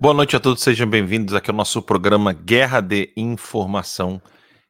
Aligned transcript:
Boa 0.00 0.14
noite 0.14 0.36
a 0.36 0.40
todos, 0.40 0.62
sejam 0.62 0.88
bem-vindos 0.88 1.34
aqui 1.34 1.50
ao 1.50 1.56
nosso 1.56 1.82
programa 1.82 2.32
Guerra 2.32 2.80
de 2.80 3.12
Informação. 3.16 4.22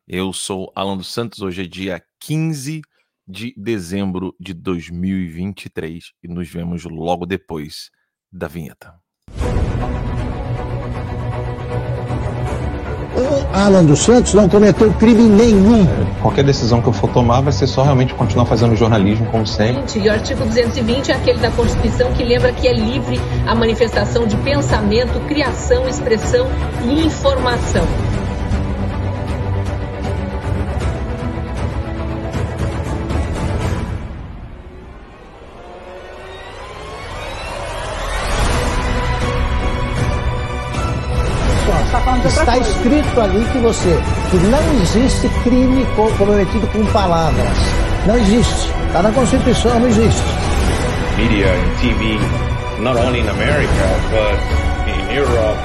Eu 0.06 0.32
sou 0.32 0.72
Alan 0.74 0.96
dos 0.96 1.12
Santos, 1.12 1.42
hoje 1.42 1.64
é 1.64 1.66
dia 1.66 2.02
15 2.20 2.80
de 3.26 3.52
dezembro 3.54 4.34
de 4.40 4.54
2023 4.54 6.12
e 6.22 6.28
nos 6.28 6.48
vemos 6.48 6.84
logo 6.84 7.26
depois 7.26 7.90
da 8.32 8.48
vinheta. 8.48 8.94
Alan 13.52 13.84
dos 13.84 14.00
Santos 14.00 14.34
não 14.34 14.48
cometeu 14.48 14.92
crime 14.94 15.22
nenhum. 15.22 15.86
Qualquer 16.20 16.44
decisão 16.44 16.82
que 16.82 16.88
eu 16.88 16.92
for 16.92 17.10
tomar 17.10 17.40
vai 17.40 17.52
ser 17.52 17.66
só 17.66 17.82
realmente 17.82 18.14
continuar 18.14 18.46
fazendo 18.46 18.76
jornalismo 18.76 19.26
como 19.26 19.46
sempre. 19.46 19.84
E 19.98 20.08
o 20.08 20.12
artigo 20.12 20.44
220 20.44 21.10
é 21.10 21.14
aquele 21.14 21.38
da 21.38 21.50
Constituição 21.50 22.12
que 22.12 22.22
lembra 22.22 22.52
que 22.52 22.68
é 22.68 22.72
livre 22.72 23.18
a 23.46 23.54
manifestação 23.54 24.26
de 24.26 24.36
pensamento, 24.38 25.18
criação, 25.26 25.88
expressão 25.88 26.46
e 26.84 27.06
informação. 27.06 27.86
Está 42.28 42.58
escrito 42.58 43.20
ali 43.20 43.42
que 43.52 43.58
você 43.58 43.98
que 44.30 44.36
não 44.36 44.82
existe 44.82 45.28
crime 45.42 45.86
cometido 46.18 46.66
com 46.68 46.84
palavras. 46.92 47.48
Não 48.06 48.16
existe. 48.16 48.70
Está 48.86 49.02
na 49.02 49.10
Constituição, 49.12 49.80
não 49.80 49.88
existe. 49.88 50.22
Media 51.16 51.46
and 51.46 51.80
TV, 51.80 52.18
not 52.80 52.96
only 53.00 53.20
in 53.20 53.28
America 53.28 53.86
but 54.10 54.38
in 54.88 55.16
Europe, 55.16 55.58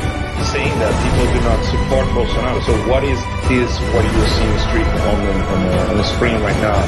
saying 0.45 0.73
that 0.79 0.93
people 1.03 1.27
do 1.33 1.41
not 1.41 1.63
support 1.65 2.07
Bolsonaro. 2.13 2.61
So 2.63 2.71
what 2.89 3.03
is 3.03 3.19
this? 3.49 3.69
What 3.93 4.05
you 4.05 4.25
see 4.25 4.43
in 4.43 4.53
the 4.53 4.59
street 4.59 4.87
on 4.87 5.19
the, 5.21 5.33
on 5.53 5.69
the, 5.69 5.89
on 5.91 5.97
the 5.97 6.03
screen 6.03 6.39
right 6.41 6.61
now? 6.61 6.79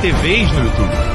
TVs 0.00 0.52
no 0.52 0.62
YouTube. 0.64 1.11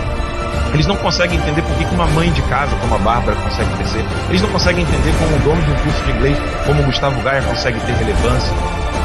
Eles 0.78 0.86
não 0.86 0.96
conseguem 0.98 1.40
entender 1.40 1.64
por 1.64 1.76
que 1.76 1.86
uma 1.86 2.06
mãe 2.06 2.32
de 2.32 2.42
casa 2.44 2.76
como 2.76 2.94
a 2.94 3.00
Bárbara 3.00 3.36
consegue 3.38 3.68
crescer. 3.78 4.06
Eles 4.30 4.44
não 4.44 4.50
conseguem 4.50 4.84
entender 4.84 5.12
como 5.18 5.36
o 5.36 5.40
dono 5.40 5.60
de 5.64 5.72
um 5.72 5.76
curso 5.76 6.04
de 6.04 6.12
inglês 6.12 6.38
como 6.68 6.84
o 6.84 6.86
Gustavo 6.86 7.20
Gaia 7.24 7.42
consegue 7.42 7.80
ter 7.80 7.94
relevância. 7.94 8.54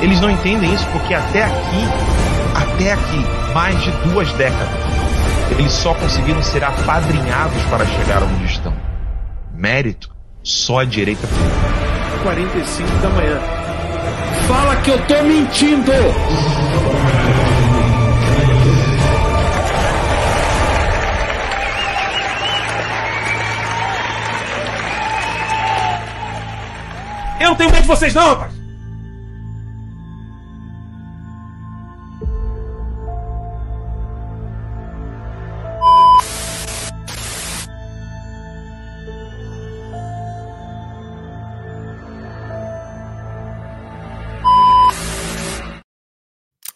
Eles 0.03 0.21
não 0.21 0.31
entendem 0.31 0.71
isso 0.75 0.87
porque 0.89 1.15
até 1.15 1.45
aqui, 1.45 1.89
até 2.55 2.93
aqui, 2.93 3.27
mais 3.55 3.83
de 3.83 3.91
duas 4.07 4.31
décadas, 4.35 4.69
eles 5.59 5.73
só 5.73 5.95
conseguiram 5.95 6.43
ser 6.43 6.63
apadrinhados 6.63 7.63
para 7.71 7.87
chegar 7.87 8.23
onde 8.23 8.45
estão. 8.45 8.75
Mérito 9.55 10.11
só 10.43 10.81
a 10.81 10.85
direita 10.85 11.27
tem. 11.27 12.23
45 12.23 12.91
da 12.99 13.09
manhã. 13.09 13.41
Fala 14.47 14.77
que 14.77 14.91
eu 14.91 14.99
tô 15.07 15.23
mentindo! 15.23 15.93
Eu 27.43 27.49
não 27.49 27.57
tenho 27.57 27.73
medo 27.73 27.83
de 27.83 27.89
vocês, 27.89 28.15
não, 28.15 28.25
rapaz! 28.25 28.53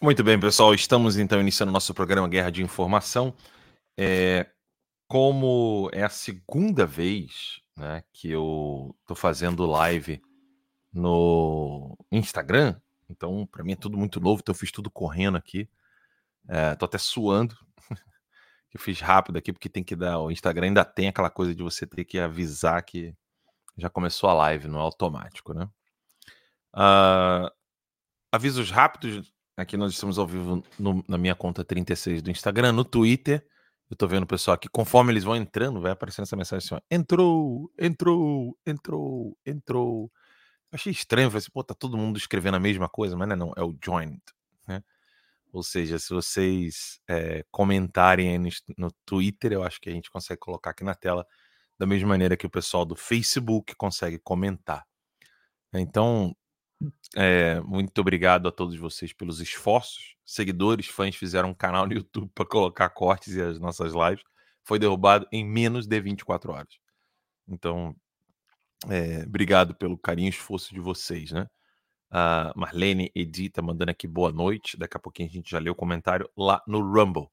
Muito 0.01 0.21
bem, 0.21 0.37
pessoal. 0.37 0.73
Estamos 0.73 1.17
então 1.17 1.39
iniciando 1.39 1.71
nosso 1.71 1.93
programa 1.93 2.27
Guerra 2.27 2.49
de 2.49 2.61
Informação. 2.61 3.33
É, 3.97 4.45
como 5.07 5.89
é 5.93 6.03
a 6.03 6.09
segunda 6.09 6.85
vez 6.85 7.61
né, 7.77 8.03
que 8.11 8.29
eu 8.29 8.93
estou 9.03 9.15
fazendo 9.15 9.65
live 9.65 10.21
no 10.93 11.97
Instagram. 12.11 12.79
Então, 13.09 13.45
para 13.45 13.63
mim 13.63 13.73
é 13.73 13.75
tudo 13.75 13.97
muito 13.97 14.19
novo, 14.19 14.41
então 14.41 14.53
eu 14.53 14.57
fiz 14.57 14.71
tudo 14.71 14.91
correndo 14.91 15.37
aqui. 15.37 15.69
É, 16.47 16.75
tô 16.75 16.85
até 16.85 16.97
suando. 16.97 17.55
eu 18.73 18.79
fiz 18.79 18.99
rápido 18.99 19.37
aqui, 19.37 19.53
porque 19.53 19.69
tem 19.69 19.83
que 19.83 19.95
dar. 19.95 20.19
O 20.19 20.31
Instagram 20.31 20.67
ainda 20.67 20.85
tem 20.85 21.07
aquela 21.07 21.29
coisa 21.29 21.53
de 21.55 21.63
você 21.63 21.85
ter 21.85 22.05
que 22.05 22.19
avisar 22.19 22.83
que 22.83 23.15
já 23.77 23.89
começou 23.89 24.29
a 24.29 24.33
live, 24.33 24.67
não 24.67 24.79
é 24.79 24.81
automático, 24.81 25.53
né? 25.53 25.69
Uh, 26.73 27.49
avisos 28.31 28.71
rápidos. 28.71 29.31
Aqui 29.55 29.77
nós 29.77 29.93
estamos 29.93 30.19
ao 30.19 30.27
vivo 30.27 30.63
no, 30.77 31.03
na 31.07 31.17
minha 31.17 31.35
conta 31.35 31.63
36 31.63 32.21
do 32.21 32.31
Instagram, 32.31 32.71
no 32.71 32.85
Twitter. 32.85 33.45
Eu 33.89 33.95
tô 33.95 34.07
vendo 34.07 34.23
o 34.23 34.27
pessoal 34.27 34.55
aqui, 34.55 34.67
conforme 34.67 35.13
eles 35.13 35.23
vão 35.23 35.35
entrando, 35.35 35.81
vai 35.81 35.91
aparecendo 35.91 36.23
essa 36.23 36.35
mensagem 36.35 36.65
assim: 36.65 36.75
ó, 36.75 36.81
entrou, 36.91 37.71
entrou, 37.79 38.57
entrou, 38.65 39.37
entrou 39.45 40.11
achei 40.71 40.91
estranho, 40.91 41.29
falei 41.29 41.39
assim, 41.39 41.51
pô, 41.51 41.63
tá 41.63 41.73
todo 41.73 41.97
mundo 41.97 42.17
escrevendo 42.17 42.55
a 42.55 42.59
mesma 42.59 42.89
coisa, 42.89 43.15
mas 43.15 43.27
não 43.27 43.33
é 43.33 43.37
não, 43.37 43.53
é 43.57 43.63
o 43.63 43.77
joined, 43.83 44.21
né? 44.67 44.83
Ou 45.51 45.63
seja, 45.63 45.97
se 45.99 46.13
vocês 46.13 46.99
é, 47.07 47.45
comentarem 47.51 48.37
no, 48.37 48.49
no 48.77 48.91
Twitter, 49.05 49.53
eu 49.53 49.63
acho 49.63 49.79
que 49.81 49.89
a 49.89 49.93
gente 49.93 50.11
consegue 50.11 50.39
colocar 50.39 50.71
aqui 50.71 50.83
na 50.83 50.95
tela 50.95 51.25
da 51.79 51.85
mesma 51.85 52.09
maneira 52.09 52.37
que 52.37 52.45
o 52.45 52.49
pessoal 52.49 52.85
do 52.85 52.95
Facebook 52.95 53.75
consegue 53.75 54.19
comentar. 54.19 54.85
Então, 55.73 56.35
é, 57.15 57.59
muito 57.61 57.99
obrigado 57.99 58.47
a 58.47 58.51
todos 58.51 58.77
vocês 58.77 59.13
pelos 59.13 59.39
esforços. 59.39 60.15
Seguidores, 60.25 60.87
fãs 60.87 61.15
fizeram 61.15 61.49
um 61.49 61.53
canal 61.53 61.87
no 61.87 61.93
YouTube 61.93 62.29
para 62.33 62.45
colocar 62.45 62.89
cortes 62.89 63.35
e 63.35 63.41
as 63.41 63.59
nossas 63.59 63.93
lives. 63.93 64.23
Foi 64.63 64.77
derrubado 64.79 65.27
em 65.31 65.45
menos 65.45 65.87
de 65.87 65.99
24 65.99 66.51
horas. 66.51 66.77
Então, 67.47 67.95
é, 68.89 69.23
obrigado 69.25 69.75
pelo 69.75 69.97
carinho 69.97 70.27
e 70.27 70.29
esforço 70.29 70.73
de 70.73 70.79
vocês, 70.79 71.31
né? 71.31 71.47
A 72.09 72.53
Marlene 72.55 73.11
Edita 73.13 73.61
mandando 73.61 73.91
aqui 73.91 74.07
boa 74.07 74.31
noite. 74.31 74.77
Daqui 74.77 74.95
a 74.95 74.99
pouquinho 74.99 75.29
a 75.29 75.31
gente 75.31 75.51
já 75.51 75.59
leu 75.59 75.73
o 75.73 75.75
comentário 75.75 76.29
lá 76.37 76.63
no 76.67 76.79
Rumble. 76.79 77.27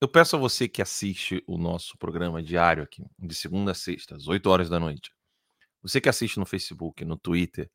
Eu 0.00 0.08
peço 0.08 0.36
a 0.36 0.38
você 0.38 0.68
que 0.68 0.82
assiste 0.82 1.42
o 1.46 1.56
nosso 1.56 1.96
programa 1.96 2.42
diário 2.42 2.82
aqui, 2.82 3.04
de 3.18 3.34
segunda 3.34 3.72
a 3.72 3.74
sexta, 3.74 4.16
às 4.16 4.28
8 4.28 4.46
horas 4.50 4.68
da 4.68 4.78
noite. 4.80 5.10
Você 5.82 6.00
que 6.00 6.08
assiste 6.08 6.38
no 6.38 6.44
Facebook, 6.44 7.04
no 7.04 7.16
Twitter, 7.16 7.70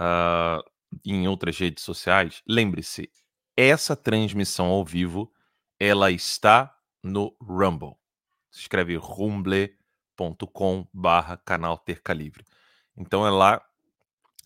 uh, 0.00 0.62
em 1.04 1.26
outras 1.26 1.58
redes 1.58 1.82
sociais, 1.82 2.42
lembre-se, 2.46 3.10
essa 3.56 3.96
transmissão 3.96 4.66
ao 4.66 4.84
vivo, 4.84 5.32
ela 5.80 6.10
está 6.10 6.76
no 7.02 7.34
Rumble. 7.40 7.94
Se 8.50 8.60
escreve 8.60 8.96
rumble.com 8.96 10.86
barra 10.92 11.36
canal 11.38 11.78
Terca 11.78 12.12
Livre. 12.12 12.44
Então 12.96 13.26
é 13.26 13.30
lá 13.30 13.62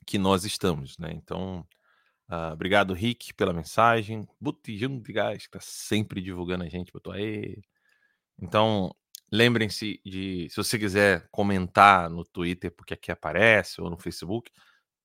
que 0.06 0.19
nós 0.19 0.44
estamos, 0.44 0.99
né? 0.99 1.12
Então, 1.15 1.66
uh, 2.31 2.53
obrigado, 2.53 2.94
Rick, 2.94 3.33
pela 3.34 3.53
mensagem. 3.53 4.27
Botijão 4.41 4.99
de 4.99 5.12
gás, 5.12 5.47
que 5.47 5.53
tá 5.53 5.61
sempre 5.61 6.21
divulgando 6.21 6.65
a 6.65 6.69
gente, 6.69 6.93
botou 6.93 7.12
aí. 7.12 7.62
Então, 8.41 8.94
lembrem-se 9.31 10.00
de, 10.05 10.49
se 10.50 10.56
você 10.56 10.78
quiser 10.78 11.28
comentar 11.31 12.11
no 12.11 12.25
Twitter, 12.25 12.72
porque 12.75 12.94
aqui 12.94 13.12
aparece, 13.12 13.81
ou 13.81 13.91
no 13.91 13.99
Facebook, 13.99 14.50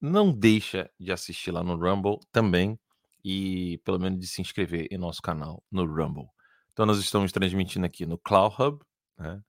não 0.02 0.32
deixa 0.32 0.90
de 1.00 1.12
assistir 1.12 1.52
lá 1.52 1.64
no 1.64 1.76
Rumble 1.76 2.20
também 2.32 2.80
e 3.24 3.80
pelo 3.84 4.00
menos 4.00 4.20
de 4.20 4.28
se 4.28 4.42
inscrever 4.42 4.88
em 4.92 4.98
nosso 4.98 5.22
canal 5.22 5.64
no 5.72 5.86
Rumble. 5.86 6.28
Então 6.72 6.86
nós 6.86 7.00
estamos 7.00 7.32
transmitindo 7.32 7.86
aqui 7.86 8.06
no 8.06 8.18
Cloud 8.18 8.56
Hub, 8.60 8.84
né? 9.18 9.42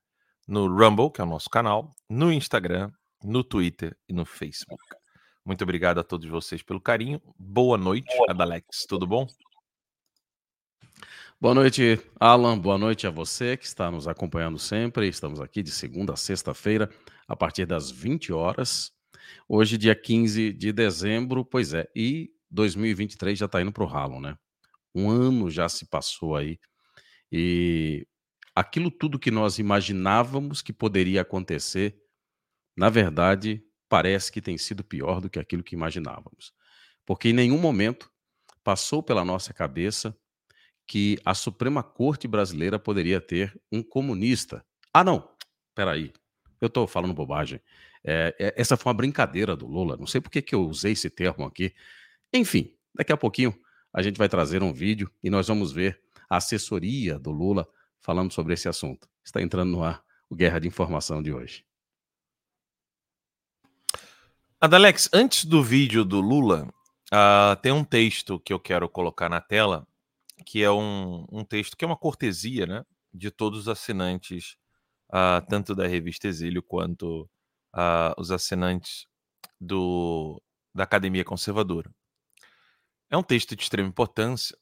no 0.46 0.66
Rumble, 0.66 1.10
que 1.10 1.20
é 1.20 1.24
o 1.24 1.26
nosso 1.26 1.50
canal, 1.50 1.94
no 2.08 2.32
Instagram 2.32 2.90
no 3.22 3.42
Twitter 3.42 3.96
e 4.08 4.12
no 4.12 4.24
Facebook. 4.24 4.82
Muito 5.44 5.62
obrigado 5.62 5.98
a 5.98 6.04
todos 6.04 6.28
vocês 6.28 6.62
pelo 6.62 6.80
carinho. 6.80 7.22
Boa 7.38 7.78
noite, 7.78 8.12
Adalex. 8.28 8.84
Tudo 8.88 9.06
bom? 9.06 9.26
Boa 11.40 11.54
noite, 11.54 12.00
Alan. 12.18 12.58
Boa 12.58 12.78
noite 12.78 13.06
a 13.06 13.10
você 13.10 13.56
que 13.56 13.66
está 13.66 13.90
nos 13.90 14.08
acompanhando 14.08 14.58
sempre. 14.58 15.06
Estamos 15.06 15.40
aqui 15.40 15.62
de 15.62 15.70
segunda 15.70 16.14
a 16.14 16.16
sexta-feira, 16.16 16.90
a 17.28 17.36
partir 17.36 17.66
das 17.66 17.90
20 17.90 18.32
horas. 18.32 18.90
Hoje, 19.48 19.76
dia 19.76 19.94
15 19.94 20.52
de 20.52 20.72
dezembro, 20.72 21.44
pois 21.44 21.74
é, 21.74 21.88
e 21.94 22.30
2023 22.50 23.38
já 23.38 23.46
está 23.46 23.60
indo 23.60 23.70
para 23.70 23.84
o 23.84 23.86
ralo, 23.86 24.20
né? 24.20 24.36
Um 24.94 25.10
ano 25.10 25.50
já 25.50 25.68
se 25.68 25.86
passou 25.86 26.34
aí. 26.34 26.58
E 27.30 28.06
aquilo 28.54 28.90
tudo 28.90 29.18
que 29.18 29.30
nós 29.30 29.58
imaginávamos 29.58 30.62
que 30.62 30.72
poderia 30.72 31.20
acontecer 31.20 31.96
na 32.76 32.90
verdade, 32.90 33.64
parece 33.88 34.30
que 34.30 34.42
tem 34.42 34.58
sido 34.58 34.84
pior 34.84 35.20
do 35.20 35.30
que 35.30 35.38
aquilo 35.38 35.62
que 35.62 35.74
imaginávamos. 35.74 36.52
Porque 37.04 37.28
em 37.30 37.32
nenhum 37.32 37.58
momento 37.58 38.10
passou 38.62 39.02
pela 39.02 39.24
nossa 39.24 39.54
cabeça 39.54 40.16
que 40.86 41.18
a 41.24 41.34
Suprema 41.34 41.82
Corte 41.82 42.28
brasileira 42.28 42.78
poderia 42.78 43.20
ter 43.20 43.58
um 43.72 43.82
comunista. 43.82 44.64
Ah, 44.92 45.02
não, 45.02 45.28
peraí, 45.74 46.12
eu 46.60 46.66
estou 46.66 46.86
falando 46.86 47.14
bobagem. 47.14 47.60
É, 48.04 48.34
é, 48.38 48.54
essa 48.56 48.76
foi 48.76 48.90
uma 48.90 48.96
brincadeira 48.96 49.56
do 49.56 49.66
Lula, 49.66 49.96
não 49.96 50.06
sei 50.06 50.20
por 50.20 50.30
que, 50.30 50.40
que 50.40 50.54
eu 50.54 50.66
usei 50.66 50.92
esse 50.92 51.10
termo 51.10 51.44
aqui. 51.44 51.74
Enfim, 52.32 52.72
daqui 52.94 53.12
a 53.12 53.16
pouquinho 53.16 53.58
a 53.92 54.02
gente 54.02 54.16
vai 54.16 54.28
trazer 54.28 54.62
um 54.62 54.72
vídeo 54.72 55.10
e 55.22 55.30
nós 55.30 55.48
vamos 55.48 55.72
ver 55.72 56.00
a 56.28 56.36
assessoria 56.36 57.18
do 57.18 57.30
Lula 57.30 57.66
falando 58.00 58.32
sobre 58.32 58.54
esse 58.54 58.68
assunto. 58.68 59.08
Está 59.24 59.42
entrando 59.42 59.70
no 59.70 59.82
ar 59.82 60.04
o 60.28 60.36
Guerra 60.36 60.60
de 60.60 60.68
Informação 60.68 61.22
de 61.22 61.32
hoje. 61.32 61.65
Adalex, 64.66 65.08
antes 65.12 65.44
do 65.44 65.62
vídeo 65.62 66.04
do 66.04 66.20
Lula, 66.20 66.68
uh, 67.14 67.54
tem 67.62 67.70
um 67.70 67.84
texto 67.84 68.40
que 68.40 68.52
eu 68.52 68.58
quero 68.58 68.88
colocar 68.88 69.28
na 69.28 69.40
tela, 69.40 69.86
que 70.44 70.60
é 70.60 70.68
um, 70.68 71.24
um 71.30 71.44
texto 71.44 71.76
que 71.76 71.84
é 71.84 71.86
uma 71.86 71.96
cortesia, 71.96 72.66
né, 72.66 72.84
de 73.14 73.30
todos 73.30 73.60
os 73.60 73.68
assinantes, 73.68 74.56
uh, 75.10 75.40
tanto 75.48 75.72
da 75.72 75.86
revista 75.86 76.26
Exílio 76.26 76.64
quanto 76.64 77.30
uh, 77.76 78.12
os 78.18 78.32
assinantes 78.32 79.06
do, 79.60 80.42
da 80.74 80.82
Academia 80.82 81.24
Conservadora. 81.24 81.88
É 83.08 83.16
um 83.16 83.22
texto 83.22 83.54
de 83.54 83.62
extrema 83.62 83.88
importância, 83.88 84.58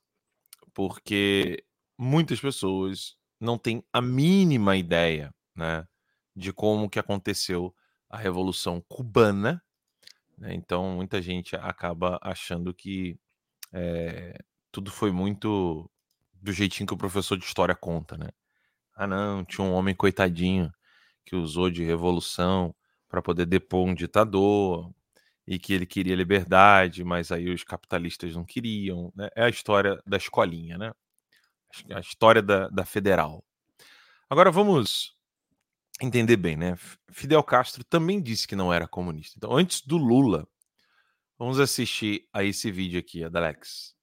porque 0.75 1.65
muitas 1.97 2.39
pessoas 2.39 3.17
não 3.41 3.57
têm 3.57 3.83
a 3.91 4.03
mínima 4.03 4.77
ideia, 4.77 5.35
né, 5.57 5.89
de 6.37 6.53
como 6.53 6.91
que 6.91 6.99
aconteceu 6.99 7.75
a 8.11 8.19
Revolução 8.19 8.85
Cubana, 8.87 9.64
né? 10.39 10.55
Então, 10.55 10.97
muita 10.97 11.21
gente 11.23 11.57
acaba 11.57 12.19
achando 12.23 12.73
que 12.75 13.19
é, 13.73 14.39
tudo 14.73 14.91
foi 14.91 15.11
muito 15.13 15.91
do 16.35 16.53
jeitinho 16.53 16.87
que 16.87 16.95
o 16.95 16.99
professor 16.99 17.37
de 17.39 17.45
história 17.45 17.75
conta, 17.75 18.17
né? 18.17 18.29
Ah, 18.95 19.07
não, 19.07 19.45
tinha 19.45 19.65
um 19.67 19.73
homem 19.73 19.95
coitadinho 19.95 20.73
que 21.25 21.37
usou 21.37 21.71
de 21.71 21.85
revolução 21.85 22.75
para 23.09 23.23
poder 23.23 23.47
depor 23.47 23.87
um 23.87 23.95
ditador 23.95 24.93
e 25.47 25.59
que 25.59 25.73
ele 25.75 25.87
queria 25.87 26.15
liberdade, 26.15 27.05
mas 27.05 27.33
aí 27.33 27.51
os 27.51 27.65
capitalistas 27.65 28.35
não 28.35 28.45
queriam. 28.45 29.13
Né? 29.15 29.29
É 29.37 29.45
a 29.45 29.49
história 29.49 30.01
da 30.07 30.17
escolinha, 30.17 30.79
né? 30.79 30.93
A 31.93 32.01
história 32.01 32.43
da, 32.43 32.69
da 32.69 32.85
federal. 32.85 33.45
Agora 34.31 34.51
vamos 34.51 35.15
entender 36.05 36.37
bem, 36.37 36.57
né? 36.57 36.77
Fidel 37.11 37.43
Castro 37.43 37.85
também 37.85 38.21
disse 38.21 38.47
que 38.47 38.57
não 38.57 38.73
era 38.73 38.87
comunista. 38.87 39.35
Então, 39.37 39.57
antes 39.57 39.81
do 39.81 39.97
Lula, 39.97 40.47
vamos 41.39 41.59
assistir 41.59 42.25
a 42.33 42.45
esse 42.45 42.71
vídeo 42.71 42.99
aqui, 42.99 43.25
Adalex. 43.25 43.95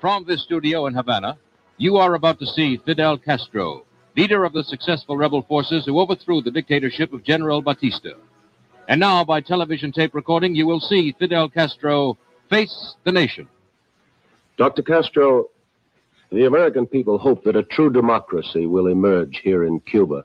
From 0.00 0.24
this 0.24 0.42
studio 0.42 0.88
in 0.88 0.96
Havana, 0.96 1.38
you 1.78 1.96
are 1.96 2.14
about 2.14 2.38
to 2.38 2.46
see 2.46 2.78
Fidel 2.84 3.18
Castro, 3.18 3.84
leader 4.16 4.44
of 4.44 4.52
the 4.52 4.62
successful 4.64 5.16
rebel 5.16 5.42
forces 5.42 5.86
who 5.86 5.98
overthrew 5.98 6.42
the 6.42 6.50
dictatorship 6.50 7.12
of 7.12 7.22
General 7.22 7.62
Batista. 7.62 8.14
And 8.88 9.00
now, 9.00 9.24
by 9.24 9.40
television 9.40 9.92
tape 9.92 10.14
recording, 10.14 10.54
you 10.54 10.66
will 10.66 10.80
see 10.80 11.14
Fidel 11.18 11.48
Castro 11.48 12.18
face 12.50 12.94
the 13.04 13.12
nation. 13.12 13.48
Dr. 14.56 14.82
Castro, 14.82 15.46
the 16.30 16.46
American 16.46 16.86
people 16.86 17.18
hope 17.18 17.44
that 17.44 17.56
a 17.56 17.62
true 17.62 17.90
democracy 17.90 18.66
will 18.66 18.88
emerge 18.88 19.40
here 19.42 19.64
in 19.64 19.80
Cuba. 19.80 20.24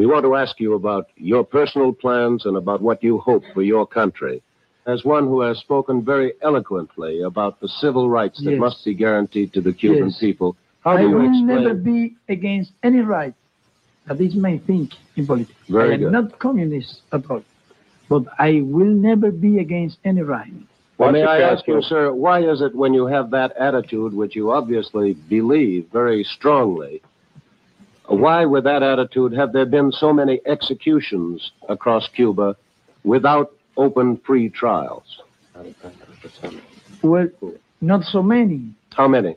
We 0.00 0.06
want 0.06 0.24
to 0.24 0.34
ask 0.34 0.58
you 0.58 0.72
about 0.72 1.10
your 1.16 1.44
personal 1.44 1.92
plans 1.92 2.46
and 2.46 2.56
about 2.56 2.80
what 2.80 3.04
you 3.04 3.18
hope 3.18 3.42
for 3.52 3.60
your 3.60 3.86
country. 3.86 4.42
As 4.86 5.04
one 5.04 5.24
who 5.24 5.42
has 5.42 5.58
spoken 5.58 6.02
very 6.02 6.32
eloquently 6.40 7.20
about 7.20 7.60
the 7.60 7.68
civil 7.68 8.08
rights 8.08 8.42
that 8.44 8.52
Yes. 8.52 8.60
must 8.60 8.82
be 8.82 8.94
guaranteed 8.94 9.52
to 9.52 9.60
the 9.60 9.74
Cuban 9.74 10.08
Yes. 10.08 10.18
people, 10.18 10.56
how 10.84 10.92
I 10.92 11.02
do 11.02 11.08
you 11.10 11.16
will 11.16 11.26
explain? 11.26 11.46
never 11.64 11.74
be 11.74 12.14
against 12.30 12.72
any 12.82 13.02
right. 13.02 13.34
That 14.06 14.18
is 14.22 14.34
my 14.34 14.56
thinking 14.66 14.98
in 15.16 15.26
politics. 15.26 15.60
Very 15.68 15.90
I 15.90 15.94
am 15.96 16.00
good. 16.04 16.12
not 16.12 16.38
communist 16.38 17.02
at 17.12 17.30
all. 17.30 17.44
But 18.08 18.22
I 18.38 18.62
will 18.74 18.94
never 19.10 19.30
be 19.30 19.58
against 19.58 19.98
any 20.06 20.22
right. 20.22 20.54
Well, 20.96 21.12
may 21.12 21.24
I 21.24 21.40
ask 21.42 21.66
you, 21.68 21.80
Castro. 21.82 21.90
sir, 21.92 22.12
why 22.14 22.38
is 22.52 22.62
it 22.62 22.74
when 22.74 22.94
you 22.94 23.04
have 23.04 23.28
that 23.32 23.52
attitude, 23.58 24.14
which 24.14 24.34
you 24.34 24.50
obviously 24.50 25.12
believe 25.28 25.88
very 25.92 26.24
strongly, 26.24 27.02
why, 28.18 28.44
with 28.44 28.64
that 28.64 28.82
attitude, 28.82 29.32
have 29.32 29.52
there 29.52 29.66
been 29.66 29.92
so 29.92 30.12
many 30.12 30.40
executions 30.46 31.52
across 31.68 32.08
Cuba 32.08 32.56
without 33.04 33.52
open, 33.76 34.16
free 34.26 34.48
trials? 34.48 35.22
Well, 37.02 37.28
not 37.80 38.04
so 38.04 38.22
many. 38.22 38.74
How 38.90 39.08
many? 39.08 39.36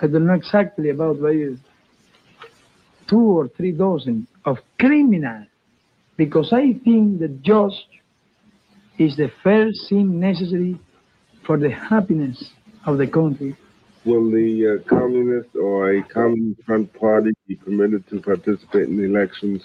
I 0.00 0.06
don't 0.06 0.26
know 0.26 0.34
exactly 0.34 0.90
about 0.90 1.16
it's 1.20 1.60
two 3.08 3.20
or 3.20 3.48
three 3.48 3.72
dozen 3.72 4.26
of 4.44 4.58
criminals. 4.78 5.46
Because 6.16 6.52
I 6.52 6.74
think 6.84 7.18
the 7.18 7.28
judge 7.28 7.86
is 8.98 9.16
the 9.16 9.30
first 9.42 9.88
thing 9.88 10.20
necessary 10.20 10.78
for 11.44 11.56
the 11.56 11.70
happiness 11.70 12.50
of 12.86 12.98
the 12.98 13.06
country. 13.06 13.56
Will 14.04 14.30
the 14.30 14.80
uh, 14.80 14.88
communist 14.88 15.54
or 15.54 15.92
a 15.92 16.02
communist 16.02 16.62
front 16.64 16.92
party 16.94 17.30
be 17.46 17.54
permitted 17.56 18.08
to 18.08 18.20
participate 18.20 18.88
in 18.88 18.96
the 18.96 19.04
elections? 19.04 19.62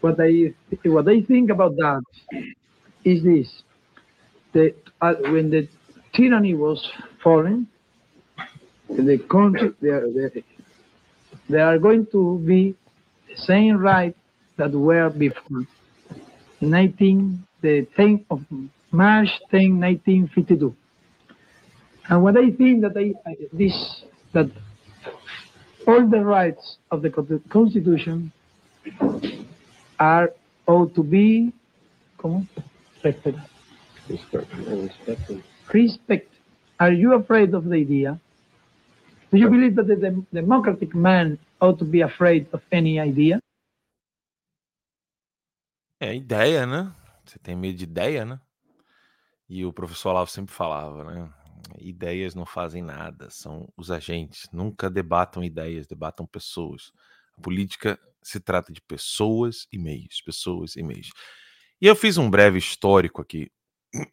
what 0.00 0.16
I 0.20 0.54
what 0.84 1.08
I 1.08 1.20
think 1.22 1.50
about 1.50 1.76
that 1.76 2.02
is 3.04 3.22
this: 3.22 3.62
the 4.52 4.74
uh, 5.00 5.14
when 5.22 5.50
the 5.50 5.68
tyranny 6.14 6.54
was 6.54 6.86
falling, 7.22 7.66
the 8.88 9.18
country 9.30 9.74
there 9.80 10.04
there 10.12 10.32
there 11.48 11.66
are 11.66 11.78
going 11.78 12.06
to 12.12 12.38
be 12.46 12.76
the 13.28 13.36
same 13.36 13.76
right 13.76 14.16
that 14.56 14.72
were 14.72 15.10
before 15.10 15.66
19 16.60 17.44
the 17.60 17.86
10th 17.98 18.24
of 18.30 18.44
March 18.92 19.28
10 19.50 19.80
1952. 19.80 20.74
And 22.08 22.22
what 22.22 22.36
I 22.36 22.50
think 22.50 22.82
that 22.82 22.96
I, 22.96 23.12
I 23.28 23.32
uh, 23.32 23.34
this 23.52 24.04
that 24.32 24.50
all 25.86 26.06
the 26.06 26.24
rights 26.24 26.78
of 26.90 27.02
the 27.02 27.10
Constitution 27.48 28.32
are 29.98 30.32
ought 30.66 30.94
to 30.94 31.02
be 31.02 31.52
¿cómo? 32.18 32.46
respected. 32.94 33.36
Respected. 34.08 35.42
Respect. 35.72 36.32
Are 36.80 36.92
you 36.92 37.14
afraid 37.14 37.54
of 37.54 37.64
the 37.64 37.76
idea? 37.76 38.18
Do 39.30 39.36
you 39.38 39.50
believe 39.50 39.76
that 39.76 39.86
the 39.86 39.96
dem- 39.96 40.26
democratic 40.32 40.94
man 40.94 41.38
ought 41.60 41.78
to 41.78 41.84
be 41.84 42.00
afraid 42.00 42.46
of 42.52 42.62
any 42.72 42.98
idea? 42.98 43.40
É 46.00 46.14
ideia, 46.14 46.64
né? 46.64 46.92
Você 47.26 47.38
tem 47.38 47.56
medo 47.56 47.76
de 47.76 47.84
ideia, 47.84 48.24
né? 48.24 48.40
E 49.48 49.64
o 49.64 49.72
professor 49.72 50.10
Olavo 50.10 50.30
sempre 50.30 50.54
falava, 50.54 51.04
né? 51.04 51.28
Ideias 51.78 52.34
não 52.34 52.46
fazem 52.46 52.82
nada, 52.82 53.30
são 53.30 53.68
os 53.76 53.90
agentes. 53.90 54.48
Nunca 54.52 54.90
debatam 54.90 55.42
ideias, 55.42 55.86
debatam 55.86 56.26
pessoas. 56.26 56.92
A 57.36 57.40
política 57.40 57.98
se 58.22 58.40
trata 58.40 58.72
de 58.72 58.80
pessoas 58.80 59.66
e 59.72 59.78
meios, 59.78 60.20
pessoas 60.20 60.76
e 60.76 60.82
meios. 60.82 61.10
E 61.80 61.86
eu 61.86 61.94
fiz 61.94 62.18
um 62.18 62.28
breve 62.28 62.58
histórico 62.58 63.22
aqui. 63.22 63.50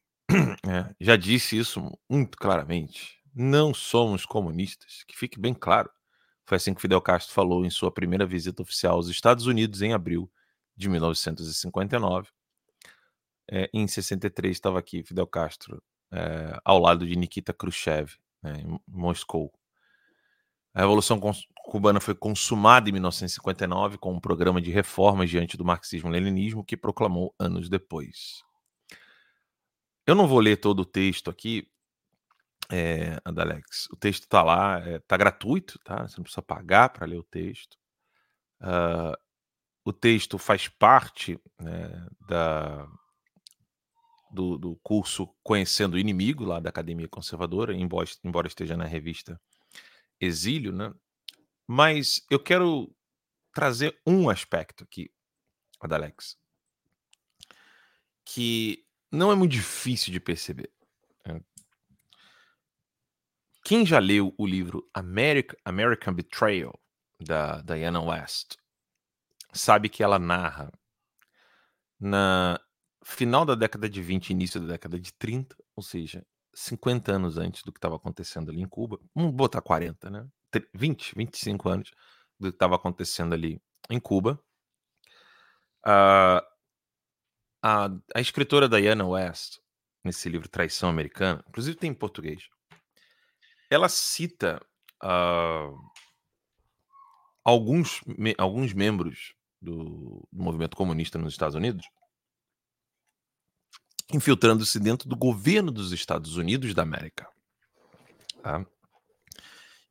É, 0.67 0.95
já 0.99 1.15
disse 1.15 1.55
isso 1.55 1.95
muito 2.09 2.35
claramente. 2.39 3.21
Não 3.33 3.71
somos 3.71 4.25
comunistas, 4.25 5.03
que 5.07 5.15
fique 5.15 5.39
bem 5.39 5.53
claro. 5.53 5.87
Foi 6.43 6.55
assim 6.55 6.73
que 6.73 6.81
Fidel 6.81 6.99
Castro 6.99 7.33
falou 7.33 7.63
em 7.63 7.69
sua 7.69 7.91
primeira 7.91 8.25
visita 8.25 8.63
oficial 8.63 8.95
aos 8.95 9.07
Estados 9.07 9.45
Unidos 9.45 9.83
em 9.83 9.93
abril 9.93 10.29
de 10.75 10.89
1959. 10.89 12.29
É, 13.51 13.69
em 13.71 13.87
63 13.87 14.57
estava 14.57 14.79
aqui 14.79 15.03
Fidel 15.03 15.27
Castro 15.27 15.81
é, 16.15 16.59
ao 16.63 16.79
lado 16.79 17.05
de 17.05 17.15
Nikita 17.15 17.53
Khrushchev, 17.53 18.13
né, 18.41 18.61
em 18.61 18.79
Moscou. 18.87 19.51
A 20.73 20.81
Revolução 20.81 21.19
Cubana 21.65 21.99
foi 21.99 22.15
consumada 22.15 22.89
em 22.89 22.93
1959 22.93 23.97
com 23.97 24.13
um 24.13 24.19
programa 24.19 24.61
de 24.61 24.71
reformas 24.71 25.29
diante 25.29 25.57
do 25.57 25.65
marxismo-leninismo 25.65 26.63
que 26.63 26.77
proclamou 26.77 27.33
anos 27.39 27.69
depois. 27.69 28.43
Eu 30.05 30.15
não 30.15 30.27
vou 30.27 30.39
ler 30.39 30.57
todo 30.57 30.81
o 30.81 30.85
texto 30.85 31.29
aqui, 31.29 31.67
é, 32.69 33.19
Adalex. 33.23 33.87
O 33.91 33.95
texto 33.95 34.23
está 34.23 34.43
lá, 34.43 34.79
está 34.95 35.17
gratuito, 35.17 35.79
tá? 35.79 36.07
Você 36.07 36.17
não 36.17 36.23
precisa 36.23 36.41
pagar 36.41 36.89
para 36.89 37.07
ler 37.07 37.17
o 37.17 37.23
texto. 37.23 37.77
Ah, 38.59 39.17
o 39.83 39.93
texto 39.93 40.37
faz 40.37 40.67
parte 40.67 41.39
né, 41.59 42.07
da, 42.27 42.87
do, 44.31 44.57
do 44.57 44.75
curso 44.83 45.27
Conhecendo 45.43 45.95
o 45.95 45.99
Inimigo, 45.99 46.43
lá 46.43 46.59
da 46.59 46.69
Academia 46.69 47.07
Conservadora, 47.07 47.73
embora, 47.73 48.07
embora 48.23 48.47
esteja 48.47 48.75
na 48.75 48.85
revista 48.85 49.39
Exílio, 50.19 50.71
né? 50.71 50.93
Mas 51.67 52.25
eu 52.29 52.39
quero 52.39 52.93
trazer 53.53 53.99
um 54.05 54.29
aspecto 54.29 54.83
aqui, 54.83 55.11
Adalex, 55.79 56.37
que 58.23 58.85
não 59.11 59.31
é 59.31 59.35
muito 59.35 59.51
difícil 59.51 60.11
de 60.11 60.19
perceber. 60.19 60.71
né? 61.25 61.41
quem 63.63 63.85
já 63.85 63.97
leu 63.97 64.33
o 64.37 64.45
livro 64.45 64.87
America, 64.93 65.57
American 65.65 66.13
Betrayal, 66.13 66.79
da 67.19 67.61
Diana 67.61 68.01
West, 68.01 68.57
sabe 69.53 69.89
que 69.89 70.03
ela 70.03 70.19
narra 70.19 70.71
na 71.99 72.59
final 73.05 73.45
da 73.45 73.53
década 73.53 73.87
de 73.87 74.01
20, 74.01 74.31
início 74.31 74.59
da 74.59 74.65
década 74.65 74.99
de 74.99 75.13
30, 75.13 75.55
ou 75.75 75.83
seja, 75.83 76.25
50 76.55 77.11
anos 77.11 77.37
antes 77.37 77.61
do 77.61 77.71
que 77.71 77.77
estava 77.77 77.95
acontecendo 77.95 78.49
ali 78.49 78.61
em 78.61 78.67
Cuba, 78.67 78.99
vamos 79.13 79.31
botar 79.31 79.61
40, 79.61 80.09
né? 80.09 80.27
20, 80.73 81.13
25 81.15 81.69
anos 81.69 81.91
do 82.39 82.49
que 82.49 82.55
estava 82.55 82.75
acontecendo 82.75 83.33
ali 83.33 83.61
em 83.91 83.99
Cuba. 83.99 84.41
Uh, 85.85 86.41
a, 87.61 87.89
a 88.15 88.21
escritora 88.21 88.67
Diana 88.67 89.05
West, 89.05 89.59
nesse 90.03 90.27
livro 90.27 90.49
Traição 90.49 90.89
Americana, 90.89 91.43
inclusive 91.47 91.77
tem 91.77 91.91
em 91.91 91.93
português, 91.93 92.49
ela 93.69 93.87
cita 93.87 94.59
uh, 95.03 95.77
alguns, 97.43 98.01
me, 98.07 98.33
alguns 98.37 98.73
membros 98.73 99.35
do, 99.61 100.27
do 100.31 100.43
movimento 100.43 100.75
comunista 100.75 101.19
nos 101.19 101.33
Estados 101.33 101.55
Unidos 101.55 101.85
infiltrando-se 104.13 104.79
dentro 104.79 105.09
do 105.09 105.15
governo 105.15 105.71
dos 105.71 105.91
Estados 105.91 106.37
Unidos 106.37 106.73
da 106.73 106.83
América. 106.83 107.27
Tá? 108.41 108.65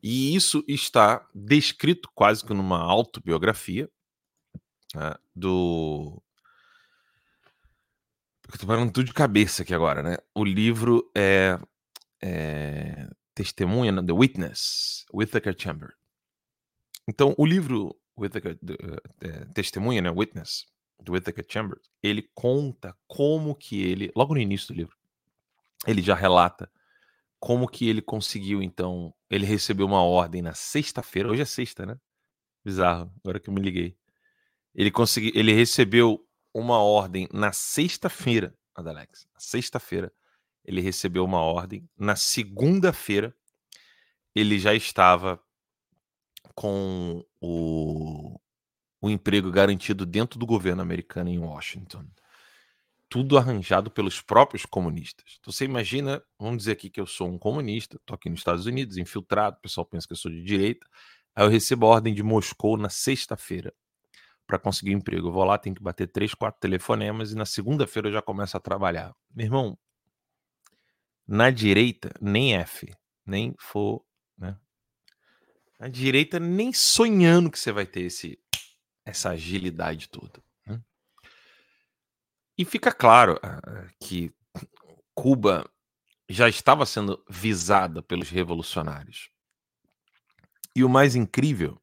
E 0.02 0.34
isso 0.34 0.62
está 0.68 1.26
descrito 1.34 2.10
quase 2.14 2.44
que 2.44 2.52
numa 2.52 2.78
autobiografia 2.78 3.88
né, 4.94 5.14
do. 5.34 6.22
Estou 8.52 8.68
falando 8.68 8.92
tudo 8.92 9.06
de 9.06 9.14
cabeça 9.14 9.62
aqui 9.62 9.74
agora, 9.74 10.02
né? 10.02 10.18
O 10.34 10.44
livro 10.44 11.10
é, 11.16 11.58
é 12.22 13.08
Testemunha, 13.34 14.04
The 14.04 14.12
Witness, 14.12 15.06
Whittaker 15.12 15.56
Chamber. 15.58 15.94
Então, 17.08 17.34
o 17.38 17.46
livro 17.46 17.98
Whittaker, 18.16 18.58
uh, 18.62 19.54
Testemunha, 19.54 20.02
né? 20.02 20.10
Witness, 20.10 20.66
do 21.00 21.12
Whittaker 21.12 21.44
Chambers, 21.48 21.90
ele 22.02 22.30
conta 22.34 22.96
como 23.06 23.54
que 23.54 23.82
ele, 23.82 24.10
logo 24.14 24.34
no 24.34 24.40
início 24.40 24.68
do 24.68 24.74
livro, 24.74 24.96
ele 25.86 26.02
já 26.02 26.14
relata 26.14 26.70
como 27.38 27.68
que 27.68 27.88
ele 27.88 28.00
conseguiu, 28.00 28.62
então, 28.62 29.14
ele 29.28 29.44
recebeu 29.44 29.86
uma 29.86 30.02
ordem 30.02 30.40
na 30.40 30.54
sexta-feira, 30.54 31.28
hoje 31.28 31.42
é 31.42 31.44
sexta, 31.44 31.84
né? 31.84 31.98
Bizarro, 32.64 33.12
agora 33.22 33.38
que 33.38 33.50
eu 33.50 33.54
me 33.54 33.60
liguei. 33.60 33.98
Ele 34.74 34.90
conseguiu, 34.90 35.30
ele 35.34 35.52
recebeu 35.52 36.26
uma 36.54 36.78
ordem 36.78 37.28
na 37.32 37.52
sexta-feira, 37.52 38.56
Adalex, 38.74 39.28
na 39.34 39.40
sexta-feira, 39.40 40.10
ele 40.64 40.80
recebeu 40.80 41.22
uma 41.22 41.42
ordem, 41.42 41.86
na 41.98 42.16
segunda-feira, 42.16 43.36
ele 44.34 44.58
já 44.58 44.74
estava 44.74 45.38
com 46.54 47.24
o, 47.40 48.40
o 49.04 49.10
emprego 49.10 49.50
garantido 49.50 50.06
dentro 50.06 50.38
do 50.38 50.46
governo 50.46 50.80
americano 50.80 51.28
em 51.28 51.38
Washington. 51.38 52.06
Tudo 53.06 53.36
arranjado 53.36 53.90
pelos 53.90 54.22
próprios 54.22 54.64
comunistas. 54.64 55.36
Então 55.38 55.52
você 55.52 55.66
imagina, 55.66 56.22
vamos 56.38 56.58
dizer 56.58 56.72
aqui 56.72 56.88
que 56.88 56.98
eu 56.98 57.06
sou 57.06 57.28
um 57.28 57.38
comunista, 57.38 57.96
estou 57.96 58.14
aqui 58.14 58.30
nos 58.30 58.40
Estados 58.40 58.64
Unidos, 58.64 58.96
infiltrado, 58.96 59.58
o 59.58 59.60
pessoal 59.60 59.84
pensa 59.84 60.06
que 60.06 60.14
eu 60.14 60.16
sou 60.16 60.30
de 60.30 60.42
direita. 60.42 60.86
Aí 61.36 61.44
eu 61.44 61.50
recebo 61.50 61.84
a 61.84 61.90
ordem 61.90 62.14
de 62.14 62.22
Moscou 62.22 62.78
na 62.78 62.88
sexta-feira 62.88 63.74
para 64.46 64.58
conseguir 64.58 64.94
um 64.94 64.98
emprego. 64.98 65.28
Eu 65.28 65.32
vou 65.32 65.44
lá, 65.44 65.58
tenho 65.58 65.76
que 65.76 65.82
bater 65.82 66.06
três, 66.06 66.32
quatro 66.32 66.58
telefonemas 66.58 67.30
e 67.30 67.36
na 67.36 67.44
segunda-feira 67.44 68.08
eu 68.08 68.12
já 68.12 68.22
começo 68.22 68.56
a 68.56 68.60
trabalhar. 68.60 69.14
Meu 69.34 69.44
irmão, 69.44 69.78
na 71.28 71.50
direita, 71.50 72.10
nem 72.22 72.54
F, 72.54 72.90
nem 73.26 73.54
for, 73.58 74.02
né? 74.38 74.56
Na 75.78 75.88
direita, 75.88 76.40
nem 76.40 76.72
sonhando 76.72 77.50
que 77.50 77.58
você 77.58 77.70
vai 77.70 77.84
ter 77.84 78.02
esse 78.02 78.38
essa 79.04 79.30
agilidade 79.30 80.08
toda. 80.08 80.42
Né? 80.66 80.80
E 82.56 82.64
fica 82.64 82.92
claro 82.92 83.34
uh, 83.34 83.90
que 84.00 84.32
Cuba 85.14 85.68
já 86.28 86.48
estava 86.48 86.86
sendo 86.86 87.22
visada 87.28 88.02
pelos 88.02 88.30
revolucionários. 88.30 89.30
E 90.74 90.82
o 90.82 90.88
mais 90.88 91.14
incrível 91.14 91.80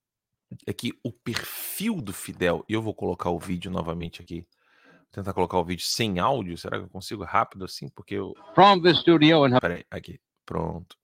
é 0.65 0.73
que 0.73 0.91
o 1.03 1.11
perfil 1.11 2.01
do 2.01 2.11
Fidel, 2.11 2.65
e 2.67 2.73
eu 2.73 2.81
vou 2.81 2.93
colocar 2.93 3.29
o 3.29 3.39
vídeo 3.39 3.71
novamente 3.71 4.21
aqui, 4.21 4.41
vou 4.41 5.11
tentar 5.11 5.33
colocar 5.33 5.57
o 5.57 5.63
vídeo 5.63 5.85
sem 5.85 6.19
áudio, 6.19 6.57
será 6.57 6.77
que 6.77 6.85
eu 6.85 6.89
consigo 6.89 7.23
rápido 7.23 7.63
assim? 7.63 7.87
Porque 7.89 8.15
eu. 8.15 8.33
From 8.53 8.81
the 8.81 8.93
studio 8.93 9.47
in... 9.47 9.59
Peraí, 9.59 9.85
aqui, 9.89 10.19
pronto. 10.45 10.97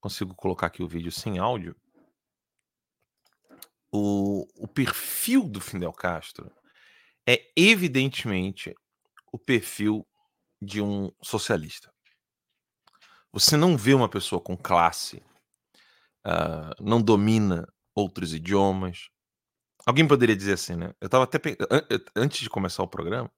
Consigo 0.00 0.34
colocar 0.34 0.66
aqui 0.66 0.82
o 0.82 0.88
vídeo 0.88 1.10
sem 1.10 1.38
áudio 1.38 1.74
o, 3.92 4.46
o 4.56 4.68
perfil 4.68 5.48
do 5.48 5.60
Fidel 5.60 5.92
Castro 5.92 6.50
é 7.26 7.50
evidentemente 7.56 8.74
o 9.32 9.38
perfil 9.38 10.06
de 10.60 10.80
um 10.80 11.10
socialista. 11.22 11.92
Você 13.32 13.56
não 13.56 13.76
vê 13.76 13.94
uma 13.94 14.08
pessoa 14.08 14.40
com 14.40 14.56
classe, 14.56 15.22
uh, 16.26 16.82
não 16.82 17.00
domina 17.00 17.68
outros 17.94 18.32
idiomas. 18.32 19.08
Alguém 19.86 20.06
poderia 20.08 20.36
dizer 20.36 20.54
assim, 20.54 20.76
né? 20.76 20.94
Eu 21.00 21.06
estava 21.06 21.24
até 21.24 21.38
antes 22.16 22.40
de 22.40 22.50
começar 22.50 22.82
o 22.82 22.88
programa, 22.88 23.30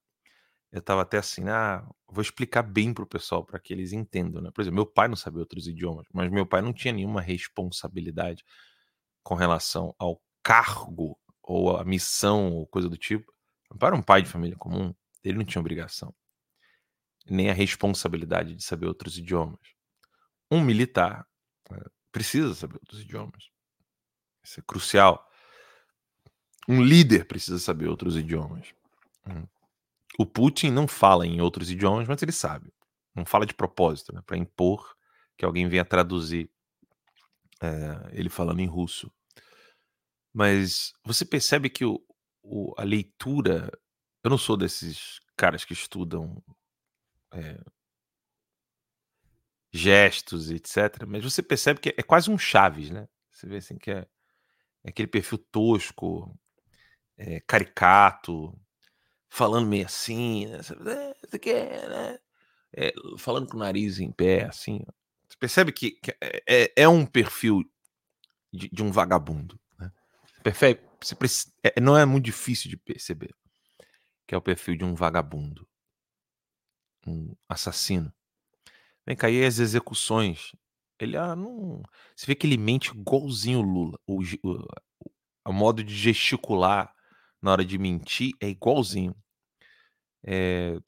eu 0.73 0.79
estava 0.79 1.03
até 1.03 1.19
assim, 1.19 1.49
ah, 1.49 1.85
vou 2.09 2.23
explicar 2.23 2.63
bem 2.63 2.95
para 2.95 3.03
o 3.03 3.07
pessoal 3.07 3.45
para 3.45 3.59
que 3.59 3.73
eles 3.73 3.93
entendam, 3.93 4.41
né? 4.41 4.51
Por 4.55 4.63
exemplo, 4.63 4.77
meu 4.77 4.87
pai 4.87 5.09
não 5.09 5.17
sabia 5.17 5.41
outros 5.41 5.67
idiomas, 5.67 6.07
mas 6.13 6.31
meu 6.31 6.47
pai 6.47 6.63
não 6.63 6.73
tinha 6.73 6.93
nenhuma 6.93 7.21
responsabilidade 7.21 8.45
com 9.23 9.35
relação 9.35 9.95
ao 9.99 10.21
cargo 10.51 11.17
ou 11.45 11.77
a 11.77 11.85
missão 11.85 12.53
ou 12.53 12.67
coisa 12.67 12.89
do 12.89 12.97
tipo. 12.97 13.33
Para 13.79 13.95
um 13.95 14.03
pai 14.03 14.21
de 14.21 14.29
família 14.29 14.57
comum, 14.57 14.93
ele 15.23 15.39
não 15.39 15.45
tinha 15.45 15.61
obrigação, 15.61 16.13
nem 17.25 17.49
a 17.51 17.55
responsabilidade 17.55 18.57
de 18.57 18.65
saber 18.65 18.87
outros 18.87 19.17
idiomas. 19.17 19.61
Um 20.51 20.61
militar 20.61 21.25
né, 21.71 21.79
precisa 22.11 22.53
saber 22.53 22.75
outros 22.75 23.01
idiomas. 23.01 23.49
Isso 24.43 24.59
é 24.59 24.63
crucial. 24.67 25.25
Um 26.69 26.83
líder 26.83 27.27
precisa 27.27 27.61
saber 27.61 27.87
outros 27.87 28.17
idiomas. 28.17 28.75
Hum. 29.29 29.47
O 30.19 30.27
Putin 30.27 30.73
não 30.73 30.89
fala 30.89 31.25
em 31.25 31.41
outros 31.41 31.71
idiomas, 31.71 32.09
mas 32.09 32.21
ele 32.23 32.33
sabe. 32.33 32.75
Não 33.15 33.25
fala 33.25 33.47
de 33.47 33.55
propósito, 33.55 34.13
né, 34.13 34.21
para 34.27 34.37
impor 34.37 34.97
que 35.37 35.45
alguém 35.45 35.69
venha 35.69 35.85
traduzir 35.85 36.51
é, 37.63 38.11
ele 38.13 38.29
falando 38.29 38.59
em 38.59 38.67
russo. 38.67 39.13
Mas 40.33 40.93
você 41.05 41.25
percebe 41.25 41.69
que 41.71 41.85
o, 41.85 42.01
o, 42.43 42.75
a 42.79 42.85
leitura. 42.85 43.71
Eu 44.23 44.31
não 44.31 44.39
sou 44.39 44.57
desses 44.57 45.19
caras 45.37 45.65
que 45.65 45.73
estudam 45.73 46.43
é, 47.33 47.59
gestos, 49.73 50.51
etc. 50.51 51.05
Mas 51.07 51.23
você 51.25 51.43
percebe 51.43 51.81
que 51.81 51.91
é, 51.91 51.95
é 51.99 52.03
quase 52.03 52.31
um 52.31 52.39
Chaves, 52.39 52.91
né? 52.91 53.09
Você 53.31 53.47
vê 53.47 53.57
assim 53.59 53.79
que 53.79 53.91
é, 53.91 54.07
é 54.85 54.91
aquele 54.91 55.09
perfil 55.09 55.39
tosco, 55.39 56.39
é, 57.17 57.41
caricato, 57.41 58.59
falando 59.29 59.69
meio 59.69 59.87
assim, 59.87 60.47
né? 60.47 60.61
Você 61.25 61.39
quer, 61.39 61.89
né? 61.89 62.19
É, 62.73 62.93
falando 63.19 63.49
com 63.49 63.57
o 63.57 63.61
nariz 63.61 63.99
em 63.99 64.13
pé, 64.13 64.45
assim. 64.45 64.81
Você 65.29 65.37
percebe 65.39 65.73
que, 65.73 65.93
que 65.93 66.17
é, 66.47 66.73
é 66.77 66.89
um 66.89 67.07
perfil 67.07 67.63
de, 68.53 68.69
de 68.69 68.83
um 68.83 68.91
vagabundo. 68.91 69.60
Perfeito. 70.43 70.83
É, 71.63 71.81
não 71.81 71.97
é 71.97 72.05
muito 72.05 72.27
difícil 72.27 72.71
de 72.71 72.77
perceber 72.77 73.35
que 74.31 74.35
é 74.35 74.39
o 74.39 74.43
perfil 74.43 74.77
de 74.77 74.85
um 74.85 74.95
vagabundo, 74.95 75.69
um 77.05 77.35
assassino. 77.49 78.15
Vem 79.05 79.17
cá, 79.17 79.29
e 79.29 79.45
as 79.45 79.59
execuções? 79.59 80.53
Ele 81.01 81.17
ah, 81.17 81.35
não. 81.35 81.83
Você 82.15 82.27
vê 82.27 82.37
que 82.37 82.47
ele 82.47 82.57
mente 82.57 82.93
igualzinho 82.93 83.61
Lula. 83.61 83.99
O, 84.07 84.23
o, 84.23 84.69
o 85.47 85.53
modo 85.53 85.83
de 85.83 85.93
gesticular 85.97 86.95
na 87.43 87.51
hora 87.51 87.65
de 87.65 87.77
mentir 87.77 88.33
é 88.41 88.49
igualzinho. 88.49 89.17
É... 90.23 90.79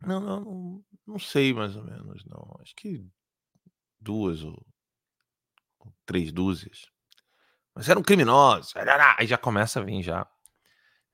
Não, 0.00 0.18
não, 0.18 0.84
não 1.06 1.18
sei 1.20 1.54
mais 1.54 1.76
ou 1.76 1.84
menos, 1.84 2.24
não. 2.24 2.56
Acho 2.60 2.74
que 2.74 3.06
duas 4.00 4.42
ou, 4.42 4.66
ou 5.78 5.94
três 6.04 6.32
dúzias 6.32 6.90
mas 7.80 7.88
eram 7.88 8.02
criminosos. 8.02 8.74
Aí 9.16 9.26
já 9.26 9.38
começa 9.38 9.80
a 9.80 9.82
vir 9.82 10.02
já 10.02 10.26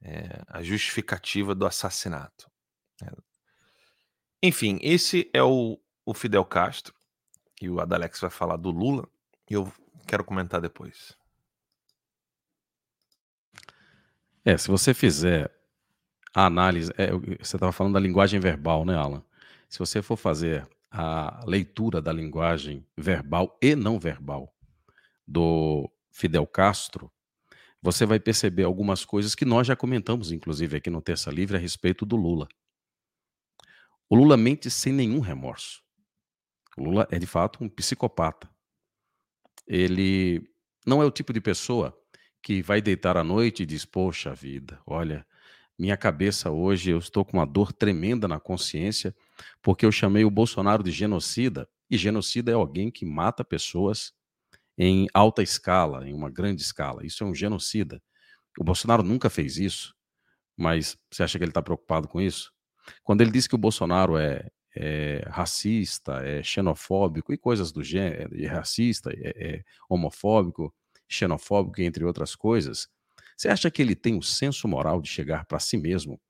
é, 0.03 0.43
a 0.49 0.65
justificativa 0.65 1.55
do 1.55 1.65
assassinato. 1.65 2.51
É. 3.01 3.07
Enfim, 4.43 4.81
esse 4.83 5.31
é 5.33 5.45
o, 5.45 5.79
o 6.05 6.13
Fidel 6.13 6.45
Castro. 6.45 6.93
E 7.63 7.71
o 7.71 7.79
Adalex 7.79 8.21
vai 8.21 8.31
falar 8.31 8.57
do 8.57 8.73
Lula. 8.73 9.09
E 9.49 9.55
eu 9.55 9.73
quero 10.09 10.25
comentar 10.25 10.61
depois. 10.61 11.17
É, 14.45 14.59
se 14.59 14.67
você 14.67 14.93
fizer 14.93 15.49
a 16.35 16.47
análise. 16.47 16.93
É, 16.99 17.13
você 17.13 17.55
estava 17.57 17.71
falando 17.71 17.95
da 17.95 18.01
linguagem 18.01 18.41
verbal, 18.41 18.85
né, 18.85 18.97
Alan? 18.97 19.23
Se 19.69 19.79
você 19.79 20.03
for 20.03 20.17
fazer 20.17 20.69
a 20.91 21.45
leitura 21.47 22.03
da 22.03 22.13
linguagem 22.13 22.85
verbal 22.97 23.57
e 23.63 23.77
não 23.77 24.01
verbal 24.01 24.53
do 25.25 25.89
Fidel 26.17 26.47
Castro, 26.47 27.13
você 27.83 28.07
vai 28.07 28.19
perceber 28.19 28.63
algumas 28.63 29.05
coisas 29.05 29.35
que 29.35 29.45
nós 29.45 29.67
já 29.67 29.77
comentamos, 29.77 30.33
inclusive 30.33 30.79
aqui 30.79 30.89
no 30.89 31.03
Terça 31.03 31.31
Livre, 31.31 31.59
a 31.59 31.61
respeito 31.61 32.07
do 32.07 32.17
Lula. 32.17 32.49
O 34.09 34.17
Lula 34.17 34.35
mente 34.35 34.71
sem 34.71 34.95
nenhum 34.95 35.21
remorso. 35.21 35.83
O 36.79 36.85
Lula 36.85 37.07
é 37.11 37.19
de 37.19 37.27
fato 37.27 37.63
um 37.63 37.69
psicopata. 37.69 38.49
Ele 39.67 40.43
não 40.87 41.03
é 41.03 41.05
o 41.05 41.11
tipo 41.11 41.35
de 41.35 41.41
pessoa 41.41 41.95
que 42.43 42.63
vai 42.63 42.81
deitar 42.81 43.19
à 43.19 43.23
noite 43.23 43.65
e 43.65 43.67
diz: 43.67 43.85
Poxa 43.85 44.35
vida, 44.35 44.81
olha, 44.87 45.27
minha 45.79 45.99
cabeça 45.99 46.51
hoje, 46.51 46.93
eu 46.93 46.99
estou 46.99 47.27
com 47.27 47.37
uma 47.37 47.47
dor 47.47 47.75
tremenda 47.75 48.27
na 48.27 48.41
consciência, 48.41 49.15
porque 49.61 49.85
eu 49.85 49.93
chamei 49.93 50.25
o 50.25 50.31
Bolsonaro 50.31 50.83
de 50.83 50.91
genocida, 50.91 51.69
e 51.91 51.99
genocida 51.99 52.51
é 52.51 52.55
alguém 52.55 52.91
que 52.91 53.05
mata 53.05 53.45
pessoas 53.45 54.15
em 54.79 55.07
alta 55.15 55.43
escala, 55.43 56.09
em 56.09 56.13
uma 56.13 56.31
grande 56.31 56.63
escala. 56.63 57.05
Isso 57.05 57.25
é 57.25 57.27
um 57.27 57.35
genocida. 57.35 58.03
O 58.59 58.65
Bolsonaro 58.65 59.03
nunca 59.03 59.31
fez 59.31 59.57
isso, 59.59 59.95
mas 60.57 60.97
você 61.11 61.23
acha 61.23 61.39
que 61.39 61.45
ele 61.45 61.51
está 61.51 61.63
preocupado 61.63 62.09
com 62.09 62.21
isso? 62.21 62.53
Quando 63.03 63.21
ele 63.21 63.31
diz 63.31 63.47
que 63.47 63.55
o 63.55 63.59
Bolsonaro 63.59 64.17
é, 64.17 64.49
é 64.77 65.23
racista, 65.29 66.23
é 66.25 66.43
xenofóbico 66.43 67.33
e 67.33 67.39
coisas 67.39 67.73
do 67.73 67.83
gênero, 67.83 68.31
é 68.35 68.47
racista, 68.47 69.11
é, 69.13 69.57
é 69.59 69.65
homofóbico, 69.89 70.75
xenofóbico, 71.09 71.81
entre 71.81 72.05
outras 72.05 72.35
coisas, 72.35 72.89
você 73.37 73.49
acha 73.49 73.71
que 73.71 73.83
ele 73.83 73.95
tem 73.95 74.17
o 74.17 74.23
senso 74.23 74.67
moral 74.67 75.01
de 75.01 75.09
chegar 75.09 75.45
para 75.45 75.59
si 75.59 75.77
mesmo, 75.77 76.21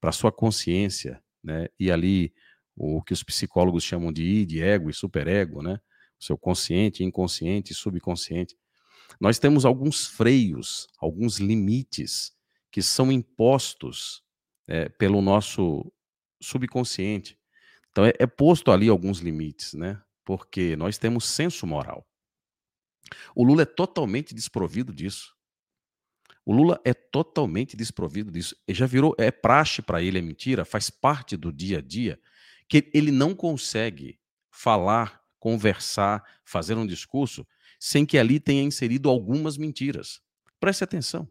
para 0.00 0.12
sua 0.12 0.32
consciência, 0.32 1.22
né? 1.42 1.68
E 1.78 1.90
ali 1.90 2.32
o 2.76 3.02
que 3.02 3.12
os 3.12 3.22
psicólogos 3.22 3.84
chamam 3.84 4.12
de 4.12 4.22
id, 4.22 4.58
ego 4.60 4.90
e 4.90 4.94
superego, 4.94 5.62
né? 5.62 5.78
Seu 6.24 6.38
consciente, 6.38 7.04
inconsciente, 7.04 7.74
subconsciente. 7.74 8.56
Nós 9.20 9.38
temos 9.38 9.64
alguns 9.64 10.06
freios, 10.06 10.86
alguns 10.98 11.38
limites 11.38 12.32
que 12.70 12.82
são 12.82 13.12
impostos 13.12 14.22
é, 14.66 14.88
pelo 14.88 15.20
nosso 15.20 15.92
subconsciente. 16.40 17.38
Então 17.90 18.04
é, 18.04 18.12
é 18.18 18.26
posto 18.26 18.70
ali 18.70 18.88
alguns 18.88 19.18
limites, 19.18 19.74
né? 19.74 20.02
Porque 20.24 20.74
nós 20.76 20.96
temos 20.96 21.26
senso 21.26 21.66
moral. 21.66 22.06
O 23.34 23.44
Lula 23.44 23.62
é 23.62 23.66
totalmente 23.66 24.34
desprovido 24.34 24.92
disso. 24.92 25.34
O 26.46 26.52
Lula 26.52 26.80
é 26.84 26.92
totalmente 26.92 27.76
desprovido 27.76 28.30
disso. 28.30 28.56
Ele 28.66 28.76
já 28.76 28.86
virou, 28.86 29.14
é 29.18 29.30
praxe 29.30 29.80
para 29.80 30.02
ele, 30.02 30.18
é 30.18 30.22
mentira, 30.22 30.64
faz 30.64 30.90
parte 30.90 31.36
do 31.36 31.52
dia 31.52 31.78
a 31.78 31.82
dia, 31.82 32.20
que 32.68 32.90
ele 32.92 33.10
não 33.10 33.34
consegue 33.34 34.18
falar, 34.50 35.22
conversar, 35.44 36.24
fazer 36.42 36.74
um 36.74 36.86
discurso 36.86 37.46
sem 37.78 38.06
que 38.06 38.16
ali 38.16 38.40
tenha 38.40 38.62
inserido 38.62 39.10
algumas 39.10 39.58
mentiras. 39.58 40.22
Preste 40.58 40.82
atenção. 40.82 41.30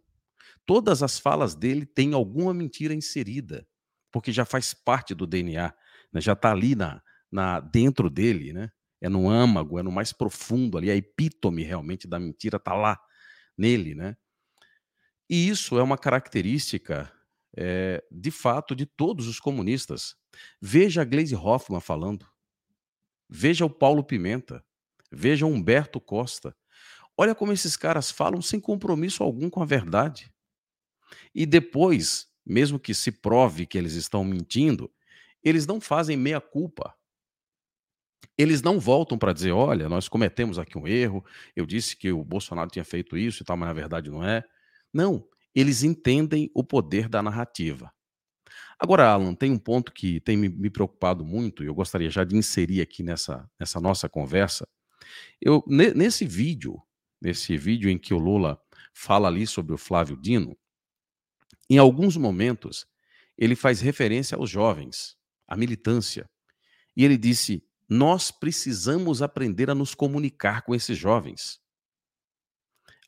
Todas 0.68 1.02
as 1.02 1.18
falas 1.18 1.56
dele 1.56 1.84
têm 1.84 2.14
alguma 2.14 2.54
mentira 2.54 2.94
inserida, 2.94 3.68
porque 4.12 4.32
já 4.32 4.46
faz 4.46 4.72
parte 4.72 5.16
do 5.16 5.26
DNA, 5.26 5.74
né? 6.14 6.22
já 6.22 6.34
está 6.34 6.52
ali 6.52 6.76
na, 6.76 7.02
na, 7.32 7.60
dentro 7.60 8.08
dele, 8.08 8.54
né? 8.54 8.70
É 9.02 9.10
no 9.10 9.28
âmago, 9.28 9.80
é 9.80 9.84
no 9.84 9.92
mais 9.92 10.14
profundo 10.14 10.78
ali, 10.78 10.92
a 10.92 10.96
epítome 10.96 11.64
realmente 11.64 12.08
da 12.08 12.20
mentira 12.20 12.58
está 12.58 12.76
lá 12.76 13.00
nele, 13.58 13.96
né? 13.96 14.16
E 15.28 15.50
isso 15.50 15.80
é 15.80 15.82
uma 15.82 15.98
característica, 15.98 17.12
é, 17.58 18.04
de 18.12 18.30
fato, 18.30 18.76
de 18.76 18.86
todos 18.86 19.28
os 19.28 19.40
comunistas. 19.40 20.16
Veja 20.62 21.02
a 21.02 21.06
Gleisi 21.06 21.36
Hoffmann 21.36 21.82
falando. 21.82 22.32
Veja 23.36 23.66
o 23.66 23.70
Paulo 23.70 24.04
Pimenta. 24.04 24.64
Veja 25.12 25.44
o 25.44 25.50
Humberto 25.50 26.00
Costa. 26.00 26.56
Olha 27.18 27.34
como 27.34 27.52
esses 27.52 27.76
caras 27.76 28.12
falam 28.12 28.44
sem 28.44 28.60
compromisso 28.60 29.24
algum 29.24 29.50
com 29.50 29.60
a 29.60 29.66
verdade. 29.66 30.32
E 31.34 31.44
depois, 31.44 32.28
mesmo 32.46 32.80
que 32.80 32.94
se 32.94 33.12
prove 33.12 33.66
que 33.66 33.76
eles 33.76 33.94
estão 33.94 34.24
mentindo, 34.24 34.94
eles 35.44 35.66
não 35.66 35.82
fazem 35.82 36.16
meia-culpa. 36.16 36.96
Eles 38.38 38.62
não 38.62 38.80
voltam 38.80 39.18
para 39.18 39.34
dizer: 39.34 39.52
olha, 39.52 39.90
nós 39.90 40.08
cometemos 40.08 40.60
aqui 40.60 40.78
um 40.78 40.88
erro, 40.88 41.26
eu 41.56 41.66
disse 41.66 41.98
que 41.98 42.12
o 42.12 42.24
Bolsonaro 42.24 42.70
tinha 42.70 42.86
feito 42.86 43.18
isso 43.18 43.42
e 43.42 43.46
tal, 43.46 43.58
mas 43.58 43.68
na 43.68 43.74
verdade 43.74 44.12
não 44.12 44.24
é. 44.24 44.44
Não, 44.94 45.28
eles 45.56 45.82
entendem 45.82 46.52
o 46.54 46.64
poder 46.64 47.10
da 47.10 47.24
narrativa. 47.24 47.92
Agora, 48.80 49.10
Alan, 49.10 49.34
tem 49.34 49.52
um 49.52 49.58
ponto 49.58 49.92
que 49.92 50.20
tem 50.20 50.36
me, 50.36 50.70
preocupado 50.70 51.26
muito 51.26 51.64
e 51.64 51.68
eu 51.68 51.74
gostaria 51.74 52.10
já 52.10 52.24
de 52.24 52.36
inserir 52.36 52.82
aqui 52.82 53.04
nessa, 53.04 53.50
nessa 53.60 53.80
nossa 53.80 54.10
conversa. 54.10 54.68
Eu, 55.42 55.64
nesse 55.68 56.26
vídeo, 56.26 56.82
nesse 57.22 57.56
vídeo 57.58 57.90
em 57.90 57.98
que 57.98 58.14
o 58.14 58.18
Lula 58.18 58.60
fala 58.94 59.28
ali 59.28 59.48
sobre 59.48 59.74
o 59.74 59.78
Flávio 59.78 60.18
Dino, 60.18 60.58
em 61.70 61.78
alguns 61.78 62.18
momentos 62.18 62.86
ele 63.38 63.56
faz 63.56 63.82
referência 63.82 64.38
aos 64.38 64.50
jovens, 64.50 65.18
à 65.48 65.56
militância. 65.56 66.30
E 66.96 67.04
ele 67.04 67.18
disse: 67.18 67.66
Nós 67.90 68.32
precisamos 68.32 69.22
aprender 69.22 69.70
a 69.70 69.76
nos 69.76 69.96
comunicar 69.96 70.62
com 70.62 70.76
esses 70.76 70.98
jovens. 70.98 71.60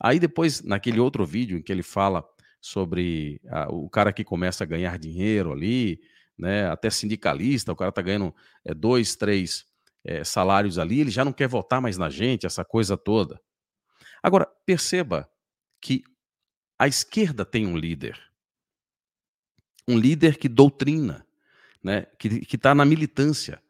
Aí 0.00 0.18
depois, 0.18 0.62
naquele 0.62 1.00
outro 1.00 1.24
vídeo 1.24 1.56
em 1.56 1.62
que 1.62 1.72
ele 1.72 1.82
fala 1.82 2.22
sobre 2.60 3.40
a, 3.48 3.72
o 3.72 3.88
cara 3.88 4.12
que 4.12 4.24
começa 4.24 4.64
a 4.64 4.66
ganhar 4.66 4.98
dinheiro 4.98 5.52
ali, 5.52 6.00
né, 6.36 6.68
até 6.68 6.90
sindicalista, 6.90 7.72
o 7.72 7.76
cara 7.76 7.92
tá 7.92 8.02
ganhando 8.02 8.34
é, 8.64 8.74
dois, 8.74 9.16
três 9.16 9.66
é, 10.04 10.22
salários 10.24 10.78
ali, 10.78 11.00
ele 11.00 11.10
já 11.10 11.24
não 11.24 11.32
quer 11.32 11.48
votar 11.48 11.80
mais 11.80 11.96
na 11.96 12.10
gente, 12.10 12.46
essa 12.46 12.64
coisa 12.64 12.96
toda. 12.96 13.40
Agora, 14.22 14.46
perceba 14.64 15.30
que 15.80 16.02
a 16.78 16.86
esquerda 16.86 17.44
tem 17.44 17.66
um 17.66 17.76
líder. 17.76 18.20
Um 19.88 19.98
líder 19.98 20.36
que 20.36 20.48
doutrina, 20.48 21.26
né, 21.82 22.06
que 22.18 22.56
está 22.56 22.74
na 22.74 22.84
militância. 22.84 23.62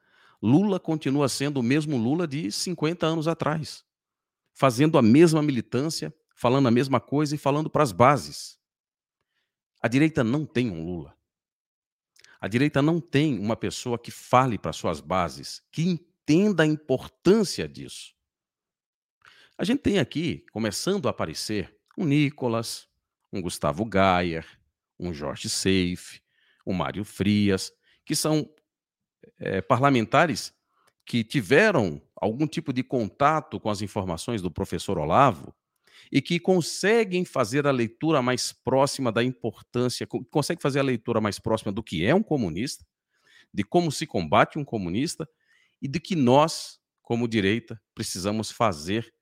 Lula 0.42 0.80
continua 0.80 1.28
sendo 1.28 1.60
o 1.60 1.62
mesmo 1.62 1.96
Lula 1.96 2.26
de 2.26 2.50
50 2.50 3.06
anos 3.06 3.28
atrás 3.28 3.86
fazendo 4.56 4.96
a 4.96 5.02
mesma 5.02 5.42
militância, 5.42 6.12
falando 6.34 6.66
a 6.66 6.70
mesma 6.70 6.98
coisa 6.98 7.34
e 7.34 7.38
falando 7.38 7.68
para 7.68 7.82
as 7.82 7.92
bases. 7.92 8.58
A 9.86 9.88
direita 9.88 10.24
não 10.24 10.44
tem 10.44 10.68
um 10.68 10.84
Lula. 10.84 11.16
A 12.40 12.48
direita 12.48 12.82
não 12.82 13.00
tem 13.00 13.38
uma 13.38 13.54
pessoa 13.54 13.96
que 13.96 14.10
fale 14.10 14.58
para 14.58 14.72
suas 14.72 14.98
bases, 14.98 15.62
que 15.70 15.84
entenda 15.84 16.64
a 16.64 16.66
importância 16.66 17.68
disso. 17.68 18.12
A 19.56 19.62
gente 19.62 19.82
tem 19.82 20.00
aqui, 20.00 20.44
começando 20.50 21.06
a 21.06 21.12
aparecer, 21.12 21.78
um 21.96 22.04
Nicolas, 22.04 22.88
um 23.32 23.40
Gustavo 23.40 23.84
Gayer, 23.84 24.44
um 24.98 25.14
Jorge 25.14 25.48
Seife, 25.48 26.20
um 26.66 26.72
Mário 26.72 27.04
Frias, 27.04 27.72
que 28.04 28.16
são 28.16 28.52
é, 29.38 29.62
parlamentares 29.62 30.52
que 31.04 31.22
tiveram 31.22 32.02
algum 32.16 32.48
tipo 32.48 32.72
de 32.72 32.82
contato 32.82 33.60
com 33.60 33.70
as 33.70 33.82
informações 33.82 34.42
do 34.42 34.50
professor 34.50 34.98
Olavo 34.98 35.54
e 36.10 36.22
que 36.22 36.38
conseguem 36.38 37.24
fazer 37.24 37.66
a 37.66 37.70
leitura 37.70 38.22
mais 38.22 38.52
próxima 38.52 39.10
da 39.10 39.22
importância, 39.22 40.06
conseguem 40.30 40.60
fazer 40.60 40.80
a 40.80 40.84
leitura 40.84 41.20
mais 41.20 41.38
próxima 41.38 41.72
do 41.72 41.82
que 41.82 42.04
é 42.04 42.14
um 42.14 42.22
comunista, 42.22 42.84
de 43.52 43.64
como 43.64 43.90
se 43.90 44.06
combate 44.06 44.58
um 44.58 44.64
comunista 44.64 45.28
e 45.80 45.88
de 45.88 46.00
que 46.00 46.14
nós, 46.14 46.80
como 47.02 47.28
direita, 47.28 47.80
precisamos 47.94 48.50
fazer 48.50 49.12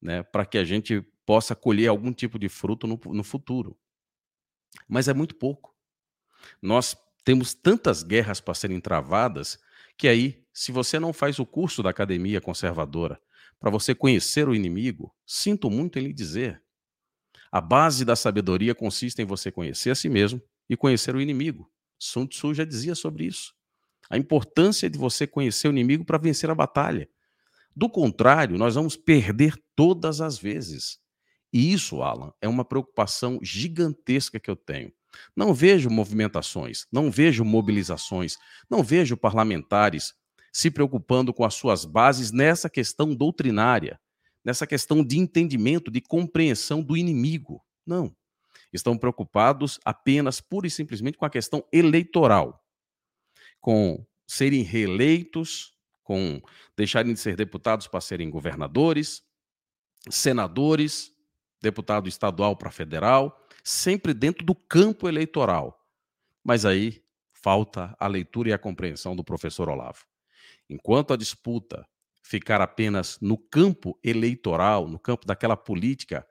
né, 0.00 0.22
para 0.22 0.44
que 0.44 0.58
a 0.58 0.64
gente 0.64 1.00
possa 1.24 1.54
colher 1.54 1.88
algum 1.88 2.12
tipo 2.12 2.38
de 2.38 2.48
fruto 2.48 2.86
no, 2.86 3.00
no 3.06 3.24
futuro. 3.24 3.78
Mas 4.88 5.08
é 5.08 5.14
muito 5.14 5.36
pouco. 5.36 5.74
Nós 6.60 6.96
temos 7.24 7.54
tantas 7.54 8.02
guerras 8.02 8.40
para 8.40 8.54
serem 8.54 8.80
travadas 8.80 9.58
que 9.96 10.08
aí, 10.08 10.44
se 10.52 10.72
você 10.72 10.98
não 10.98 11.12
faz 11.12 11.38
o 11.38 11.46
curso 11.46 11.82
da 11.82 11.90
academia 11.90 12.40
conservadora 12.40 13.20
para 13.62 13.70
você 13.70 13.94
conhecer 13.94 14.48
o 14.48 14.54
inimigo, 14.56 15.14
sinto 15.24 15.70
muito 15.70 15.96
em 15.96 16.02
lhe 16.02 16.12
dizer. 16.12 16.60
A 17.48 17.60
base 17.60 18.04
da 18.04 18.16
sabedoria 18.16 18.74
consiste 18.74 19.22
em 19.22 19.24
você 19.24 19.52
conhecer 19.52 19.90
a 19.90 19.94
si 19.94 20.08
mesmo 20.08 20.42
e 20.68 20.76
conhecer 20.76 21.14
o 21.14 21.20
inimigo. 21.20 21.70
Sun 21.96 22.26
Tzu 22.26 22.54
já 22.54 22.64
dizia 22.64 22.96
sobre 22.96 23.24
isso. 23.24 23.54
A 24.10 24.18
importância 24.18 24.90
de 24.90 24.98
você 24.98 25.28
conhecer 25.28 25.68
o 25.68 25.70
inimigo 25.70 26.04
para 26.04 26.18
vencer 26.18 26.50
a 26.50 26.56
batalha. 26.56 27.08
Do 27.74 27.88
contrário, 27.88 28.58
nós 28.58 28.74
vamos 28.74 28.96
perder 28.96 29.54
todas 29.76 30.20
as 30.20 30.36
vezes. 30.36 30.98
E 31.52 31.72
isso, 31.72 32.02
Alan, 32.02 32.32
é 32.40 32.48
uma 32.48 32.64
preocupação 32.64 33.38
gigantesca 33.44 34.40
que 34.40 34.50
eu 34.50 34.56
tenho. 34.56 34.92
Não 35.36 35.54
vejo 35.54 35.88
movimentações, 35.88 36.84
não 36.90 37.12
vejo 37.12 37.44
mobilizações, 37.44 38.36
não 38.68 38.82
vejo 38.82 39.16
parlamentares 39.16 40.14
se 40.52 40.70
preocupando 40.70 41.32
com 41.32 41.44
as 41.44 41.54
suas 41.54 41.84
bases 41.86 42.30
nessa 42.30 42.68
questão 42.68 43.14
doutrinária, 43.14 43.98
nessa 44.44 44.66
questão 44.66 45.02
de 45.02 45.18
entendimento, 45.18 45.90
de 45.90 46.00
compreensão 46.00 46.82
do 46.82 46.96
inimigo. 46.96 47.64
Não. 47.86 48.14
Estão 48.72 48.96
preocupados 48.98 49.80
apenas, 49.84 50.40
pura 50.40 50.66
e 50.66 50.70
simplesmente, 50.70 51.16
com 51.16 51.24
a 51.24 51.30
questão 51.30 51.64
eleitoral, 51.72 52.62
com 53.60 54.04
serem 54.26 54.62
reeleitos, 54.62 55.72
com 56.02 56.40
deixarem 56.76 57.14
de 57.14 57.20
ser 57.20 57.36
deputados 57.36 57.86
para 57.86 58.00
serem 58.00 58.28
governadores, 58.28 59.22
senadores, 60.10 61.12
deputado 61.60 62.08
estadual 62.08 62.56
para 62.56 62.70
federal, 62.70 63.46
sempre 63.62 64.12
dentro 64.12 64.44
do 64.44 64.54
campo 64.54 65.08
eleitoral. 65.08 65.78
Mas 66.42 66.64
aí 66.64 67.02
falta 67.32 67.94
a 67.98 68.06
leitura 68.06 68.50
e 68.50 68.52
a 68.52 68.58
compreensão 68.58 69.14
do 69.14 69.22
professor 69.22 69.68
Olavo. 69.68 70.11
Enquanto 70.72 71.12
a 71.12 71.16
disputa 71.16 71.86
ficar 72.22 72.62
apenas 72.62 73.18
no 73.20 73.36
campo 73.36 73.98
eleitoral, 74.02 74.88
no 74.88 74.98
campo 74.98 75.26
daquela 75.26 75.56
política 75.56 76.26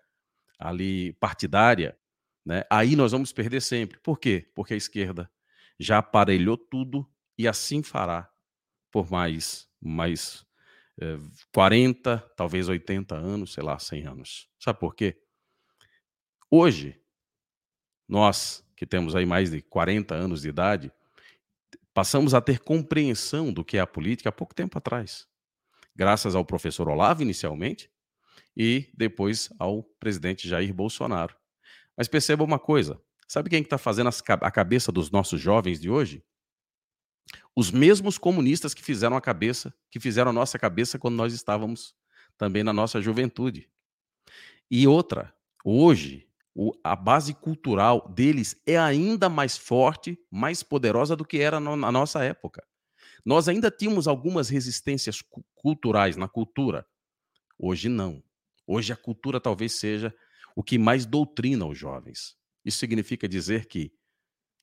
ali 0.57 1.13
partidária, 1.13 1.97
né, 2.45 2.63
aí 2.71 2.95
nós 2.95 3.11
vamos 3.11 3.31
perder 3.31 3.61
sempre. 3.61 3.99
Por 3.99 4.19
quê? 4.19 4.49
Porque 4.55 4.73
a 4.73 4.77
esquerda 4.77 5.31
já 5.79 5.99
aparelhou 5.99 6.57
tudo 6.57 7.07
e 7.37 7.47
assim 7.47 7.83
fará 7.83 8.31
por 8.91 9.09
mais, 9.11 9.69
mais 9.79 10.45
é, 10.99 11.17
40, 11.53 12.17
talvez 12.35 12.67
80 12.67 13.15
anos, 13.15 13.53
sei 13.53 13.63
lá, 13.63 13.77
100 13.77 14.05
anos. 14.07 14.49
Sabe 14.59 14.79
por 14.79 14.95
quê? 14.95 15.21
Hoje, 16.49 16.99
nós 18.09 18.65
que 18.75 18.85
temos 18.87 19.15
aí 19.15 19.25
mais 19.25 19.51
de 19.51 19.61
40 19.61 20.15
anos 20.15 20.41
de 20.41 20.49
idade, 20.49 20.91
passamos 21.93 22.33
a 22.33 22.41
ter 22.41 22.59
compreensão 22.59 23.51
do 23.51 23.63
que 23.63 23.77
é 23.77 23.79
a 23.79 23.87
política 23.87 24.29
há 24.29 24.31
pouco 24.31 24.55
tempo 24.55 24.77
atrás. 24.77 25.27
Graças 25.95 26.35
ao 26.35 26.45
professor 26.45 26.87
Olavo, 26.87 27.21
inicialmente, 27.21 27.91
e 28.55 28.89
depois 28.93 29.49
ao 29.59 29.83
presidente 29.83 30.47
Jair 30.47 30.73
Bolsonaro. 30.73 31.35
Mas 31.95 32.07
perceba 32.07 32.43
uma 32.43 32.59
coisa: 32.59 33.01
sabe 33.27 33.49
quem 33.49 33.61
está 33.61 33.77
fazendo 33.77 34.09
a 34.09 34.51
cabeça 34.51 34.91
dos 34.91 35.11
nossos 35.11 35.39
jovens 35.39 35.79
de 35.79 35.89
hoje? 35.89 36.23
Os 37.55 37.71
mesmos 37.71 38.17
comunistas 38.17 38.73
que 38.73 38.83
fizeram 38.83 39.15
a 39.15 39.21
cabeça, 39.21 39.73
que 39.89 39.99
fizeram 39.99 40.31
a 40.31 40.33
nossa 40.33 40.57
cabeça 40.57 40.97
quando 40.97 41.15
nós 41.15 41.33
estávamos 41.33 41.93
também 42.37 42.63
na 42.63 42.73
nossa 42.73 43.01
juventude. 43.01 43.69
E 44.69 44.87
outra, 44.87 45.33
hoje, 45.63 46.30
o, 46.53 46.73
a 46.83 46.95
base 46.95 47.33
cultural 47.33 48.07
deles 48.09 48.55
é 48.65 48.77
ainda 48.77 49.29
mais 49.29 49.57
forte, 49.57 50.17
mais 50.29 50.61
poderosa 50.61 51.15
do 51.15 51.25
que 51.25 51.39
era 51.39 51.59
no, 51.59 51.75
na 51.75 51.91
nossa 51.91 52.23
época. 52.23 52.65
Nós 53.25 53.47
ainda 53.47 53.71
tínhamos 53.71 54.07
algumas 54.07 54.49
resistências 54.49 55.21
cu 55.21 55.43
culturais 55.55 56.17
na 56.17 56.27
cultura. 56.27 56.85
Hoje 57.57 57.87
não. 57.87 58.23
Hoje 58.65 58.91
a 58.91 58.95
cultura 58.95 59.39
talvez 59.39 59.73
seja 59.73 60.13
o 60.55 60.63
que 60.63 60.77
mais 60.77 61.05
doutrina 61.05 61.65
os 61.65 61.77
jovens. 61.77 62.35
Isso 62.65 62.79
significa 62.79 63.27
dizer 63.27 63.67
que 63.67 63.93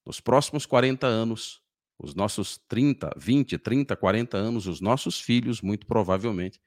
nos 0.04 0.20
próximos 0.20 0.66
40 0.66 1.06
anos, 1.06 1.62
os 1.98 2.14
nossos 2.14 2.58
30, 2.68 3.12
20, 3.16 3.58
30, 3.58 3.96
40 3.96 4.36
anos, 4.36 4.66
os 4.66 4.80
nossos 4.80 5.20
filhos, 5.20 5.62
muito 5.62 5.86
provavelmente, 5.86 6.60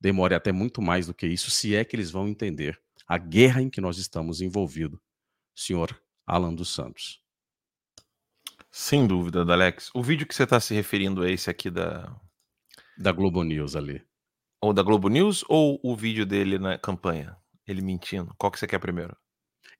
demore 0.00 0.34
até 0.34 0.52
muito 0.52 0.80
mais 0.80 1.06
do 1.06 1.14
que 1.14 1.26
isso, 1.26 1.50
se 1.50 1.74
é 1.74 1.84
que 1.84 1.94
eles 1.94 2.10
vão 2.10 2.26
entender 2.26 2.80
a 3.10 3.18
guerra 3.18 3.60
em 3.60 3.68
que 3.68 3.80
nós 3.80 3.98
estamos 3.98 4.40
envolvidos, 4.40 5.00
senhor 5.52 6.00
Alan 6.24 6.54
dos 6.54 6.72
Santos. 6.72 7.20
Sem 8.70 9.04
dúvida, 9.04 9.40
Alex. 9.40 9.90
O 9.92 10.00
vídeo 10.00 10.24
que 10.24 10.32
você 10.32 10.44
está 10.44 10.60
se 10.60 10.72
referindo 10.72 11.26
é 11.26 11.32
esse 11.32 11.50
aqui 11.50 11.68
da. 11.68 12.16
Da 12.96 13.10
Globo 13.10 13.42
News 13.42 13.74
ali. 13.74 14.00
Ou 14.62 14.72
da 14.72 14.84
Globo 14.84 15.08
News 15.08 15.44
ou 15.48 15.80
o 15.82 15.96
vídeo 15.96 16.24
dele 16.24 16.56
na 16.56 16.78
campanha? 16.78 17.36
Ele 17.66 17.82
mentindo. 17.82 18.32
Qual 18.38 18.52
que 18.52 18.60
você 18.60 18.66
quer 18.68 18.78
primeiro? 18.78 19.16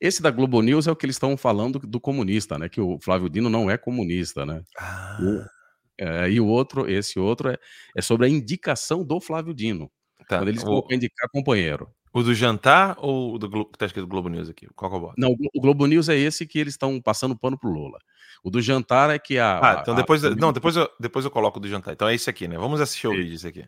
Esse 0.01 0.21
da 0.21 0.33
Globo 0.33 0.61
News 0.61 0.89
é 0.89 0.91
o 0.91 0.97
que 0.97 1.07
eles 1.07 1.15
estão 1.15 1.37
falando 1.37 1.79
do 1.79 2.01
comunista, 2.01 2.59
né? 2.59 2.69
Que 2.69 2.81
o 2.81 2.99
Flávio 2.99 3.31
Dino 3.31 3.49
não 3.49 3.71
é 3.71 3.79
comunista, 3.79 4.45
né? 4.45 4.65
Ah. 4.77 5.19
O, 5.21 6.05
é, 6.05 6.31
e 6.31 6.41
o 6.41 6.47
outro, 6.49 6.91
esse 6.91 7.21
outro 7.21 7.51
é, 7.51 7.59
é, 7.97 8.03
sobre 8.03 8.27
a 8.27 8.29
indicação 8.29 9.05
do 9.05 9.21
Flávio 9.21 9.55
Dino. 9.55 9.89
Tá. 10.27 10.39
Quando 10.39 10.49
eles 10.49 10.65
o... 10.65 10.85
indicar 10.91 11.29
companheiro. 11.31 11.95
O 12.13 12.23
do 12.23 12.35
jantar 12.35 12.97
ou 12.99 13.35
o 13.35 13.39
do 13.39 13.49
Glo... 13.49 13.65
que 13.65 13.79
tá 13.79 13.87
escrito 13.87 14.07
Globo 14.07 14.29
News 14.29 14.49
aqui? 14.49 14.67
Qual 14.75 14.91
que 14.91 14.97
eu 14.97 15.01
boto? 15.01 15.15
Não, 15.17 15.35
o 15.55 15.61
Globo 15.61 15.87
News 15.87 16.09
é 16.09 16.17
esse 16.17 16.45
que 16.47 16.59
eles 16.59 16.75
estão 16.75 17.01
passando 17.01 17.39
pano 17.39 17.59
pro 17.59 17.71
Lula. 17.71 17.99
O 18.43 18.51
do 18.51 18.61
jantar 18.61 19.11
é 19.11 19.19
que 19.19 19.39
a. 19.39 19.61
Ah, 19.63 19.79
então 19.81 19.95
depois. 19.95 20.25
A... 20.25 20.31
Não, 20.31 20.53
depois 20.53 20.75
eu, 20.75 20.91
depois 20.99 21.25
eu 21.25 21.31
coloco 21.31 21.59
o 21.59 21.61
do 21.61 21.69
jantar. 21.69 21.93
Então 21.93 22.09
é 22.09 22.15
esse 22.15 22.29
aqui, 22.29 22.49
né? 22.49 22.59
Vamos 22.59 22.81
assistir 22.81 23.07
o 23.07 23.11
vídeo, 23.11 23.35
esse 23.35 23.47
aqui. 23.47 23.65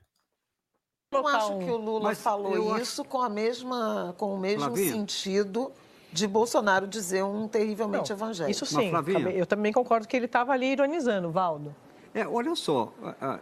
Eu 1.12 1.28
acho 1.28 1.58
que 1.58 1.70
o 1.70 1.76
Lula 1.76 2.04
Mas 2.04 2.22
falou 2.22 2.78
isso 2.78 3.02
acho... 3.02 3.10
com, 3.10 3.20
a 3.20 3.28
mesma, 3.28 4.14
com 4.16 4.34
o 4.34 4.40
mesmo 4.40 4.64
Flavinha. 4.64 4.92
sentido 4.92 5.70
de 6.10 6.26
Bolsonaro 6.26 6.86
dizer 6.86 7.22
um 7.22 7.46
terrivelmente 7.46 8.10
Não, 8.10 8.16
evangélico. 8.16 8.50
Isso 8.50 8.66
sim, 8.66 8.90
eu 9.34 9.46
também 9.46 9.72
concordo 9.72 10.08
que 10.08 10.16
ele 10.16 10.26
estava 10.26 10.52
ali 10.52 10.72
ironizando, 10.72 11.30
Valdo. 11.30 11.74
É, 12.14 12.26
olha 12.26 12.54
só, 12.54 12.92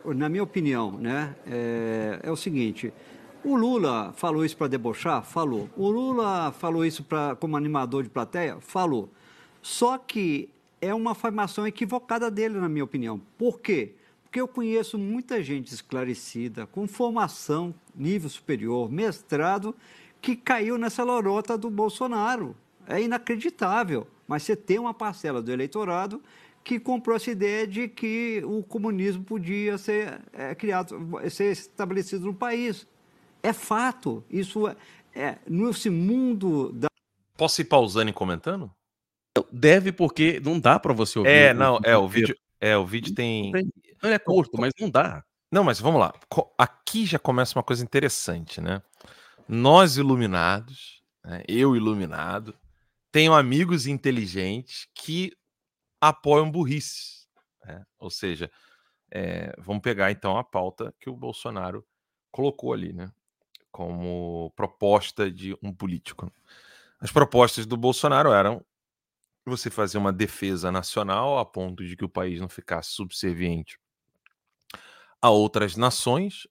na 0.04 0.28
minha 0.28 0.42
opinião, 0.42 0.92
né, 0.92 1.34
é, 1.46 2.20
é 2.22 2.30
o 2.30 2.36
seguinte, 2.36 2.92
o 3.44 3.56
Lula 3.56 4.12
falou 4.14 4.44
isso 4.44 4.56
para 4.56 4.68
debochar? 4.68 5.22
Falou. 5.22 5.68
O 5.76 5.88
Lula 5.90 6.52
falou 6.52 6.84
isso 6.84 7.02
pra, 7.02 7.34
como 7.36 7.56
animador 7.56 8.02
de 8.02 8.08
plateia? 8.08 8.58
Falou. 8.60 9.10
Só 9.62 9.98
que 9.98 10.48
é 10.80 10.94
uma 10.94 11.12
afirmação 11.12 11.66
equivocada 11.66 12.30
dele, 12.30 12.58
na 12.58 12.68
minha 12.68 12.84
opinião. 12.84 13.20
Por 13.36 13.60
quê? 13.60 13.94
Porque 14.24 14.40
eu 14.40 14.48
conheço 14.48 14.96
muita 14.96 15.42
gente 15.42 15.74
esclarecida, 15.74 16.66
com 16.66 16.86
formação, 16.86 17.74
nível 17.94 18.30
superior, 18.30 18.90
mestrado, 18.90 19.74
que 20.20 20.36
caiu 20.36 20.78
nessa 20.78 21.02
lorota 21.02 21.58
do 21.58 21.68
Bolsonaro. 21.68 22.54
É 22.86 23.02
inacreditável. 23.02 24.06
Mas 24.26 24.44
você 24.44 24.54
tem 24.54 24.78
uma 24.78 24.94
parcela 24.94 25.42
do 25.42 25.50
eleitorado 25.50 26.22
que 26.62 26.78
comprou 26.78 27.16
essa 27.16 27.30
ideia 27.30 27.66
de 27.66 27.88
que 27.88 28.42
o 28.44 28.62
comunismo 28.62 29.24
podia 29.24 29.76
ser 29.78 30.20
é, 30.32 30.54
criado, 30.54 30.96
ser 31.30 31.50
estabelecido 31.50 32.26
no 32.26 32.34
país. 32.34 32.86
É 33.42 33.52
fato. 33.52 34.24
Isso 34.30 34.68
é, 34.68 34.76
é 35.14 35.38
nesse 35.48 35.90
mundo 35.90 36.72
da. 36.72 36.88
Posso 37.36 37.60
ir 37.60 37.64
pausando 37.64 38.10
e 38.10 38.12
comentando? 38.12 38.70
Deve, 39.50 39.92
porque 39.92 40.40
não 40.40 40.58
dá 40.58 40.78
para 40.78 40.92
você 40.92 41.18
ouvir. 41.18 41.30
É, 41.30 41.54
não, 41.54 41.78
é, 41.84 41.96
o 41.96 42.08
vídeo. 42.08 42.36
É, 42.60 42.76
o 42.76 42.84
vídeo 42.84 43.14
tem. 43.14 43.52
Não 44.02 44.10
é 44.10 44.18
curto, 44.18 44.60
mas 44.60 44.72
não 44.78 44.90
dá. 44.90 45.24
Não, 45.50 45.64
mas 45.64 45.80
vamos 45.80 46.00
lá. 46.00 46.12
Aqui 46.56 47.06
já 47.06 47.18
começa 47.18 47.58
uma 47.58 47.62
coisa 47.62 47.82
interessante, 47.82 48.60
né? 48.60 48.82
Nós 49.48 49.96
iluminados, 49.96 51.02
né? 51.24 51.42
eu 51.48 51.74
iluminado, 51.74 52.56
tenho 53.10 53.34
amigos 53.34 53.86
inteligentes 53.86 54.86
que 54.94 55.32
apoiam 56.00 56.50
burrice. 56.50 57.26
Né? 57.64 57.84
Ou 57.98 58.10
seja, 58.10 58.50
é, 59.10 59.52
vamos 59.58 59.82
pegar 59.82 60.12
então 60.12 60.38
a 60.38 60.44
pauta 60.44 60.94
que 61.00 61.10
o 61.10 61.16
Bolsonaro 61.16 61.84
colocou 62.30 62.72
ali, 62.72 62.92
né? 62.92 63.10
Como 63.70 64.52
proposta 64.56 65.30
de 65.30 65.56
um 65.62 65.72
político. 65.72 66.30
As 67.00 67.12
propostas 67.12 67.66
do 67.66 67.76
Bolsonaro 67.76 68.32
eram 68.32 68.64
você 69.46 69.70
fazer 69.70 69.98
uma 69.98 70.12
defesa 70.12 70.70
nacional 70.70 71.38
a 71.38 71.44
ponto 71.44 71.84
de 71.84 71.96
que 71.96 72.04
o 72.04 72.08
país 72.08 72.40
não 72.40 72.48
ficasse 72.48 72.90
subserviente 72.90 73.78
a 75.22 75.30
outras 75.30 75.76
nações, 75.76 76.46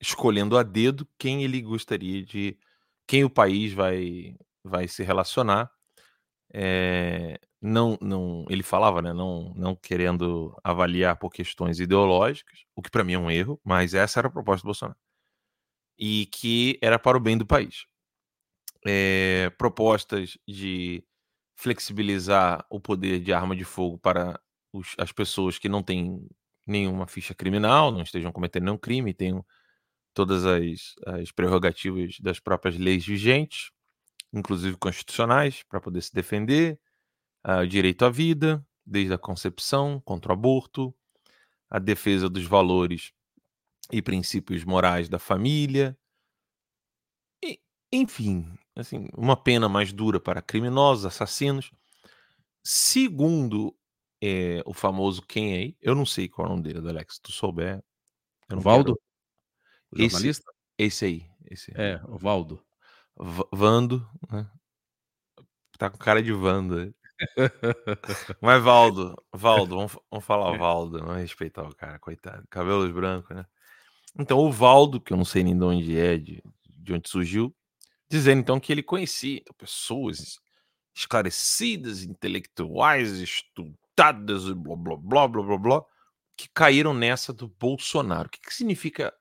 escolhendo 0.00 0.56
a 0.58 0.62
dedo 0.62 1.08
quem 1.18 1.44
ele 1.44 1.60
gostaria 1.62 2.24
de. 2.24 2.58
quem 3.06 3.24
o 3.24 3.30
país 3.30 3.72
vai, 3.72 4.36
vai 4.64 4.88
se 4.88 5.02
relacionar. 5.02 5.70
É, 6.52 7.38
não, 7.60 7.98
não, 8.00 8.46
ele 8.48 8.62
falava, 8.62 9.02
né, 9.02 9.12
não, 9.12 9.52
não 9.54 9.76
querendo 9.76 10.56
avaliar 10.64 11.16
por 11.18 11.30
questões 11.30 11.80
ideológicas, 11.80 12.64
o 12.74 12.82
que 12.82 12.90
para 12.90 13.04
mim 13.04 13.14
é 13.14 13.18
um 13.18 13.30
erro, 13.30 13.60
mas 13.64 13.94
essa 13.94 14.20
era 14.20 14.28
a 14.28 14.30
proposta 14.30 14.62
do 14.62 14.66
Bolsonaro. 14.66 14.98
E 15.98 16.26
que 16.26 16.78
era 16.80 16.98
para 16.98 17.16
o 17.16 17.20
bem 17.20 17.36
do 17.36 17.46
país. 17.46 17.86
É, 18.86 19.50
propostas 19.58 20.38
de 20.46 21.04
flexibilizar 21.56 22.64
o 22.70 22.80
poder 22.80 23.20
de 23.20 23.32
arma 23.32 23.56
de 23.56 23.64
fogo 23.64 23.98
para 23.98 24.40
os, 24.72 24.94
as 24.96 25.10
pessoas 25.10 25.58
que 25.58 25.68
não 25.68 25.82
têm 25.82 26.24
nenhuma 26.66 27.06
ficha 27.06 27.34
criminal, 27.34 27.90
não 27.90 28.02
estejam 28.02 28.30
cometendo 28.30 28.64
nenhum 28.64 28.78
crime, 28.78 29.12
tenham 29.12 29.44
todas 30.14 30.44
as, 30.44 30.94
as 31.06 31.32
prerrogativas 31.32 32.16
das 32.20 32.38
próprias 32.38 32.76
leis 32.76 33.04
vigentes, 33.04 33.70
inclusive 34.32 34.76
constitucionais, 34.76 35.62
para 35.68 35.80
poder 35.80 36.02
se 36.02 36.12
defender, 36.12 36.78
uh, 37.46 37.62
o 37.62 37.66
direito 37.66 38.04
à 38.04 38.10
vida, 38.10 38.64
desde 38.84 39.14
a 39.14 39.18
concepção, 39.18 40.00
contra 40.04 40.32
o 40.32 40.34
aborto, 40.34 40.94
a 41.70 41.78
defesa 41.78 42.28
dos 42.28 42.44
valores 42.44 43.12
e 43.90 44.02
princípios 44.02 44.64
morais 44.64 45.08
da 45.08 45.18
família, 45.18 45.96
e, 47.42 47.60
enfim, 47.92 48.52
assim, 48.76 49.08
uma 49.16 49.36
pena 49.36 49.68
mais 49.68 49.92
dura 49.92 50.20
para 50.20 50.42
criminosos, 50.42 51.06
assassinos. 51.06 51.70
Segundo 52.62 53.74
é, 54.20 54.62
o 54.66 54.74
famoso 54.74 55.22
quem 55.22 55.54
é 55.54 55.56
aí, 55.58 55.76
eu 55.80 55.94
não 55.94 56.04
sei 56.04 56.28
qual 56.28 56.46
é 56.46 56.50
o 56.50 56.56
nome 56.56 56.64
dele, 56.64 56.88
Alex, 56.88 57.14
se 57.14 57.22
tu 57.22 57.32
souber. 57.32 57.82
Eu 58.48 58.60
Valdo? 58.60 58.94
Quero... 58.94 59.00
O 59.90 60.10
jornalista? 60.10 60.50
Esse, 60.76 60.86
esse 60.86 61.04
aí. 61.04 61.30
Esse 61.50 61.70
aí. 61.70 61.92
É, 61.92 62.00
o 62.06 62.18
Valdo. 62.18 62.62
V 63.16 63.44
Vando, 63.52 64.08
né? 64.30 64.48
Tá 65.78 65.88
com 65.88 65.98
cara 65.98 66.22
de 66.22 66.32
Vando. 66.32 66.94
Mas 68.40 68.62
Valdo, 68.62 69.14
Valdo, 69.32 69.76
vamos, 69.76 69.98
vamos 70.10 70.24
falar 70.24 70.56
Valdo, 70.56 70.98
vamos 71.00 71.16
respeitar 71.16 71.62
o 71.62 71.74
cara, 71.74 71.98
coitado. 71.98 72.46
Cabelos 72.48 72.92
brancos, 72.92 73.34
né? 73.34 73.44
Então 74.18 74.38
o 74.38 74.50
Valdo, 74.50 75.00
que 75.00 75.12
eu 75.12 75.16
não 75.16 75.24
sei 75.24 75.42
nem 75.42 75.56
de 75.56 75.64
onde 75.64 75.98
é, 75.98 76.16
de, 76.16 76.42
de 76.68 76.92
onde 76.92 77.08
surgiu, 77.08 77.54
dizendo 78.08 78.40
então 78.40 78.60
que 78.60 78.72
ele 78.72 78.82
conhecia 78.82 79.42
pessoas 79.56 80.38
esclarecidas, 80.94 82.02
intelectuais, 82.02 83.18
estudadas, 83.18 84.50
blá 84.52 84.76
blá 84.76 84.96
blá 84.96 85.28
blá 85.28 85.42
blá 85.42 85.58
blá, 85.58 85.84
que 86.36 86.48
caíram 86.52 86.94
nessa 86.94 87.32
do 87.32 87.48
Bolsonaro. 87.48 88.28
O 88.28 88.30
que, 88.30 88.40
que 88.40 88.54
significa? 88.54 89.14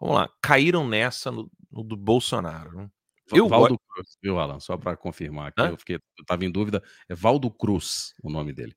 Vamos 0.00 0.16
lá, 0.16 0.30
caíram 0.40 0.86
nessa 0.86 1.30
no, 1.30 1.50
no 1.70 1.82
do 1.82 1.96
Bolsonaro. 1.96 2.76
Né? 2.76 2.90
Eu 3.32 3.48
Valdo 3.48 3.78
Cruz, 3.88 4.16
viu, 4.22 4.38
Alan? 4.38 4.60
Só 4.60 4.76
para 4.76 4.96
confirmar 4.96 5.48
aqui, 5.48 5.60
eu 5.60 5.76
fiquei, 5.76 5.96
eu 5.96 6.00
estava 6.20 6.44
em 6.44 6.50
dúvida. 6.50 6.82
É 7.08 7.14
Valdo 7.14 7.50
Cruz 7.50 8.14
o 8.22 8.30
nome 8.30 8.52
dele. 8.52 8.76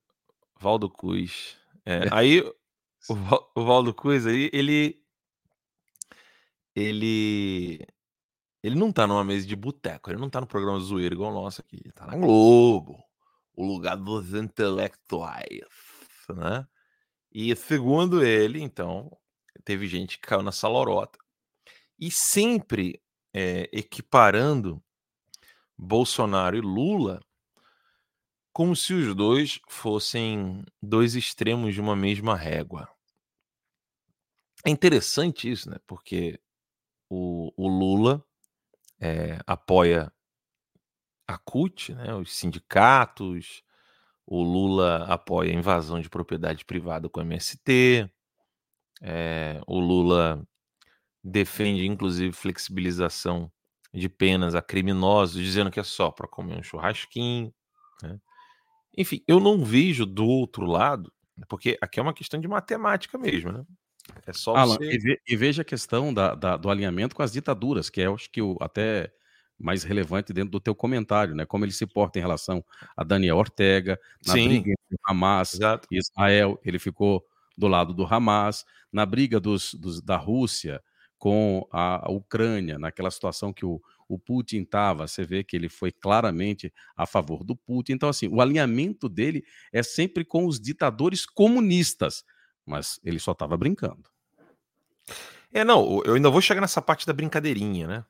Valdo 0.60 0.90
Cruz. 0.90 1.58
É, 1.86 2.08
aí 2.12 2.42
o, 3.10 3.14
o 3.56 3.66
Valdo 3.66 3.94
Cruz 3.94 4.26
aí, 4.26 4.50
ele 4.54 5.04
ele 6.76 7.86
ele 8.62 8.76
não 8.76 8.92
tá 8.92 9.06
numa 9.06 9.24
mesa 9.24 9.46
de 9.46 9.56
boteco, 9.56 10.10
ele 10.10 10.20
não 10.20 10.30
tá 10.30 10.42
no 10.42 10.48
programa 10.48 10.80
zoeiro 10.80 11.16
igual 11.16 11.32
o 11.32 11.36
nosso 11.36 11.62
aqui, 11.62 11.82
ele 11.84 11.94
tá 11.94 12.08
na 12.08 12.18
Globo, 12.18 13.04
o 13.54 13.64
lugar 13.66 13.96
dos 13.96 14.34
intelectuais, 14.34 15.62
né? 16.30 16.68
E 17.32 17.56
segundo 17.56 18.24
ele, 18.24 18.62
então, 18.62 19.16
teve 19.64 19.88
gente 19.88 20.18
que 20.18 20.28
caiu 20.28 20.42
nessa 20.42 20.68
lorota. 20.68 21.20
E 22.00 22.10
sempre 22.10 23.00
é, 23.34 23.70
equiparando 23.72 24.82
Bolsonaro 25.78 26.58
e 26.58 26.62
Lula 26.62 27.20
como 28.52 28.74
se 28.74 28.94
os 28.94 29.14
dois 29.14 29.60
fossem 29.68 30.64
dois 30.82 31.14
extremos 31.14 31.74
de 31.74 31.82
uma 31.82 31.94
mesma 31.94 32.38
régua. 32.38 32.90
É 34.66 34.70
interessante 34.70 35.52
isso, 35.52 35.70
né? 35.70 35.78
Porque 35.86 36.40
o, 37.16 37.54
o 37.56 37.68
Lula 37.70 38.22
é, 39.00 39.40
apoia 39.48 40.12
a 41.26 41.38
CUT, 41.38 41.94
né, 41.94 42.14
os 42.14 42.36
sindicatos, 42.36 43.64
o 44.28 44.44
Lula 44.44 45.06
apoia 45.06 45.52
a 45.52 45.56
invasão 45.56 46.02
de 46.02 46.10
propriedade 46.10 46.66
privada 46.66 47.08
com 47.08 47.22
o 47.22 47.24
MST, 47.24 48.10
é, 49.02 49.62
o 49.66 49.80
Lula 49.80 50.46
defende 51.24 51.86
inclusive 51.86 52.34
flexibilização 52.34 53.52
de 53.94 54.10
penas 54.10 54.54
a 54.54 54.62
criminosos, 54.62 55.42
dizendo 55.42 55.72
que 55.72 55.80
é 55.80 55.84
só 55.84 56.12
para 56.12 56.28
comer 56.28 56.60
um 56.60 56.64
churrasquinho. 56.64 57.54
Né? 58.04 58.20
Enfim, 58.98 59.24
eu 59.26 59.40
não 59.40 59.64
vejo 59.64 60.06
do 60.06 60.26
outro 60.26 60.66
lado, 60.66 61.12
porque 61.48 61.78
aqui 61.82 62.00
é 62.00 62.04
uma 62.04 62.14
questão 62.14 62.42
de 62.42 62.48
matemática 62.48 63.18
mesmo, 63.18 63.52
né? 63.54 63.66
É 64.26 64.34
só 64.34 64.56
Alan, 64.56 64.76
você... 64.76 64.92
e, 64.92 64.98
ve, 64.98 65.22
e, 65.28 65.36
veja 65.36 65.62
a 65.62 65.66
questão 65.66 66.14
da, 66.14 66.36
da, 66.36 66.58
do 66.58 66.70
alinhamento 66.70 67.16
com 67.16 67.24
as 67.24 67.32
ditaduras, 67.32 67.90
que 67.90 68.02
é, 68.02 68.08
acho 68.08 68.30
que, 68.30 68.42
o, 68.42 68.58
até 68.62 69.12
mais 69.58 69.84
relevante 69.84 70.34
dentro 70.34 70.52
do 70.52 70.60
teu 70.60 70.76
comentário, 70.76 71.34
né? 71.34 71.46
Como 71.46 71.64
ele 71.64 71.72
se 71.72 71.86
porta 71.86 72.20
em 72.20 72.22
relação 72.22 72.64
a 72.96 73.04
Daniel 73.04 73.38
Ortega, 73.38 74.00
na 74.26 74.34
Sim. 74.34 74.48
briga 74.48 74.72
entre 74.72 74.98
Hamas 75.08 75.54
Exato. 75.54 75.88
e 75.92 75.98
Israel, 75.98 76.60
ele 76.64 76.78
ficou 76.78 77.26
do 77.58 77.68
lado 77.68 77.94
do 77.94 78.06
Hamas, 78.06 78.66
na 78.92 79.06
briga 79.06 79.40
dos, 79.40 79.74
dos 79.74 80.02
da 80.02 80.18
Rússia 80.18 80.82
com 81.18 81.66
a, 81.72 82.08
a 82.08 82.12
Ucrânia, 82.12 82.78
naquela 82.78 83.10
situação 83.10 83.54
que 83.54 83.66
o, 83.66 83.82
o 84.10 84.20
Putin 84.20 84.62
estava, 84.62 85.08
você 85.08 85.24
vê 85.24 85.44
que 85.44 85.56
ele 85.56 85.70
foi 85.70 85.92
claramente 85.92 86.72
a 86.96 87.06
favor 87.06 87.44
do 87.44 87.56
Putin. 87.56 87.94
Então, 87.94 88.10
assim, 88.10 88.28
o 88.28 88.42
alinhamento 88.42 89.08
dele 89.08 89.44
é 89.72 89.82
sempre 89.82 90.26
com 90.26 90.46
os 90.46 90.60
ditadores 90.60 91.26
comunistas 91.26 92.24
mas 92.66 93.00
ele 93.04 93.20
só 93.20 93.32
estava 93.32 93.56
brincando. 93.56 94.04
É, 95.54 95.64
não, 95.64 96.02
eu 96.04 96.16
ainda 96.16 96.30
vou 96.30 96.42
chegar 96.42 96.62
nessa 96.62 96.82
parte 96.82 97.06
da 97.06 97.14
brincadeirinha, 97.14 97.88
né? 97.88 98.06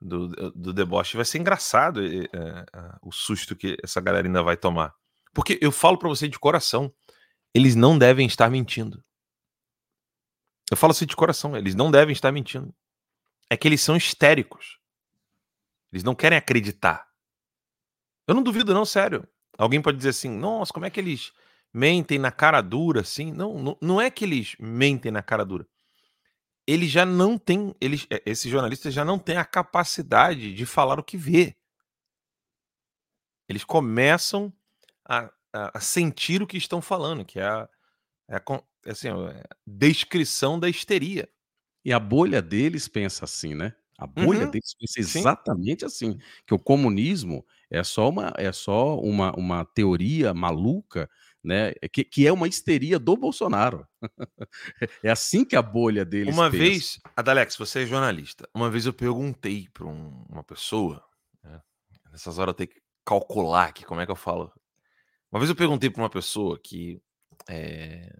Do, 0.00 0.28
do 0.52 0.72
deboche. 0.72 1.16
Vai 1.16 1.24
ser 1.24 1.38
engraçado 1.38 2.04
é, 2.04 2.24
é, 2.24 2.66
o 3.00 3.10
susto 3.10 3.56
que 3.56 3.76
essa 3.82 4.00
galera 4.00 4.28
ainda 4.28 4.42
vai 4.42 4.56
tomar. 4.56 4.94
Porque 5.32 5.58
eu 5.60 5.72
falo 5.72 5.98
para 5.98 6.08
você 6.08 6.28
de 6.28 6.38
coração, 6.38 6.92
eles 7.52 7.74
não 7.74 7.98
devem 7.98 8.26
estar 8.26 8.50
mentindo. 8.50 9.02
Eu 10.70 10.76
falo 10.76 10.92
assim 10.92 11.06
de 11.06 11.16
coração, 11.16 11.56
eles 11.56 11.74
não 11.74 11.90
devem 11.90 12.12
estar 12.12 12.30
mentindo. 12.30 12.74
É 13.50 13.56
que 13.56 13.66
eles 13.66 13.80
são 13.80 13.96
histéricos. 13.96 14.78
Eles 15.92 16.04
não 16.04 16.14
querem 16.14 16.38
acreditar. 16.38 17.08
Eu 18.26 18.34
não 18.34 18.42
duvido, 18.42 18.74
não, 18.74 18.84
sério. 18.84 19.26
Alguém 19.58 19.82
pode 19.82 19.96
dizer 19.96 20.10
assim: 20.10 20.30
nossa, 20.30 20.72
como 20.72 20.86
é 20.86 20.90
que 20.90 20.98
eles 20.98 21.32
mentem 21.74 22.18
na 22.18 22.30
cara 22.30 22.62
dura, 22.62 23.00
assim. 23.00 23.32
Não, 23.32 23.58
não, 23.58 23.78
não 23.82 24.00
é 24.00 24.10
que 24.10 24.24
eles 24.24 24.54
mentem 24.60 25.10
na 25.10 25.22
cara 25.22 25.44
dura. 25.44 25.66
Eles 26.66 26.90
já 26.90 27.04
não 27.04 27.36
têm, 27.36 27.74
eles, 27.80 28.06
eh, 28.10 28.22
esses 28.24 28.50
jornalistas 28.50 28.94
já 28.94 29.04
não 29.04 29.18
têm 29.18 29.36
a 29.36 29.44
capacidade 29.44 30.54
de 30.54 30.64
falar 30.64 30.98
o 30.98 31.04
que 31.04 31.16
vê. 31.16 31.56
Eles 33.48 33.64
começam 33.64 34.52
a, 35.04 35.30
a, 35.52 35.78
a 35.78 35.80
sentir 35.80 36.40
o 36.40 36.46
que 36.46 36.56
estão 36.56 36.80
falando, 36.80 37.24
que 37.24 37.38
é 37.38 37.44
a, 37.44 37.68
é 38.30 38.36
a, 38.36 38.42
é 38.86 38.90
assim, 38.90 39.08
é 39.08 39.12
a 39.12 39.56
descrição 39.66 40.58
da 40.58 40.68
histeria. 40.68 41.28
E 41.84 41.92
a 41.92 41.98
bolha 41.98 42.40
deles 42.40 42.88
pensa 42.88 43.26
assim, 43.26 43.54
né? 43.54 43.74
A 43.98 44.06
bolha 44.06 44.46
uhum. 44.46 44.50
deles 44.50 44.74
pensa 44.78 45.00
exatamente 45.00 45.80
Sim. 45.80 45.86
assim, 45.86 46.18
que 46.46 46.54
o 46.54 46.58
comunismo 46.58 47.44
é 47.70 47.84
só 47.84 48.08
uma 48.08 48.32
é 48.36 48.50
só 48.52 48.98
uma, 48.98 49.32
uma 49.36 49.64
teoria 49.64 50.32
maluca 50.32 51.08
né? 51.44 51.72
É 51.82 51.88
que, 51.88 52.02
que 52.02 52.26
é 52.26 52.32
uma 52.32 52.48
histeria 52.48 52.98
do 52.98 53.16
Bolsonaro. 53.16 53.86
é 55.02 55.10
assim 55.10 55.44
que 55.44 55.54
a 55.54 55.62
bolha 55.62 56.04
dele. 56.04 56.30
Uma 56.30 56.50
pensa. 56.50 56.62
vez, 56.62 57.00
Adalex, 57.14 57.56
você 57.56 57.82
é 57.82 57.86
jornalista. 57.86 58.48
Uma 58.54 58.70
vez 58.70 58.86
eu 58.86 58.92
perguntei 58.92 59.68
para 59.72 59.86
um, 59.86 60.24
uma 60.28 60.42
pessoa, 60.42 61.04
né? 61.42 61.60
nessas 62.10 62.38
horas 62.38 62.52
eu 62.52 62.56
tenho 62.56 62.70
que 62.70 62.82
calcular 63.04 63.66
aqui 63.66 63.84
como 63.84 64.00
é 64.00 64.06
que 64.06 64.12
eu 64.12 64.16
falo. 64.16 64.50
Uma 65.30 65.38
vez 65.38 65.50
eu 65.50 65.56
perguntei 65.56 65.90
para 65.90 66.02
uma 66.02 66.10
pessoa 66.10 66.58
que 66.58 67.02
é, 67.48 68.10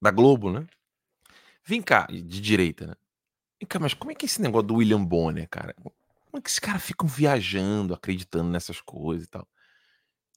da 0.00 0.10
Globo, 0.10 0.50
né? 0.50 0.66
Vem 1.66 1.82
cá, 1.82 2.06
de 2.06 2.40
direita, 2.40 2.86
né? 2.86 2.94
Vem 3.60 3.68
cá, 3.68 3.78
mas 3.78 3.92
como 3.92 4.10
é 4.10 4.14
que 4.14 4.24
é 4.24 4.28
esse 4.28 4.40
negócio 4.40 4.68
do 4.68 4.76
William 4.76 5.04
Bonner, 5.04 5.48
cara? 5.48 5.74
Como 5.74 6.38
é 6.38 6.40
que 6.40 6.48
esses 6.48 6.58
caras 6.58 6.82
ficam 6.82 7.08
viajando, 7.08 7.94
acreditando 7.94 8.50
nessas 8.50 8.80
coisas 8.80 9.26
e 9.26 9.30
tal? 9.30 9.48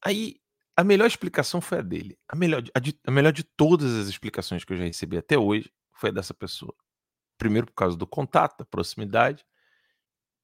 Aí 0.03 0.39
a 0.77 0.83
melhor 0.83 1.07
explicação 1.07 1.59
foi 1.59 1.79
a 1.79 1.81
dele. 1.81 2.19
A 2.29 2.35
melhor, 2.35 2.63
a, 2.71 2.79
de, 2.79 2.97
a 3.03 3.09
melhor 3.09 3.33
de 3.33 3.43
todas 3.43 3.95
as 3.95 4.07
explicações 4.07 4.63
que 4.63 4.71
eu 4.71 4.77
já 4.77 4.83
recebi 4.83 5.17
até 5.17 5.35
hoje 5.35 5.73
foi 5.91 6.11
a 6.11 6.13
dessa 6.13 6.35
pessoa. 6.35 6.73
Primeiro, 7.35 7.65
por 7.65 7.73
causa 7.73 7.97
do 7.97 8.05
contato, 8.05 8.59
da 8.59 8.65
proximidade. 8.65 9.43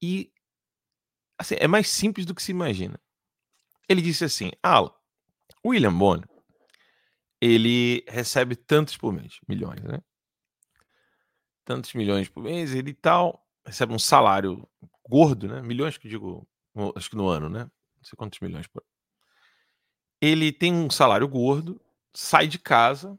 E 0.02 0.32
assim, 1.38 1.54
é 1.56 1.68
mais 1.68 1.88
simples 1.88 2.26
do 2.26 2.34
que 2.34 2.42
se 2.42 2.50
imagina. 2.50 3.00
Ele 3.88 4.02
disse 4.02 4.24
assim: 4.24 4.50
Alan, 4.60 4.92
William 5.64 5.96
Bonner, 5.96 6.28
ele 7.40 8.04
recebe 8.08 8.56
tantos 8.56 8.96
por 8.96 9.12
mês, 9.12 9.38
milhões, 9.48 9.82
né? 9.84 10.02
Tantos 11.64 11.94
milhões 11.94 12.28
por 12.28 12.42
mês, 12.42 12.74
ele 12.74 12.92
tal, 12.92 13.46
recebe 13.64 13.92
um 13.92 14.00
salário 14.00 14.68
gordo, 15.08 15.46
né? 15.46 15.62
Milhões 15.62 15.96
que 15.96 16.08
digo, 16.08 16.48
acho 16.96 17.08
que 17.08 17.16
no 17.16 17.28
ano, 17.28 17.48
né? 17.48 17.70
Não 17.96 18.04
sei 18.04 18.16
quantos 18.16 18.40
milhões 18.40 18.66
por 18.66 18.82
ele 20.24 20.50
tem 20.50 20.72
um 20.72 20.88
salário 20.88 21.28
gordo, 21.28 21.78
sai 22.14 22.46
de 22.46 22.58
casa, 22.58 23.18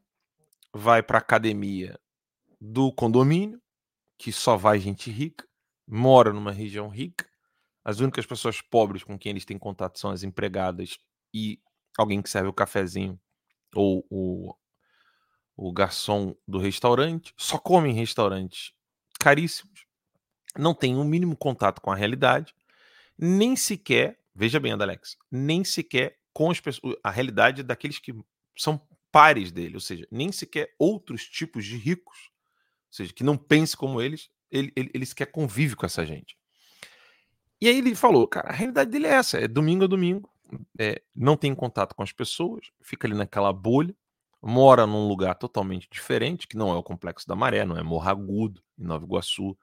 vai 0.74 1.04
para 1.04 1.20
academia 1.20 2.00
do 2.60 2.92
condomínio, 2.92 3.62
que 4.18 4.32
só 4.32 4.58
vai 4.58 4.80
gente 4.80 5.12
rica, 5.12 5.48
mora 5.88 6.34
numa 6.34 6.52
região 6.52 6.90
rica. 6.90 7.30
As 7.84 8.00
únicas 8.00 8.26
pessoas 8.26 8.60
pobres 8.60 9.04
com 9.04 9.20
quem 9.20 9.30
eles 9.30 9.46
têm 9.46 9.60
contato 9.60 10.00
são 10.00 10.10
as 10.10 10.24
empregadas 10.24 10.98
e 11.32 11.60
alguém 11.96 12.24
que 12.24 12.30
serve 12.30 12.50
o 12.50 12.54
cafezinho 12.54 13.20
ou 13.76 14.04
o, 14.10 14.56
o 15.56 15.72
garçom 15.72 16.36
do 16.48 16.58
restaurante. 16.58 17.36
Só 17.38 17.60
come 17.60 17.90
em 17.90 17.94
restaurantes 17.94 18.74
caríssimos. 19.20 19.86
Não 20.58 20.74
tem 20.74 20.96
o 20.96 21.02
um 21.02 21.06
mínimo 21.06 21.38
contato 21.38 21.82
com 21.82 21.92
a 21.92 21.96
realidade. 21.96 22.56
Nem 23.16 23.56
sequer, 23.56 24.20
veja 24.34 24.60
bem, 24.60 24.72
Alex, 24.72 25.18
nem 25.30 25.64
sequer 25.64 26.18
com 26.36 26.52
as 26.52 26.60
pessoas, 26.60 26.98
a 27.02 27.10
realidade 27.10 27.64
daqueles 27.64 27.98
que 27.98 28.14
são 28.58 28.80
pares 29.10 29.54
dele, 29.54 29.76
ou 29.76 29.80
seja, 29.80 30.06
nem 30.12 30.34
sequer 30.34 30.76
outros 30.78 31.26
tipos 31.26 31.64
de 31.64 31.78
ricos, 31.78 32.30
ou 32.90 32.94
seja, 32.94 33.14
que 33.14 33.24
não 33.24 33.38
pense 33.38 33.76
como 33.76 34.02
eles, 34.02 34.30
ele, 34.52 34.70
ele, 34.76 34.92
ele 34.94 35.06
sequer 35.06 35.32
convive 35.32 35.78
com 35.78 35.86
essa 35.86 36.06
gente. 36.06 36.38
E 37.62 37.70
aí 37.70 37.78
ele 37.78 37.96
falou, 37.96 38.28
cara, 38.28 38.50
a 38.50 38.54
realidade 38.54 38.92
dele 38.92 39.08
é 39.08 39.12
essa, 39.12 39.40
é 39.40 39.48
domingo 39.48 39.86
a 39.86 39.88
domingo, 39.88 40.30
é, 40.78 41.02
não 41.16 41.38
tem 41.38 41.56
contato 41.56 41.96
com 41.96 42.04
as 42.04 42.12
pessoas, 42.12 42.70
fica 42.82 43.08
ali 43.08 43.16
naquela 43.16 43.54
bolha, 43.54 43.96
mora 44.42 44.86
num 44.86 45.08
lugar 45.08 45.36
totalmente 45.36 45.88
diferente, 45.90 46.50
que 46.50 46.58
não 46.58 46.70
é 46.70 46.76
o 46.76 46.84
Complexo 46.84 47.26
da 47.30 47.36
Maré, 47.36 47.64
não 47.64 47.78
é 47.78 47.82
Morro 47.82 48.10
Agudo, 48.10 48.62
em 48.78 48.84
Nova 48.84 49.06
Iguaçu, 49.06 49.58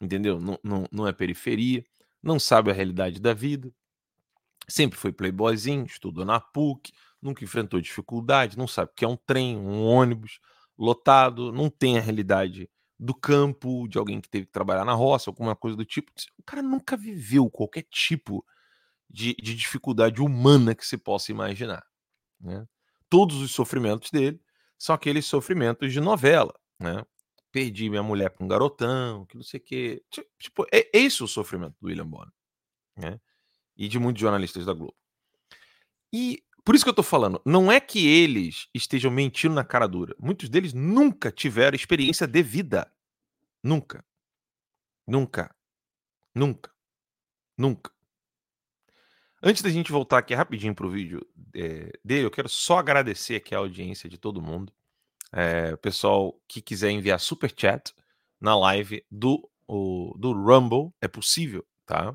entendeu? 0.00 0.40
Não, 0.40 0.58
não, 0.60 0.86
não 0.90 1.06
é 1.06 1.12
periferia, 1.12 1.84
não 2.20 2.40
sabe 2.40 2.68
a 2.68 2.74
realidade 2.74 3.20
da 3.20 3.32
vida, 3.32 3.72
Sempre 4.70 4.98
foi 4.98 5.12
playboyzinho, 5.12 5.84
estudou 5.84 6.24
na 6.24 6.38
PUC, 6.38 6.92
nunca 7.20 7.42
enfrentou 7.42 7.80
dificuldade, 7.80 8.56
não 8.56 8.68
sabe 8.68 8.92
o 8.92 8.94
que 8.94 9.04
é 9.04 9.08
um 9.08 9.16
trem, 9.16 9.56
um 9.56 9.84
ônibus 9.84 10.38
lotado, 10.78 11.52
não 11.52 11.68
tem 11.68 11.98
a 11.98 12.00
realidade 12.00 12.70
do 12.98 13.12
campo, 13.14 13.88
de 13.88 13.98
alguém 13.98 14.20
que 14.20 14.28
teve 14.28 14.46
que 14.46 14.52
trabalhar 14.52 14.84
na 14.84 14.92
roça, 14.92 15.28
alguma 15.28 15.56
coisa 15.56 15.76
do 15.76 15.84
tipo. 15.84 16.12
O 16.38 16.42
cara 16.44 16.62
nunca 16.62 16.96
viveu 16.96 17.50
qualquer 17.50 17.82
tipo 17.90 18.44
de, 19.08 19.34
de 19.34 19.56
dificuldade 19.56 20.20
humana 20.20 20.74
que 20.74 20.86
se 20.86 20.96
possa 20.96 21.32
imaginar. 21.32 21.84
Né? 22.40 22.64
Todos 23.08 23.40
os 23.42 23.50
sofrimentos 23.50 24.10
dele 24.10 24.40
são 24.78 24.94
aqueles 24.94 25.26
sofrimentos 25.26 25.92
de 25.92 26.00
novela, 26.00 26.54
né? 26.78 27.04
Perdi 27.50 27.90
minha 27.90 28.02
mulher 28.02 28.30
com 28.30 28.44
um 28.44 28.48
garotão, 28.48 29.26
que 29.26 29.36
não 29.36 29.42
sei 29.42 29.58
o 29.58 29.62
quê. 29.62 30.04
Tipo, 30.38 30.64
é 30.72 30.88
esse 30.96 31.24
o 31.24 31.26
sofrimento 31.26 31.74
do 31.80 31.88
William 31.88 32.06
Bonner, 32.06 32.32
né? 32.96 33.20
E 33.80 33.88
de 33.88 33.98
muitos 33.98 34.20
jornalistas 34.20 34.66
da 34.66 34.74
Globo. 34.74 34.94
E 36.12 36.44
por 36.62 36.74
isso 36.74 36.84
que 36.84 36.90
eu 36.90 36.94
tô 36.94 37.02
falando, 37.02 37.40
não 37.46 37.72
é 37.72 37.80
que 37.80 38.06
eles 38.06 38.68
estejam 38.74 39.10
mentindo 39.10 39.54
na 39.54 39.64
cara 39.64 39.86
dura. 39.86 40.14
Muitos 40.18 40.50
deles 40.50 40.74
nunca 40.74 41.32
tiveram 41.32 41.74
experiência 41.74 42.26
de 42.26 42.42
vida. 42.42 42.92
Nunca. 43.62 44.04
Nunca. 45.06 45.54
Nunca. 46.34 46.70
Nunca. 47.56 47.90
Antes 49.42 49.62
da 49.62 49.70
gente 49.70 49.90
voltar 49.90 50.18
aqui 50.18 50.34
rapidinho 50.34 50.74
pro 50.74 50.90
vídeo 50.90 51.26
é, 51.54 51.90
dele, 52.04 52.26
eu 52.26 52.30
quero 52.30 52.48
só 52.48 52.78
agradecer 52.78 53.36
aqui 53.36 53.54
a 53.54 53.58
audiência 53.58 54.10
de 54.10 54.18
todo 54.18 54.42
mundo. 54.42 54.70
É, 55.32 55.74
pessoal 55.76 56.38
que 56.46 56.60
quiser 56.60 56.90
enviar 56.90 57.18
super 57.18 57.50
chat 57.56 57.94
na 58.38 58.54
live 58.54 59.02
do, 59.10 59.50
o, 59.66 60.14
do 60.18 60.32
Rumble 60.32 60.92
é 61.00 61.08
possível, 61.08 61.66
tá? 61.86 62.14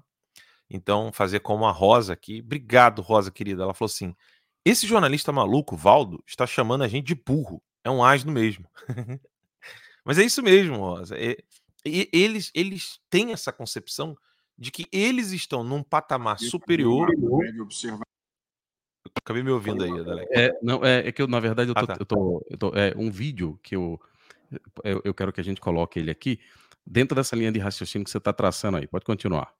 Então, 0.69 1.11
fazer 1.11 1.39
como 1.39 1.65
a 1.65 1.71
Rosa 1.71 2.13
aqui. 2.13 2.41
Obrigado, 2.41 3.01
Rosa 3.01 3.31
querida. 3.31 3.63
Ela 3.63 3.73
falou 3.73 3.89
assim: 3.89 4.15
esse 4.63 4.87
jornalista 4.87 5.31
maluco, 5.31 5.75
Valdo, 5.75 6.23
está 6.25 6.47
chamando 6.47 6.83
a 6.83 6.87
gente 6.87 7.05
de 7.05 7.15
burro. 7.15 7.61
É 7.83 7.89
um 7.89 8.03
asno 8.03 8.31
mesmo. 8.31 8.67
Mas 10.03 10.17
é 10.17 10.23
isso 10.23 10.41
mesmo, 10.41 10.77
Rosa. 10.77 11.15
É, 11.17 11.37
e, 11.85 12.09
eles, 12.11 12.51
eles 12.53 12.99
têm 13.09 13.31
essa 13.31 13.51
concepção 13.51 14.17
de 14.57 14.71
que 14.71 14.87
eles 14.91 15.31
estão 15.31 15.63
num 15.63 15.83
patamar 15.83 16.39
superior. 16.39 17.07
Acabei 19.15 19.43
me 19.43 19.51
ouvindo 19.51 19.83
aí, 19.83 19.91
Adalec. 19.91 20.27
É, 20.31 20.51
não, 20.61 20.83
é, 20.83 21.07
é, 21.07 21.11
que 21.11 21.21
eu, 21.21 21.27
na 21.27 21.39
verdade, 21.39 21.69
eu 21.69 21.75
tô, 21.75 21.83
ah, 21.83 21.87
tá. 21.87 21.97
eu 21.99 22.05
tô, 22.05 22.45
eu 22.49 22.57
tô, 22.57 22.67
é 22.75 22.93
um 22.97 23.11
vídeo 23.11 23.59
que 23.61 23.75
eu, 23.75 23.99
eu, 24.83 25.01
eu 25.03 25.13
quero 25.13 25.31
que 25.31 25.41
a 25.41 25.43
gente 25.43 25.61
coloque 25.61 25.99
ele 25.99 26.09
aqui 26.09 26.39
dentro 26.85 27.15
dessa 27.15 27.35
linha 27.35 27.51
de 27.51 27.59
raciocínio 27.59 28.05
que 28.05 28.11
você 28.11 28.17
está 28.17 28.33
traçando 28.33 28.77
aí. 28.77 28.87
Pode 28.87 29.05
continuar. 29.05 29.53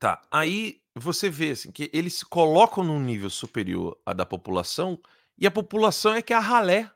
Tá. 0.00 0.26
Aí 0.30 0.82
você 0.94 1.28
vê 1.28 1.50
assim, 1.50 1.70
que 1.70 1.90
eles 1.92 2.14
se 2.14 2.24
colocam 2.24 2.82
num 2.82 2.98
nível 2.98 3.28
superior 3.28 4.00
à 4.04 4.14
da 4.14 4.24
população 4.24 4.98
e 5.38 5.46
a 5.46 5.50
população 5.50 6.14
é 6.14 6.22
que 6.22 6.32
é 6.32 6.36
a 6.36 6.40
ralé. 6.40 6.90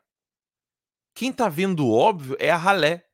Quem 1.13 1.31
tá 1.31 1.47
vendo 1.47 1.85
o 1.85 1.93
óbvio 1.93 2.35
é 2.39 2.49
a 2.49 2.57
ralé. 2.57 3.07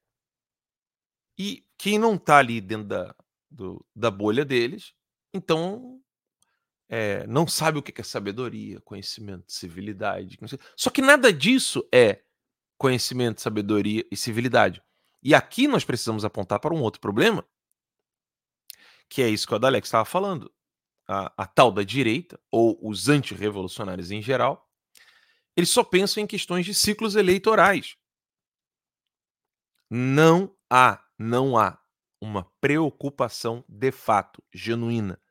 E 1.37 1.67
quem 1.77 1.99
não 1.99 2.17
tá 2.17 2.37
ali 2.37 2.61
dentro 2.61 2.87
da, 2.87 3.15
do, 3.49 3.85
da 3.93 4.09
bolha 4.09 4.45
deles, 4.45 4.93
então 5.33 6.01
é, 6.89 7.27
não 7.27 7.45
sabe 7.45 7.77
o 7.77 7.83
que 7.83 7.99
é 7.99 8.03
sabedoria, 8.03 8.79
conhecimento, 8.81 9.51
civilidade. 9.51 10.39
Só 10.75 10.89
que 10.89 11.01
nada 11.01 11.33
disso 11.33 11.85
é 11.93 12.21
conhecimento, 12.77 13.41
sabedoria 13.41 14.05
e 14.09 14.15
civilidade. 14.15 14.81
E 15.21 15.35
aqui 15.35 15.67
nós 15.67 15.83
precisamos 15.83 16.23
apontar 16.23 16.59
para 16.59 16.73
um 16.73 16.81
outro 16.81 17.01
problema, 17.01 17.45
que 19.11 19.21
é 19.21 19.27
isso 19.27 19.45
que 19.45 19.51
o 19.51 19.57
Adalex 19.57 19.89
estava 19.89 20.05
falando. 20.05 20.49
A, 21.05 21.33
a, 21.43 21.45
tal 21.45 21.69
da 21.69 21.83
direita, 21.83 22.39
ou 22.49 22.79
os 22.81 23.09
antirrevolucionários 23.09 24.09
em 24.09 24.21
geral, 24.21 24.65
eles 25.57 25.69
só 25.69 25.83
pensam 25.83 26.23
em 26.23 26.27
questões 26.27 26.65
de 26.65 26.73
ciclos 26.73 27.17
eleitorais. 27.17 27.97
Não 29.89 30.55
há, 30.69 31.03
não 31.19 31.57
há 31.57 31.77
uma 32.21 32.49
preocupação 32.61 33.65
de 33.67 33.91
fato, 33.91 34.41
genuína, 34.53 35.21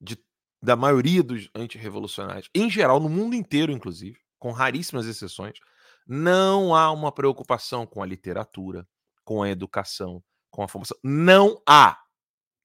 de, 0.00 0.18
da 0.60 0.74
maioria 0.74 1.22
dos 1.22 1.48
antirrevolucionários, 1.54 2.50
em 2.52 2.68
geral, 2.68 2.98
no 2.98 3.08
mundo 3.08 3.36
inteiro, 3.36 3.70
inclusive, 3.70 4.18
com 4.36 4.50
raríssimas 4.50 5.06
exceções, 5.06 5.60
não 6.04 6.74
há 6.74 6.90
uma 6.90 7.12
preocupação 7.12 7.86
com 7.86 8.02
a 8.02 8.06
literatura, 8.06 8.84
com 9.24 9.44
a 9.44 9.48
educação, 9.48 10.20
com 10.50 10.64
a 10.64 10.68
formação. 10.68 10.98
Não 11.04 11.62
há. 11.64 12.02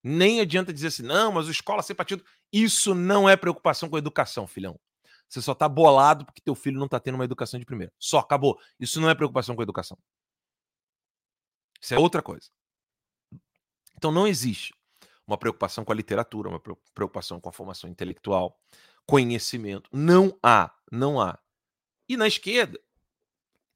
Nem 0.04 0.42
adianta 0.42 0.74
dizer 0.74 0.88
assim, 0.88 1.04
não, 1.04 1.32
mas 1.32 1.48
o 1.48 1.52
escola 1.52 1.84
sem 1.84 1.96
partido. 1.96 2.24
Isso 2.52 2.96
não 2.96 3.30
é 3.30 3.36
preocupação 3.36 3.90
com 3.90 3.96
a 3.96 4.00
educação, 4.00 4.48
filhão. 4.48 4.80
Você 5.28 5.42
só 5.42 5.56
tá 5.56 5.70
bolado 5.70 6.26
porque 6.26 6.42
teu 6.42 6.56
filho 6.56 6.80
não 6.80 6.88
tá 6.88 7.00
tendo 7.00 7.16
uma 7.16 7.24
educação 7.24 7.60
de 7.60 7.66
primeira. 7.66 7.94
Só, 7.98 8.20
acabou. 8.20 8.60
Isso 8.80 9.00
não 9.00 9.10
é 9.10 9.16
preocupação 9.16 9.56
com 9.56 9.62
a 9.62 9.64
educação. 9.64 9.98
Isso 11.82 11.94
é 11.94 12.00
outra 12.00 12.22
coisa. 12.22 12.50
Então 13.96 14.12
não 14.12 14.28
existe 14.28 14.74
uma 15.26 15.38
preocupação 15.38 15.86
com 15.86 15.92
a 15.92 15.96
literatura, 15.96 16.50
uma 16.50 16.60
preocupação 16.94 17.40
com 17.40 17.48
a 17.48 17.54
formação 17.54 17.90
intelectual, 17.90 18.60
conhecimento. 19.06 19.90
Não 19.94 20.38
há, 20.44 20.76
não 20.92 21.22
há. 21.22 21.40
E 22.10 22.18
na 22.18 22.28
esquerda, 22.28 22.80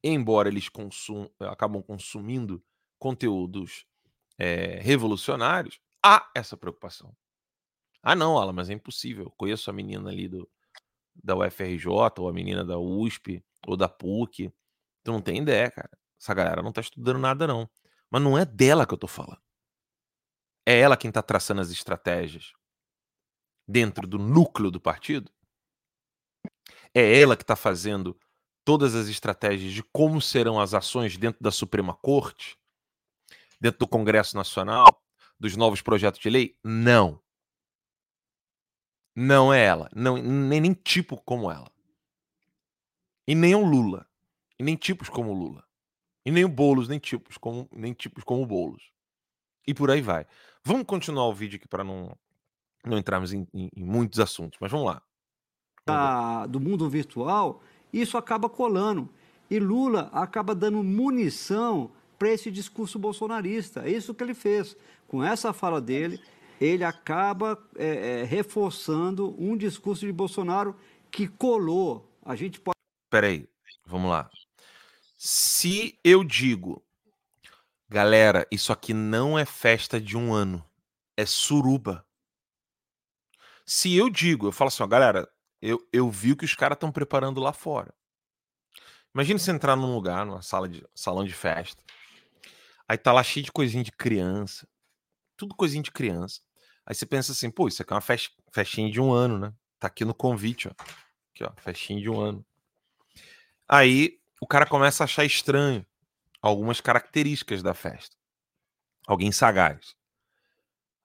embora 0.04 0.50
eles 0.50 0.68
consum, 0.68 1.30
acabam 1.40 1.82
consumindo 1.82 2.62
conteúdos 3.00 3.86
é, 4.38 4.80
revolucionários, 4.82 5.80
há 6.06 6.30
essa 6.36 6.56
preocupação. 6.56 7.16
Ah, 8.04 8.16
não, 8.16 8.38
Alan, 8.38 8.54
mas 8.54 8.70
é 8.70 8.74
impossível. 8.74 9.34
Conheço 9.36 9.72
a 9.72 9.74
menina 9.74 10.12
ali 10.12 10.28
do, 10.28 10.48
da 11.16 11.36
UFRJ, 11.36 11.88
ou 12.20 12.30
a 12.30 12.34
menina 12.34 12.64
da 12.64 12.78
USP, 12.78 13.44
ou 13.66 13.76
da 13.76 13.90
PUC. 13.90 14.54
Tu 15.04 15.12
não 15.12 15.20
tem 15.20 15.40
ideia, 15.40 15.72
cara. 15.72 15.90
Essa 16.22 16.36
galera 16.36 16.62
não 16.62 16.72
tá 16.72 16.82
estudando 16.82 17.18
nada, 17.18 17.48
não. 17.48 17.68
Mas 18.12 18.22
não 18.22 18.38
é 18.38 18.46
dela 18.46 18.86
que 18.86 18.94
eu 18.94 18.98
tô 18.98 19.08
falando. 19.08 19.42
É 20.64 20.80
ela 20.80 20.96
quem 20.96 21.10
está 21.10 21.24
traçando 21.24 21.62
as 21.62 21.72
estratégias 21.72 22.54
dentro 23.68 24.06
do 24.06 24.20
núcleo 24.20 24.70
do 24.70 24.80
partido? 24.80 25.32
É 26.94 27.20
ela 27.20 27.36
que 27.36 27.44
está 27.44 27.56
fazendo 27.56 28.18
todas 28.64 28.96
as 28.96 29.08
estratégias 29.08 29.74
de 29.74 29.84
como 29.84 30.22
serão 30.22 30.60
as 30.60 30.74
ações 30.74 31.18
dentro 31.18 31.44
da 31.44 31.52
Suprema 31.52 31.96
Corte, 31.96 32.58
dentro 33.60 33.80
do 33.80 33.88
Congresso 33.88 34.36
Nacional, 34.36 35.05
dos 35.40 35.56
novos 35.56 35.82
projetos 35.82 36.20
de 36.20 36.30
lei? 36.30 36.58
Não. 36.64 37.20
Não 39.16 39.54
é 39.54 39.64
ela. 39.64 39.90
Não, 39.96 40.18
nem, 40.18 40.62
nem 40.62 40.74
tipo 40.74 41.18
como 41.18 41.50
ela. 41.50 41.72
E 43.28 43.34
nem 43.34 43.56
o 43.56 43.66
Lula. 43.66 44.08
E 44.60 44.64
nem 44.64 44.76
tipos 44.76 45.10
como 45.10 45.32
o 45.32 45.34
Lula. 45.34 45.64
E 46.26 46.32
nem 46.32 46.44
o 46.44 46.50
Boulos, 46.50 46.88
nem 46.88 47.00
tipos 47.00 47.38
como, 47.38 47.70
nem 47.72 47.94
tipos 47.94 48.24
como 48.24 48.42
o 48.42 48.46
Boulos. 48.46 48.92
E 49.68 49.74
por 49.74 49.92
aí 49.92 50.02
vai. 50.02 50.26
Vamos 50.64 50.86
continuar 50.86 51.28
o 51.28 51.34
vídeo 51.34 51.58
aqui 51.58 51.68
para 51.68 51.84
não, 51.84 52.18
não 52.84 52.98
entrarmos 52.98 53.32
em, 53.34 53.48
em, 53.54 53.70
em, 53.76 53.84
muitos 53.84 54.20
assuntos, 54.20 54.58
mas 54.60 54.72
vamos 54.72 54.88
lá. 54.88 55.02
Da, 55.86 56.48
do 56.48 56.60
mundo 56.60 56.90
virtual, 56.90 57.62
isso 57.94 58.18
acaba 58.18 58.50
colando. 58.50 59.08
E 59.50 59.60
Lula 59.60 60.10
acaba 60.12 60.56
dando 60.56 60.84
munição 60.84 61.92
para 62.18 62.32
esse 62.32 62.50
discurso 62.50 62.98
bolsonarista. 62.98 63.88
É 63.88 63.92
isso 63.92 64.14
que 64.14 64.24
ele 64.24 64.34
fez. 64.34 64.76
Com 65.08 65.24
essa 65.24 65.54
fala 65.54 65.80
dele, 65.80 66.20
ele 66.60 66.84
acaba 66.84 67.58
é, 67.76 68.22
é, 68.22 68.24
reforçando 68.24 69.36
um 69.40 69.56
discurso 69.56 70.06
de 70.06 70.12
Bolsonaro 70.12 70.76
que 71.12 71.28
colou. 71.28 72.12
A 72.24 72.36
gente 72.36 72.60
pode. 72.60 72.76
Peraí, 73.10 73.48
vamos 73.86 74.10
lá. 74.10 74.30
Se 75.18 75.98
eu 76.04 76.24
digo 76.24 76.86
Galera, 77.88 78.48
isso 78.52 78.74
aqui 78.74 78.94
não 78.94 79.38
é 79.38 79.46
festa 79.46 80.02
de 80.02 80.18
um 80.18 80.34
ano. 80.34 80.66
É 81.16 81.26
suruba. 81.26 82.06
Se 83.66 83.96
eu 83.96 84.10
digo, 84.10 84.48
eu 84.48 84.52
falo 84.52 84.70
assim, 84.70 84.84
ó, 84.84 84.88
galera, 84.88 85.30
eu, 85.62 85.80
eu 85.94 86.10
vi 86.10 86.32
o 86.32 86.36
que 86.36 86.46
os 86.46 86.56
caras 86.56 86.76
estão 86.76 86.92
preparando 86.92 87.40
lá 87.40 87.54
fora. 87.54 87.94
Imagina 89.14 89.40
você 89.40 89.52
entrar 89.52 89.76
num 89.76 89.94
lugar, 89.94 90.26
numa 90.26 90.42
sala 90.42 90.68
de 90.68 90.86
salão 90.94 91.24
de 91.24 91.34
festa. 91.34 91.82
Aí 92.88 92.98
tá 92.98 93.14
lá 93.14 93.24
cheio 93.24 93.46
de 93.46 93.52
coisinha 93.52 93.84
de 93.84 93.92
criança. 93.92 94.68
Tudo 95.38 95.56
coisinha 95.56 95.84
de 95.84 95.92
criança. 95.92 96.42
Aí 96.86 96.94
você 96.94 97.06
pensa 97.06 97.32
assim, 97.32 97.50
pô, 97.50 97.68
isso 97.68 97.82
aqui 97.82 97.92
é 97.92 97.96
uma 97.96 98.02
fest, 98.02 98.32
festinha 98.52 98.92
de 98.92 99.02
um 99.02 99.12
ano, 99.12 99.40
né? 99.40 99.54
Tá 99.80 99.88
aqui 99.88 100.06
no 100.06 100.14
convite, 100.14 100.68
ó. 100.68 100.72
Aqui, 101.34 101.44
ó, 101.44 101.52
festinha 101.62 102.00
de 102.00 102.10
um 102.10 102.20
ano. 102.20 102.46
Aí 103.68 104.20
o 104.40 104.48
cara 104.48 104.66
começa 104.66 105.04
a 105.04 105.06
achar 105.06 105.26
estranho 105.26 105.86
algumas 106.42 106.80
características 106.80 107.64
da 107.64 107.74
festa. 107.74 108.16
Alguém 109.08 109.32
sagaz. 109.32 109.96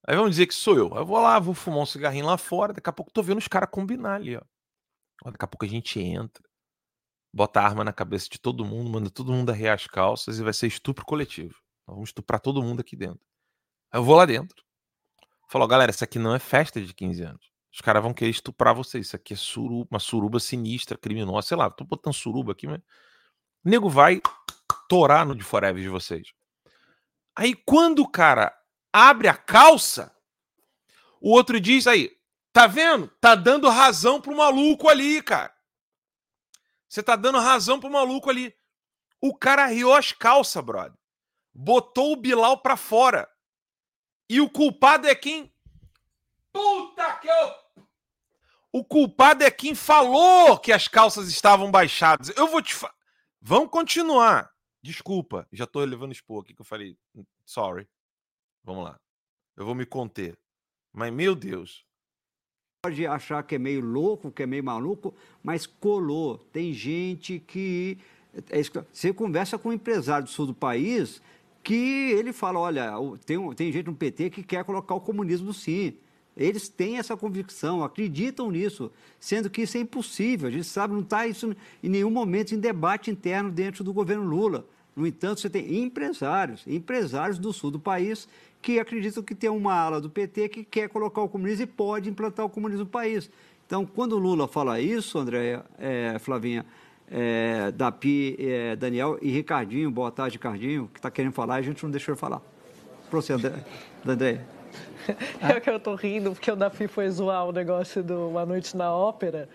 Aí 0.07 0.14
vamos 0.14 0.33
dizer 0.33 0.47
que 0.47 0.55
sou 0.55 0.76
eu. 0.76 0.91
Eu 0.95 1.07
vou 1.07 1.20
lá, 1.20 1.39
vou 1.39 1.55
fumar 1.55 1.81
um 1.81 1.87
cigarrinho 1.87 2.26
lá 2.26 2.37
fora. 2.37 2.72
Daqui 2.72 2.89
a 2.89 2.93
pouco 2.93 3.12
tô 3.12 3.22
vendo 3.22 3.39
os 3.39 3.49
caras 3.49 3.70
combinar 3.70 4.16
ali, 4.16 4.37
ó. 4.37 4.43
Daqui 5.24 5.45
a 5.45 5.49
pouco 5.49 5.64
a 5.64 5.68
gente 5.68 6.01
entra, 6.01 6.43
bota 7.33 7.61
a 7.61 7.64
arma 7.64 7.85
na 7.85 7.93
cabeça 7.93 8.28
de 8.31 8.39
todo 8.39 8.64
mundo, 8.64 8.91
manda 8.91 9.11
todo 9.11 9.33
mundo 9.33 9.51
arrear 9.51 9.74
as 9.74 9.87
calças 9.87 10.39
e 10.39 10.43
vai 10.43 10.53
ser 10.53 10.66
estupro 10.66 11.05
coletivo. 11.05 11.55
Vamos 11.87 12.09
estuprar 12.09 12.41
todo 12.41 12.62
mundo 12.62 12.81
aqui 12.81 12.97
dentro. 12.97 13.30
Aí 13.91 13.99
eu 13.99 14.05
vou 14.05 14.16
lá 14.16 14.26
dentro. 14.26 14.62
Falo, 15.49 15.66
galera, 15.66 15.91
isso 15.91 16.05
aqui 16.05 16.18
não 16.18 16.34
é 16.34 16.38
festa 16.38 16.80
de 16.80 16.95
15 16.95 17.22
anos. 17.22 17.51
Os 17.72 17.80
caras 17.80 18.03
vão 18.03 18.14
querer 18.14 18.30
estuprar 18.30 18.74
vocês. 18.74 19.07
Isso 19.07 19.16
aqui 19.16 19.34
é 19.34 19.36
suruba, 19.36 19.88
uma 19.91 20.01
suruba 20.01 20.41
sinistra, 20.41 20.99
criminosa. 20.99 21.49
Sei 21.49 21.57
lá, 21.57 21.70
tô 21.70 21.84
botando 21.84 22.14
suruba 22.14 22.53
aqui, 22.53 22.66
mas. 22.66 22.80
Nego 23.64 23.88
vai, 23.88 24.20
torar 24.88 25.24
no 25.24 25.36
de 25.36 25.45
Forever 25.45 25.80
de 25.80 25.88
vocês. 25.88 26.32
Aí 27.36 27.55
quando 27.55 28.01
o 28.01 28.09
cara 28.09 28.53
abre 28.93 29.28
a 29.28 29.34
calça, 29.34 30.14
o 31.20 31.30
outro 31.30 31.61
diz 31.61 31.86
aí, 31.86 32.11
tá 32.53 32.66
vendo? 32.66 33.07
Tá 33.20 33.36
dando 33.36 33.68
razão 33.68 34.20
pro 34.20 34.36
maluco 34.36 34.88
ali, 34.88 35.22
cara. 35.22 35.55
Você 36.88 37.05
tá 37.05 37.14
dando 37.14 37.38
razão 37.38 37.78
pro 37.78 37.88
maluco 37.88 38.28
ali. 38.28 38.53
O 39.20 39.36
cara 39.36 39.66
riu 39.66 39.95
as 39.95 40.11
calças, 40.11 40.64
brother. 40.64 40.99
Botou 41.55 42.12
o 42.12 42.16
Bilal 42.16 42.59
pra 42.59 42.76
fora. 42.76 43.30
E 44.31 44.41
o 44.41 44.49
culpado 44.49 45.09
é 45.09 45.14
quem? 45.16 45.53
Puta 46.53 47.14
que 47.14 47.26
eu. 47.26 47.85
O 48.72 48.85
culpado 48.85 49.43
é 49.43 49.51
quem 49.51 49.74
falou 49.74 50.57
que 50.57 50.70
as 50.70 50.87
calças 50.87 51.28
estavam 51.28 51.68
baixadas. 51.68 52.28
Eu 52.37 52.47
vou 52.47 52.62
te 52.62 52.72
falar. 52.72 52.95
Vamos 53.43 53.70
continuar. 53.70 54.49
Desculpa, 54.81 55.49
já 55.53 55.66
tô 55.66 55.81
levando 55.81 56.12
expor 56.12 56.45
aqui 56.45 56.55
que 56.55 56.61
eu 56.61 56.64
falei. 56.64 56.97
Sorry. 57.45 57.89
Vamos 58.62 58.85
lá. 58.85 59.01
Eu 59.57 59.66
vou 59.66 59.74
me 59.74 59.85
conter. 59.85 60.39
Mas, 60.93 61.12
meu 61.12 61.35
Deus. 61.35 61.85
Pode 62.85 63.05
achar 63.09 63.43
que 63.43 63.57
é 63.57 63.59
meio 63.59 63.81
louco, 63.81 64.31
que 64.31 64.45
é 64.45 64.47
meio 64.47 64.62
maluco, 64.62 65.12
mas 65.43 65.66
colou. 65.66 66.39
Tem 66.53 66.72
gente 66.72 67.41
que. 67.41 67.99
É 68.49 68.62
você 68.93 69.12
conversa 69.12 69.59
com 69.59 69.70
um 69.70 69.72
empresário 69.72 70.26
do 70.26 70.31
sul 70.31 70.47
do 70.47 70.55
país 70.55 71.20
que 71.63 72.13
ele 72.13 72.33
fala: 72.33 72.59
olha, 72.59 72.93
tem, 73.25 73.55
tem 73.55 73.73
gente 73.73 73.87
no 73.87 73.95
PT 73.95 74.31
que 74.31 74.43
quer 74.43 74.65
colocar 74.65 74.95
o 74.95 75.01
comunismo 75.01 75.53
sim. 75.53 75.95
Eles 76.37 76.69
têm 76.69 76.97
essa 76.97 77.17
convicção, 77.17 77.83
acreditam 77.83 78.51
nisso, 78.51 78.91
sendo 79.19 79.51
que 79.51 79.63
isso 79.63 79.77
é 79.77 79.81
impossível. 79.81 80.49
A 80.49 80.51
gente 80.51 80.65
sabe, 80.65 80.95
não 80.95 81.01
está 81.01 81.27
isso 81.27 81.55
em 81.83 81.89
nenhum 81.89 82.11
momento 82.11 82.55
em 82.55 82.59
debate 82.59 83.11
interno 83.11 83.51
dentro 83.51 83.85
do 83.85 83.93
governo 83.93 84.25
Lula. 84.25 84.67
No 84.95 85.07
entanto, 85.07 85.41
você 85.41 85.51
tem 85.51 85.83
empresários, 85.83 86.65
empresários 86.67 87.39
do 87.39 87.53
sul 87.53 87.71
do 87.71 87.79
país 87.79 88.29
que 88.63 88.79
acreditam 88.79 89.23
que 89.23 89.35
tem 89.35 89.51
uma 89.51 89.75
ala 89.75 90.01
do 90.01 90.11
PT 90.11 90.49
que 90.49 90.65
quer 90.65 90.89
colocar 90.89 91.23
o 91.23 91.29
comunismo 91.29 91.65
e 91.65 91.67
pode 91.67 92.09
implantar 92.09 92.47
o 92.47 92.51
comunismo 92.51 92.85
no 92.85 92.91
país. 92.91 93.31
Então, 93.67 93.87
quando 93.87 94.15
o 94.15 94.19
Lula 94.19 94.49
fala 94.49 94.81
isso, 94.81 95.19
André, 95.19 95.63
é, 95.79 96.17
Flavinha, 96.19 96.67
é, 97.11 97.73
Dapi, 97.73 98.37
é, 98.39 98.77
Daniel 98.77 99.19
e 99.21 99.31
Ricardinho, 99.31 99.91
boa 99.91 100.11
tarde, 100.11 100.37
Ricardinho, 100.37 100.89
que 100.93 100.99
está 100.99 101.11
querendo 101.11 101.33
falar, 101.33 101.57
a 101.57 101.63
gente 101.63 101.83
não 101.83 101.91
deixou 101.91 102.13
ele 102.13 102.21
falar. 102.21 102.41
Para 103.11 103.21
você, 103.21 103.33
André. 103.33 103.55
André. 104.07 104.41
É 105.41 105.59
que 105.59 105.69
eu 105.69 105.79
estou 105.79 105.97
rindo, 105.97 106.31
porque 106.31 106.49
o 106.53 106.55
Dapi 106.55 106.87
foi 106.87 107.09
zoar 107.11 107.47
o 107.47 107.51
negócio 107.51 108.03
do 108.03 108.29
Uma 108.29 108.47
Noite 108.47 108.77
na 108.77 108.95
Ópera. 108.95 109.49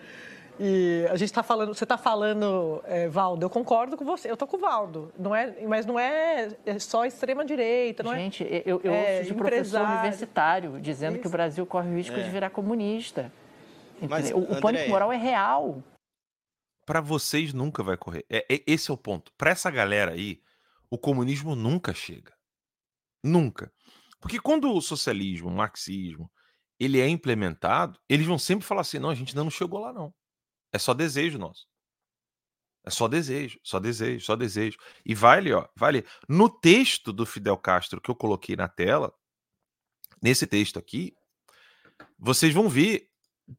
E 0.58 1.06
a 1.10 1.16
gente 1.16 1.28
está 1.28 1.42
falando, 1.42 1.74
você 1.74 1.84
está 1.84 1.96
falando, 1.96 2.82
é, 2.84 3.08
Valdo, 3.08 3.44
eu 3.44 3.50
concordo 3.50 3.96
com 3.96 4.04
você, 4.04 4.28
eu 4.28 4.34
estou 4.34 4.48
com 4.48 4.56
o 4.56 4.60
Valdo, 4.60 5.12
não 5.18 5.34
é, 5.34 5.54
mas 5.66 5.86
não 5.86 5.98
é, 5.98 6.48
é 6.66 6.78
só 6.78 7.04
extrema-direita, 7.04 8.02
não 8.02 8.14
gente, 8.14 8.42
é? 8.42 8.62
eu, 8.66 8.80
eu 8.82 8.92
é, 8.92 9.18
ouço 9.18 9.28
de 9.28 9.34
professor 9.34 9.82
universitário 9.82 10.78
dizendo 10.80 11.12
Isso. 11.12 11.22
que 11.22 11.26
o 11.28 11.30
Brasil 11.30 11.64
corre 11.64 11.88
o 11.88 11.94
risco 11.94 12.16
é. 12.16 12.22
de 12.22 12.30
virar 12.30 12.50
comunista. 12.50 13.30
Mas, 14.08 14.30
o, 14.32 14.38
o 14.38 14.60
pânico 14.60 14.88
moral 14.90 15.12
é 15.12 15.16
real. 15.16 15.82
Para 16.86 17.00
vocês 17.00 17.52
nunca 17.52 17.82
vai 17.82 17.96
correr. 17.96 18.24
É, 18.30 18.46
é 18.48 18.62
esse 18.66 18.90
é 18.90 18.94
o 18.94 18.96
ponto. 18.96 19.32
Para 19.36 19.50
essa 19.50 19.70
galera 19.70 20.12
aí, 20.12 20.40
o 20.88 20.96
comunismo 20.96 21.56
nunca 21.56 21.92
chega. 21.92 22.32
Nunca. 23.22 23.72
Porque 24.20 24.40
quando 24.40 24.72
o 24.72 24.80
socialismo, 24.80 25.48
o 25.48 25.52
marxismo, 25.52 26.30
ele 26.78 27.00
é 27.00 27.08
implementado, 27.08 27.98
eles 28.08 28.26
vão 28.26 28.38
sempre 28.38 28.64
falar 28.64 28.82
assim: 28.82 29.00
não, 29.00 29.10
a 29.10 29.14
gente 29.14 29.30
ainda 29.30 29.44
não 29.44 29.50
chegou 29.50 29.80
lá, 29.80 29.92
não. 29.92 30.14
É 30.72 30.78
só 30.78 30.94
desejo 30.94 31.38
nosso. 31.38 31.66
É 32.84 32.90
só 32.90 33.08
desejo, 33.08 33.58
só 33.64 33.80
desejo, 33.80 34.24
só 34.24 34.36
desejo. 34.36 34.78
E 35.04 35.12
vai 35.12 35.38
ali, 35.38 35.52
ó, 35.52 35.66
vai 35.74 35.88
ali. 35.88 36.06
No 36.28 36.48
texto 36.48 37.12
do 37.12 37.26
Fidel 37.26 37.56
Castro 37.56 38.00
que 38.00 38.08
eu 38.08 38.14
coloquei 38.14 38.54
na 38.54 38.68
tela, 38.68 39.12
nesse 40.22 40.46
texto 40.46 40.78
aqui, 40.78 41.12
vocês 42.16 42.54
vão 42.54 42.68
ver 42.68 43.05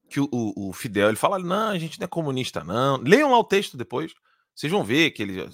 que 0.10 0.20
o, 0.20 0.30
o, 0.32 0.74
Fidel 0.74 1.10
ele 1.10 1.18
fala: 1.18 1.40
não, 1.40 1.70
a 1.70 1.80
gente 1.80 2.00
não 2.00 2.06
é 2.06 2.08
comunista, 2.08 2.64
não. 2.64 2.98
Leiam 2.98 3.32
lá 3.32 3.40
o 3.40 3.44
texto 3.44 3.78
depois. 3.78 4.14
Vocês 4.54 4.72
vão 4.72 4.84
ver 4.84 5.12
que 5.12 5.22
ele, 5.22 5.50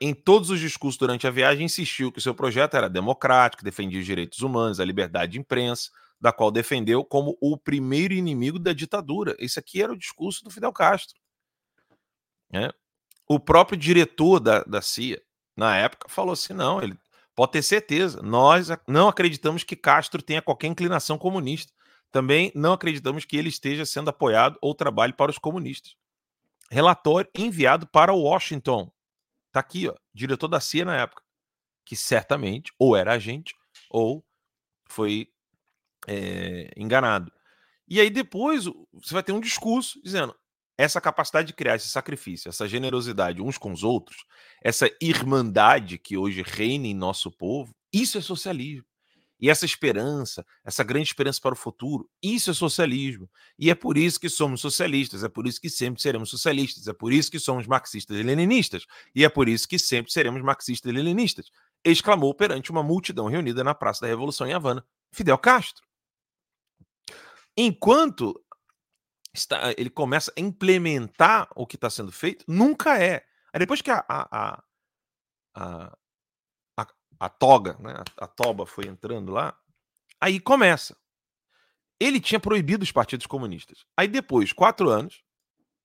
em 0.00 0.14
todos 0.14 0.50
os 0.50 0.60
discursos 0.60 0.98
durante 0.98 1.26
a 1.26 1.30
viagem, 1.30 1.66
insistiu 1.66 2.12
que 2.12 2.18
o 2.18 2.22
seu 2.22 2.34
projeto 2.34 2.76
era 2.76 2.88
democrático, 2.88 3.64
defendia 3.64 3.98
os 3.98 4.06
direitos 4.06 4.40
humanos, 4.40 4.78
a 4.78 4.84
liberdade 4.84 5.32
de 5.32 5.40
imprensa, 5.40 5.90
da 6.20 6.32
qual 6.32 6.52
defendeu 6.52 7.04
como 7.04 7.36
o 7.40 7.58
primeiro 7.58 8.14
inimigo 8.14 8.58
da 8.58 8.72
ditadura. 8.72 9.34
Esse 9.38 9.58
aqui 9.58 9.82
era 9.82 9.92
o 9.92 9.98
discurso 9.98 10.44
do 10.44 10.50
Fidel 10.50 10.72
Castro. 10.72 11.18
Né? 12.48 12.70
O 13.28 13.40
próprio 13.40 13.76
diretor 13.76 14.38
da, 14.38 14.62
da 14.62 14.80
CIA, 14.80 15.20
na 15.56 15.76
época, 15.76 16.08
falou 16.08 16.32
assim: 16.32 16.52
não, 16.52 16.80
ele 16.80 16.96
pode 17.34 17.52
ter 17.52 17.62
certeza, 17.62 18.22
nós 18.22 18.68
não 18.86 19.08
acreditamos 19.08 19.64
que 19.64 19.74
Castro 19.74 20.22
tenha 20.22 20.40
qualquer 20.40 20.68
inclinação 20.68 21.18
comunista. 21.18 21.72
Também 22.12 22.52
não 22.54 22.74
acreditamos 22.74 23.24
que 23.24 23.36
ele 23.36 23.48
esteja 23.48 23.86
sendo 23.86 24.10
apoiado 24.10 24.58
ou 24.60 24.74
trabalhe 24.74 25.14
para 25.14 25.30
os 25.30 25.38
comunistas. 25.38 25.96
Relatório 26.70 27.30
enviado 27.34 27.86
para 27.86 28.12
Washington. 28.12 28.92
Tá 29.50 29.60
aqui, 29.60 29.88
ó, 29.88 29.94
diretor 30.14 30.48
da 30.48 30.60
CIA 30.60 30.84
na 30.84 30.96
época, 30.96 31.22
que 31.84 31.96
certamente 31.96 32.72
ou 32.78 32.94
era 32.94 33.14
agente 33.14 33.54
ou 33.90 34.24
foi 34.88 35.28
é, 36.06 36.70
enganado. 36.76 37.32
E 37.88 38.00
aí 38.00 38.10
depois 38.10 38.64
você 38.92 39.14
vai 39.14 39.22
ter 39.22 39.32
um 39.32 39.40
discurso 39.40 40.00
dizendo 40.02 40.34
essa 40.76 41.00
capacidade 41.00 41.48
de 41.48 41.54
criar 41.54 41.76
esse 41.76 41.88
sacrifício, 41.88 42.48
essa 42.48 42.66
generosidade 42.66 43.42
uns 43.42 43.58
com 43.58 43.72
os 43.72 43.82
outros, 43.82 44.24
essa 44.62 44.90
irmandade 45.00 45.98
que 45.98 46.16
hoje 46.16 46.42
reina 46.42 46.86
em 46.86 46.94
nosso 46.94 47.30
povo, 47.30 47.74
isso 47.92 48.18
é 48.18 48.20
socialismo. 48.20 48.84
E 49.42 49.50
essa 49.50 49.64
esperança, 49.64 50.46
essa 50.64 50.84
grande 50.84 51.08
esperança 51.08 51.40
para 51.40 51.52
o 51.52 51.56
futuro, 51.56 52.08
isso 52.22 52.52
é 52.52 52.54
socialismo. 52.54 53.28
E 53.58 53.70
é 53.70 53.74
por 53.74 53.98
isso 53.98 54.20
que 54.20 54.28
somos 54.28 54.60
socialistas, 54.60 55.24
é 55.24 55.28
por 55.28 55.48
isso 55.48 55.60
que 55.60 55.68
sempre 55.68 56.00
seremos 56.00 56.30
socialistas, 56.30 56.86
é 56.86 56.92
por 56.92 57.12
isso 57.12 57.28
que 57.28 57.40
somos 57.40 57.66
marxistas 57.66 58.16
e 58.16 58.22
leninistas, 58.22 58.86
e 59.12 59.24
é 59.24 59.28
por 59.28 59.48
isso 59.48 59.66
que 59.66 59.80
sempre 59.80 60.12
seremos 60.12 60.40
marxistas 60.42 60.88
e 60.88 60.94
leninistas, 60.94 61.50
exclamou 61.84 62.32
perante 62.32 62.70
uma 62.70 62.84
multidão 62.84 63.26
reunida 63.26 63.64
na 63.64 63.74
Praça 63.74 64.02
da 64.02 64.06
Revolução 64.06 64.46
em 64.46 64.52
Havana, 64.52 64.86
Fidel 65.10 65.38
Castro. 65.38 65.84
Enquanto 67.56 68.40
está, 69.34 69.72
ele 69.76 69.90
começa 69.90 70.32
a 70.38 70.40
implementar 70.40 71.48
o 71.56 71.66
que 71.66 71.74
está 71.74 71.90
sendo 71.90 72.12
feito, 72.12 72.44
nunca 72.46 72.96
é. 73.02 73.24
Aí 73.52 73.58
depois 73.58 73.82
que 73.82 73.90
a, 73.90 74.04
a, 74.08 74.28
a, 74.30 74.62
a, 75.56 75.98
a 77.22 77.28
toga, 77.28 77.76
né, 77.78 77.94
a, 78.16 78.26
toba 78.26 78.66
foi 78.66 78.88
entrando 78.88 79.30
lá, 79.30 79.56
aí 80.20 80.40
começa. 80.40 80.98
Ele 82.00 82.20
tinha 82.20 82.40
proibido 82.40 82.82
os 82.82 82.90
partidos 82.90 83.28
comunistas. 83.28 83.86
Aí 83.96 84.08
depois, 84.08 84.52
quatro 84.52 84.90
anos, 84.90 85.22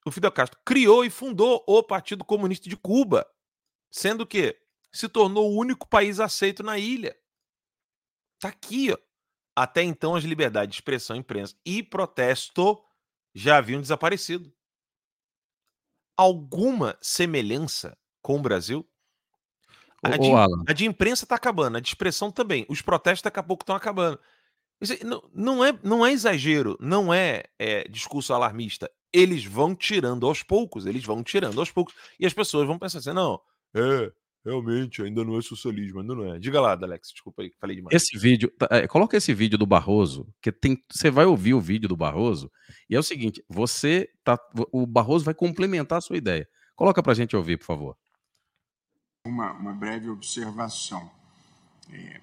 o 0.03 0.09
Fidel 0.09 0.31
Castro 0.31 0.59
criou 0.65 1.05
e 1.05 1.11
fundou 1.11 1.63
o 1.67 1.83
Partido 1.83 2.25
Comunista 2.25 2.67
de 2.67 2.75
Cuba, 2.75 3.23
sendo 3.91 4.25
que 4.25 4.59
se 4.91 5.07
tornou 5.07 5.51
o 5.51 5.59
único 5.59 5.87
país 5.87 6.19
aceito 6.19 6.63
na 6.63 6.79
ilha. 6.79 7.15
Tá 8.39 8.47
aqui, 8.47 8.91
ó. 8.91 8.97
Até 9.55 9.83
então, 9.83 10.15
as 10.15 10.23
liberdades 10.23 10.71
de 10.71 10.77
expressão, 10.77 11.15
imprensa 11.15 11.55
e 11.63 11.83
protesto 11.83 12.83
já 13.35 13.57
haviam 13.57 13.79
desaparecido. 13.79 14.51
Alguma 16.17 16.97
semelhança 16.99 17.95
com 18.23 18.37
o 18.37 18.41
Brasil? 18.41 18.89
A, 20.03 20.15
de, 20.15 20.29
a 20.67 20.73
de, 20.73 20.85
imprensa 20.85 21.25
está 21.25 21.35
acabando, 21.35 21.77
a 21.77 21.79
de 21.79 21.87
expressão 21.87 22.31
também. 22.31 22.65
Os 22.69 22.81
protestos 22.81 23.23
daqui 23.23 23.39
a 23.39 23.43
pouco 23.43 23.63
estão 23.63 23.75
acabando. 23.75 24.19
Não, 25.03 25.23
não, 25.33 25.65
é, 25.65 25.77
não 25.83 26.05
é 26.05 26.11
exagero, 26.11 26.77
não 26.79 27.11
é, 27.13 27.43
é, 27.57 27.87
discurso 27.87 28.33
alarmista. 28.33 28.89
Eles 29.11 29.43
vão 29.43 29.75
tirando 29.75 30.27
aos 30.27 30.43
poucos, 30.43 30.85
eles 30.85 31.03
vão 31.03 31.23
tirando 31.23 31.59
aos 31.59 31.71
poucos. 31.71 31.95
E 32.19 32.25
as 32.25 32.33
pessoas 32.33 32.67
vão 32.67 32.77
pensar 32.77 32.99
assim: 32.99 33.13
não, 33.13 33.41
é, 33.73 34.11
Realmente, 34.47 35.01
ainda 35.01 35.25
não 35.25 35.37
é 35.37 35.41
socialismo, 35.41 35.99
ainda 35.99 36.15
não 36.15 36.33
é. 36.33 36.39
Diga 36.39 36.61
lá, 36.61 36.71
Alex, 36.71 37.11
desculpa 37.11 37.41
aí, 37.41 37.51
falei 37.59 37.75
demais. 37.75 37.93
Esse 37.93 38.17
vídeo, 38.17 38.49
é, 38.71 38.87
coloca 38.87 39.17
esse 39.17 39.33
vídeo 39.33 39.57
do 39.57 39.65
Barroso, 39.65 40.25
que 40.41 40.53
tem, 40.53 40.81
você 40.89 41.11
vai 41.11 41.25
ouvir 41.25 41.53
o 41.53 41.59
vídeo 41.59 41.89
do 41.89 41.97
Barroso, 41.97 42.49
e 42.89 42.95
é 42.95 42.99
o 42.99 43.03
seguinte, 43.03 43.43
você 43.49 44.09
tá, 44.23 44.39
o 44.71 44.87
Barroso 44.87 45.25
vai 45.25 45.33
complementar 45.33 45.97
a 45.97 46.01
sua 46.01 46.15
ideia. 46.15 46.47
Coloca 46.77 47.03
pra 47.03 47.13
gente 47.13 47.35
ouvir, 47.35 47.57
por 47.57 47.65
favor. 47.65 47.97
Uma, 49.27 49.51
uma 49.51 49.73
breve 49.73 50.09
observação. 50.09 51.11
É, 51.91 52.21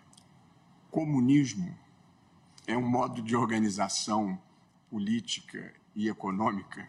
comunismo 0.91 1.77
é 2.67 2.75
um 2.75 2.89
modo 2.89 3.21
de 3.21 3.37
organização 3.37 4.39
política 4.89 5.75
e 5.95 6.09
econômica 6.09 6.89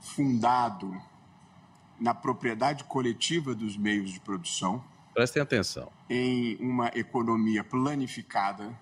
fundado 0.00 0.96
na 1.98 2.14
propriedade 2.14 2.84
coletiva 2.84 3.56
dos 3.56 3.76
meios 3.76 4.12
de 4.12 4.20
produção. 4.20 4.84
Prestem 5.12 5.42
atenção. 5.42 5.90
Em 6.08 6.56
uma 6.60 6.86
economia 6.94 7.64
planificada, 7.64 8.72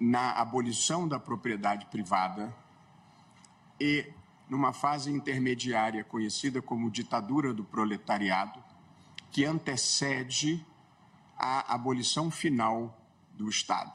na 0.00 0.32
abolição 0.32 1.06
da 1.06 1.20
propriedade 1.20 1.86
privada 1.86 2.52
e 3.78 4.12
numa 4.48 4.72
fase 4.72 5.12
intermediária 5.12 6.02
conhecida 6.02 6.60
como 6.60 6.90
ditadura 6.90 7.54
do 7.54 7.62
proletariado, 7.62 8.69
que 9.30 9.44
antecede 9.44 10.64
a 11.38 11.74
abolição 11.74 12.30
final 12.30 12.98
do 13.32 13.48
Estado. 13.48 13.92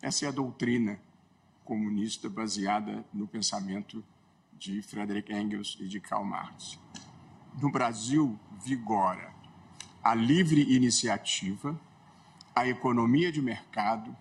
Essa 0.00 0.26
é 0.26 0.28
a 0.28 0.32
doutrina 0.32 1.00
comunista 1.64 2.28
baseada 2.28 3.04
no 3.12 3.26
pensamento 3.26 4.04
de 4.58 4.82
Frederick 4.82 5.32
Engels 5.32 5.76
e 5.80 5.88
de 5.88 6.00
Karl 6.00 6.24
Marx. 6.24 6.78
No 7.60 7.70
Brasil, 7.70 8.38
vigora 8.62 9.32
a 10.02 10.14
livre 10.14 10.62
iniciativa, 10.74 11.78
a 12.54 12.66
economia 12.66 13.30
de 13.30 13.42
mercado, 13.42 14.16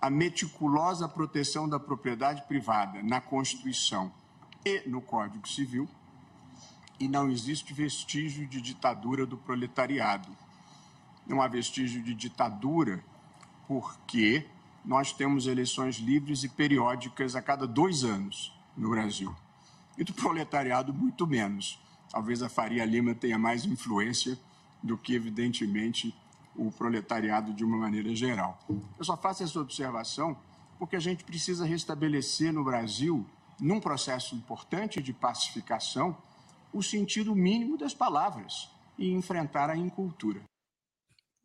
a 0.00 0.10
meticulosa 0.10 1.08
proteção 1.08 1.68
da 1.68 1.78
propriedade 1.78 2.42
privada 2.42 3.02
na 3.02 3.20
Constituição 3.20 4.12
e 4.64 4.88
no 4.88 5.00
Código 5.00 5.48
Civil, 5.48 5.88
e 6.98 7.08
não 7.08 7.30
existe 7.30 7.72
vestígio 7.74 8.46
de 8.46 8.60
ditadura 8.60 9.26
do 9.26 9.36
proletariado. 9.36 10.28
Não 11.26 11.40
há 11.40 11.48
vestígio 11.48 12.02
de 12.02 12.14
ditadura 12.14 13.02
porque 13.66 14.46
nós 14.84 15.12
temos 15.12 15.46
eleições 15.46 15.96
livres 15.96 16.42
e 16.44 16.48
periódicas 16.48 17.36
a 17.36 17.42
cada 17.42 17.66
dois 17.66 18.04
anos 18.04 18.52
no 18.76 18.90
Brasil. 18.90 19.34
E 19.96 20.04
do 20.04 20.12
proletariado, 20.12 20.92
muito 20.92 21.26
menos. 21.26 21.80
Talvez 22.10 22.42
a 22.42 22.48
Faria 22.48 22.84
Lima 22.84 23.14
tenha 23.14 23.38
mais 23.38 23.64
influência 23.64 24.38
do 24.82 24.98
que, 24.98 25.14
evidentemente, 25.14 26.14
o 26.54 26.70
proletariado 26.70 27.52
de 27.52 27.64
uma 27.64 27.76
maneira 27.76 28.14
geral. 28.14 28.58
Eu 28.98 29.04
só 29.04 29.16
faço 29.16 29.42
essa 29.42 29.60
observação 29.60 30.36
porque 30.78 30.96
a 30.96 31.00
gente 31.00 31.24
precisa 31.24 31.64
restabelecer 31.64 32.52
no 32.52 32.64
Brasil, 32.64 33.24
num 33.60 33.78
processo 33.78 34.34
importante 34.34 35.00
de 35.00 35.12
pacificação, 35.12 36.16
o 36.72 36.82
sentido 36.82 37.34
mínimo 37.34 37.76
das 37.76 37.94
palavras 37.94 38.70
e 38.98 39.10
enfrentar 39.10 39.70
a 39.70 39.76
incultura. 39.76 40.42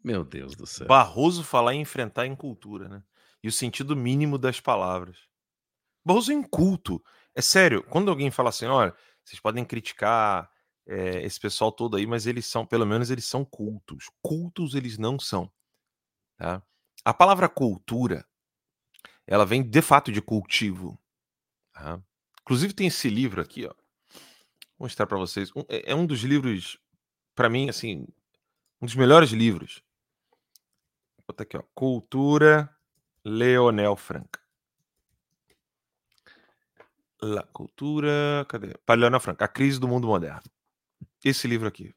Meu 0.03 0.23
Deus 0.23 0.55
do 0.55 0.65
céu. 0.65 0.87
Barroso 0.87 1.43
falar 1.43 1.73
em 1.73 1.81
enfrentar 1.81 2.23
a 2.23 2.27
incultura, 2.27 2.87
né? 2.87 3.03
E 3.43 3.47
o 3.47 3.51
sentido 3.51 3.95
mínimo 3.95 4.37
das 4.37 4.59
palavras. 4.59 5.17
Barroso 6.05 6.31
é 6.31 6.35
inculto. 6.35 7.03
É 7.35 7.41
sério, 7.41 7.83
quando 7.83 8.09
alguém 8.09 8.31
fala 8.31 8.49
assim, 8.49 8.65
olha, 8.65 8.95
vocês 9.23 9.39
podem 9.39 9.65
criticar 9.65 10.49
é, 10.87 11.21
esse 11.23 11.39
pessoal 11.39 11.71
todo 11.71 11.97
aí, 11.97 12.07
mas 12.07 12.25
eles 12.25 12.45
são, 12.45 12.65
pelo 12.65 12.85
menos 12.85 13.11
eles 13.11 13.25
são 13.25 13.43
cultos. 13.43 14.09
Cultos 14.21 14.73
eles 14.73 14.97
não 14.97 15.19
são. 15.19 15.51
Tá? 16.37 16.63
A 17.03 17.13
palavra 17.13 17.49
cultura, 17.49 18.25
ela 19.25 19.45
vem 19.45 19.61
de 19.61 19.81
fato 19.81 20.11
de 20.11 20.21
cultivo. 20.21 20.99
Tá? 21.73 22.01
Inclusive 22.41 22.73
tem 22.73 22.87
esse 22.87 23.09
livro 23.09 23.41
aqui, 23.41 23.65
ó. 23.65 23.73
Vou 24.77 24.85
mostrar 24.85 25.07
para 25.07 25.17
vocês. 25.17 25.51
É, 25.67 25.91
é 25.91 25.95
um 25.95 26.05
dos 26.05 26.21
livros, 26.21 26.79
para 27.35 27.49
mim, 27.49 27.69
assim, 27.69 28.07
um 28.81 28.85
dos 28.85 28.95
melhores 28.95 29.31
livros. 29.31 29.83
Vou 31.17 31.25
botar 31.27 31.43
aqui, 31.43 31.57
ó. 31.57 31.63
Cultura 31.73 32.69
Leonel 33.23 33.95
Franca. 33.95 34.39
La 37.21 37.43
Cultura. 37.43 38.45
Cadê? 38.47 38.75
Para 38.85 38.99
Leonel 38.99 39.19
Franca. 39.19 39.45
A 39.45 39.47
Crise 39.47 39.79
do 39.79 39.87
Mundo 39.87 40.07
Moderno. 40.07 40.43
Esse 41.23 41.47
livro 41.47 41.67
aqui. 41.67 41.93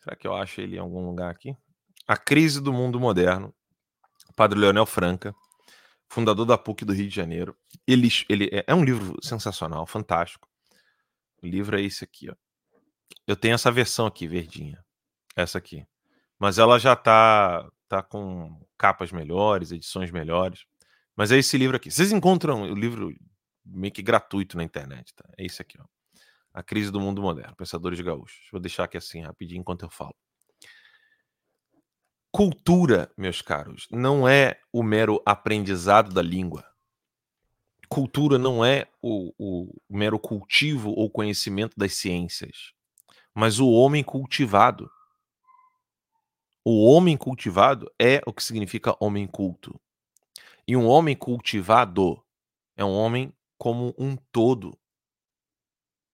Será 0.00 0.14
que 0.14 0.26
eu 0.26 0.34
acho 0.34 0.60
ele 0.60 0.76
em 0.76 0.80
algum 0.80 1.04
lugar 1.04 1.30
aqui? 1.30 1.56
A 2.06 2.16
Crise 2.16 2.60
do 2.60 2.72
Mundo 2.72 3.00
Moderno. 3.00 3.54
Padre 4.38 4.56
Leonel 4.56 4.86
Franca, 4.86 5.34
fundador 6.08 6.46
da 6.46 6.56
PUC 6.56 6.84
do 6.84 6.92
Rio 6.92 7.08
de 7.08 7.14
Janeiro. 7.14 7.56
Ele, 7.84 8.08
ele 8.28 8.48
é, 8.52 8.64
é 8.68 8.74
um 8.74 8.84
livro 8.84 9.16
sensacional, 9.20 9.84
fantástico. 9.84 10.47
O 11.42 11.46
livro 11.46 11.78
é 11.78 11.82
esse 11.82 12.04
aqui, 12.04 12.30
ó. 12.30 12.34
Eu 13.26 13.36
tenho 13.36 13.54
essa 13.54 13.70
versão 13.70 14.06
aqui, 14.06 14.26
verdinha. 14.26 14.84
Essa 15.36 15.58
aqui. 15.58 15.86
Mas 16.38 16.58
ela 16.58 16.78
já 16.78 16.96
tá, 16.96 17.68
tá 17.88 18.02
com 18.02 18.60
capas 18.76 19.12
melhores, 19.12 19.72
edições 19.72 20.10
melhores. 20.10 20.64
Mas 21.16 21.32
é 21.32 21.38
esse 21.38 21.56
livro 21.58 21.76
aqui. 21.76 21.90
Vocês 21.90 22.12
encontram 22.12 22.62
o 22.62 22.74
livro 22.74 23.14
meio 23.64 23.92
que 23.92 24.02
gratuito 24.02 24.56
na 24.56 24.64
internet, 24.64 25.14
tá? 25.14 25.24
É 25.36 25.44
esse 25.44 25.60
aqui, 25.60 25.78
ó. 25.80 25.84
A 26.52 26.62
Crise 26.62 26.90
do 26.90 27.00
Mundo 27.00 27.22
Moderno, 27.22 27.54
Pensadores 27.54 28.00
Gaúchos. 28.00 28.48
Vou 28.50 28.60
deixar 28.60 28.84
aqui 28.84 28.96
assim 28.96 29.22
rapidinho 29.22 29.60
enquanto 29.60 29.82
eu 29.82 29.90
falo. 29.90 30.14
Cultura, 32.30 33.10
meus 33.16 33.40
caros, 33.42 33.86
não 33.90 34.28
é 34.28 34.60
o 34.72 34.82
mero 34.82 35.20
aprendizado 35.24 36.12
da 36.12 36.22
língua. 36.22 36.64
Cultura 37.88 38.38
não 38.38 38.64
é 38.64 38.86
o, 39.00 39.32
o 39.38 39.80
mero 39.88 40.18
cultivo 40.18 40.90
ou 40.90 41.10
conhecimento 41.10 41.74
das 41.76 41.94
ciências, 41.94 42.72
mas 43.34 43.58
o 43.58 43.70
homem 43.70 44.04
cultivado. 44.04 44.90
O 46.64 46.84
homem 46.84 47.16
cultivado 47.16 47.90
é 47.98 48.20
o 48.26 48.32
que 48.32 48.42
significa 48.42 48.96
homem 49.00 49.26
culto. 49.26 49.80
E 50.66 50.76
um 50.76 50.86
homem 50.86 51.16
cultivado 51.16 52.22
é 52.76 52.84
um 52.84 52.92
homem 52.92 53.32
como 53.56 53.94
um 53.98 54.16
todo. 54.30 54.78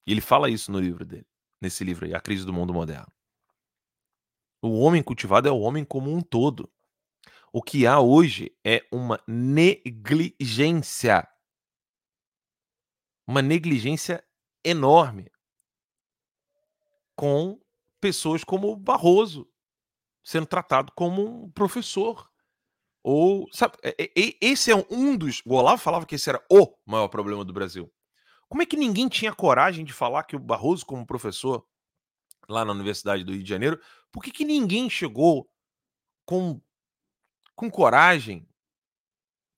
E 0.07 0.13
ele 0.13 0.21
fala 0.21 0.49
isso 0.49 0.71
no 0.71 0.79
livro 0.79 1.05
dele, 1.05 1.27
nesse 1.61 1.83
livro 1.83 2.07
aí, 2.07 2.15
A 2.15 2.21
Crise 2.21 2.47
do 2.47 2.53
Mundo 2.53 2.73
Moderno. 2.73 3.13
O 4.63 4.79
homem 4.79 5.03
cultivado 5.03 5.49
é 5.49 5.53
o 5.53 5.59
homem 5.59 5.85
como 5.85 6.15
um 6.15 6.21
todo. 6.21 6.71
O 7.53 7.63
que 7.63 7.87
há 7.87 8.01
hoje 8.01 8.53
é 8.65 8.85
uma 8.91 9.21
negligência. 9.27 11.29
Uma 13.27 13.41
negligência 13.41 14.25
enorme 14.65 15.31
com 17.17 17.61
pessoas 18.01 18.45
como 18.45 18.77
Barroso 18.77 19.49
sendo 20.25 20.47
tratado 20.47 20.91
como 20.97 21.45
um 21.45 21.51
professor. 21.51 22.29
Ou, 23.03 23.47
sabe, 23.53 23.77
esse 24.41 24.71
é 24.71 24.87
um 24.91 25.15
dos. 25.17 25.43
O 25.45 25.55
Olavo 25.55 25.81
falava 25.81 26.07
que 26.07 26.15
esse 26.15 26.31
era 26.31 26.43
o 26.51 26.75
maior 26.87 27.09
problema 27.09 27.45
do 27.45 27.53
Brasil. 27.53 27.93
Como 28.49 28.63
é 28.63 28.67
que 28.67 28.77
ninguém 28.77 29.09
tinha 29.09 29.35
coragem 29.35 29.85
de 29.85 29.93
falar 29.93 30.25
que 30.25 30.35
o 30.35 30.39
Barroso, 30.39 30.87
como 30.87 31.07
professor 31.07 31.67
lá 32.49 32.65
na 32.65 32.73
Universidade 32.73 33.23
do 33.23 33.33
Rio 33.33 33.43
de 33.43 33.49
Janeiro, 33.49 33.81
por 34.11 34.23
que, 34.23 34.31
que 34.31 34.45
ninguém 34.45 34.89
chegou 34.89 35.51
com, 36.25 36.61
com 37.55 37.71
coragem, 37.71 38.49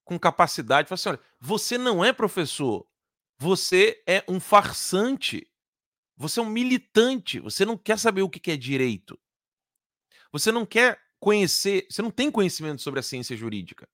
com 0.05 0.19
capacidade, 0.19 0.89
falou 0.89 0.97
assim: 0.97 1.09
olha, 1.11 1.21
você 1.39 1.79
não 1.79 2.05
é 2.05 2.13
professor, 2.13 2.87
você 3.39 4.03
é 4.07 4.25
um 4.29 4.41
farsante, 4.41 5.47
você 6.17 6.41
é 6.41 6.43
um 6.43 6.49
militante, 6.49 7.39
você 7.39 7.65
não 7.65 7.77
quer 7.77 7.99
saber 7.99 8.23
o 8.23 8.31
que 8.31 8.51
é 8.51 8.57
direito, 8.57 9.19
você 10.33 10.51
não 10.51 10.65
quer 10.65 11.01
conhecer, 11.21 11.87
você 11.91 12.03
não 12.03 12.11
tem 12.11 12.31
conhecimento 12.31 12.83
sobre 12.83 13.01
a 13.01 13.03
ciência 13.03 13.37
jurídica. 13.37 13.89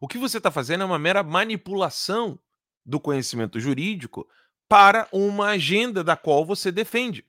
O 0.00 0.06
que 0.06 0.18
você 0.18 0.38
está 0.38 0.50
fazendo 0.50 0.82
é 0.82 0.86
uma 0.86 0.98
mera 0.98 1.22
manipulação 1.22 2.38
do 2.84 3.00
conhecimento 3.00 3.58
jurídico 3.58 4.28
para 4.68 5.08
uma 5.12 5.48
agenda 5.48 6.04
da 6.04 6.16
qual 6.16 6.44
você 6.44 6.70
defende. 6.70 7.26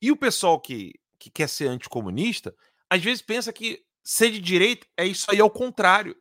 E 0.00 0.10
o 0.10 0.16
pessoal 0.16 0.60
que, 0.60 1.00
que 1.18 1.30
quer 1.30 1.48
ser 1.48 1.68
anticomunista, 1.68 2.54
às 2.90 3.02
vezes 3.02 3.22
pensa 3.22 3.52
que 3.52 3.84
ser 4.02 4.30
de 4.30 4.40
direita 4.40 4.86
é 4.96 5.06
isso 5.06 5.30
aí 5.30 5.40
ao 5.40 5.50
contrário. 5.50 6.20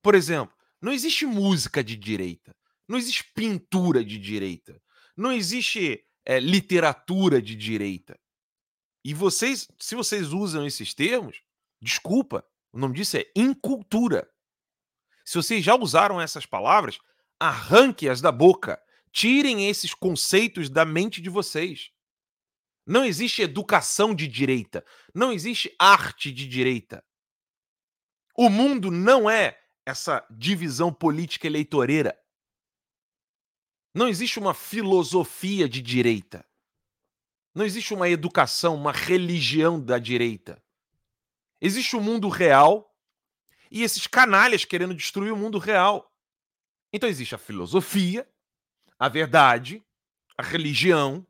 Por 0.00 0.14
exemplo, 0.14 0.53
não 0.84 0.92
existe 0.92 1.24
música 1.24 1.82
de 1.82 1.96
direita, 1.96 2.54
não 2.86 2.98
existe 2.98 3.24
pintura 3.32 4.04
de 4.04 4.18
direita, 4.18 4.78
não 5.16 5.32
existe 5.32 6.06
é, 6.26 6.38
literatura 6.38 7.40
de 7.40 7.56
direita. 7.56 8.20
E 9.02 9.14
vocês, 9.14 9.66
se 9.78 9.94
vocês 9.94 10.34
usam 10.34 10.66
esses 10.66 10.92
termos, 10.92 11.40
desculpa, 11.80 12.46
o 12.70 12.78
nome 12.78 12.96
disso 12.96 13.16
é 13.16 13.24
incultura. 13.34 14.30
Se 15.24 15.36
vocês 15.36 15.64
já 15.64 15.74
usaram 15.74 16.20
essas 16.20 16.44
palavras, 16.44 16.98
arranque-as 17.40 18.20
da 18.20 18.30
boca. 18.30 18.78
Tirem 19.10 19.70
esses 19.70 19.94
conceitos 19.94 20.68
da 20.68 20.84
mente 20.84 21.22
de 21.22 21.30
vocês. 21.30 21.92
Não 22.86 23.06
existe 23.06 23.40
educação 23.40 24.14
de 24.14 24.28
direita. 24.28 24.84
Não 25.14 25.32
existe 25.32 25.74
arte 25.78 26.30
de 26.30 26.46
direita. 26.46 27.02
O 28.36 28.50
mundo 28.50 28.90
não 28.90 29.30
é 29.30 29.63
essa 29.86 30.26
divisão 30.30 30.92
política 30.92 31.46
eleitoreira. 31.46 32.18
Não 33.94 34.08
existe 34.08 34.38
uma 34.38 34.54
filosofia 34.54 35.68
de 35.68 35.80
direita. 35.80 36.44
Não 37.54 37.64
existe 37.64 37.94
uma 37.94 38.08
educação, 38.08 38.74
uma 38.74 38.90
religião 38.90 39.80
da 39.80 39.98
direita. 39.98 40.60
Existe 41.60 41.94
o 41.94 42.00
um 42.00 42.02
mundo 42.02 42.28
real 42.28 42.92
e 43.70 43.82
esses 43.82 44.06
canalhas 44.06 44.64
querendo 44.64 44.94
destruir 44.94 45.32
o 45.32 45.36
mundo 45.36 45.58
real. 45.58 46.12
Então 46.92 47.08
existe 47.08 47.34
a 47.34 47.38
filosofia, 47.38 48.28
a 48.98 49.08
verdade, 49.08 49.84
a 50.36 50.42
religião, 50.42 51.24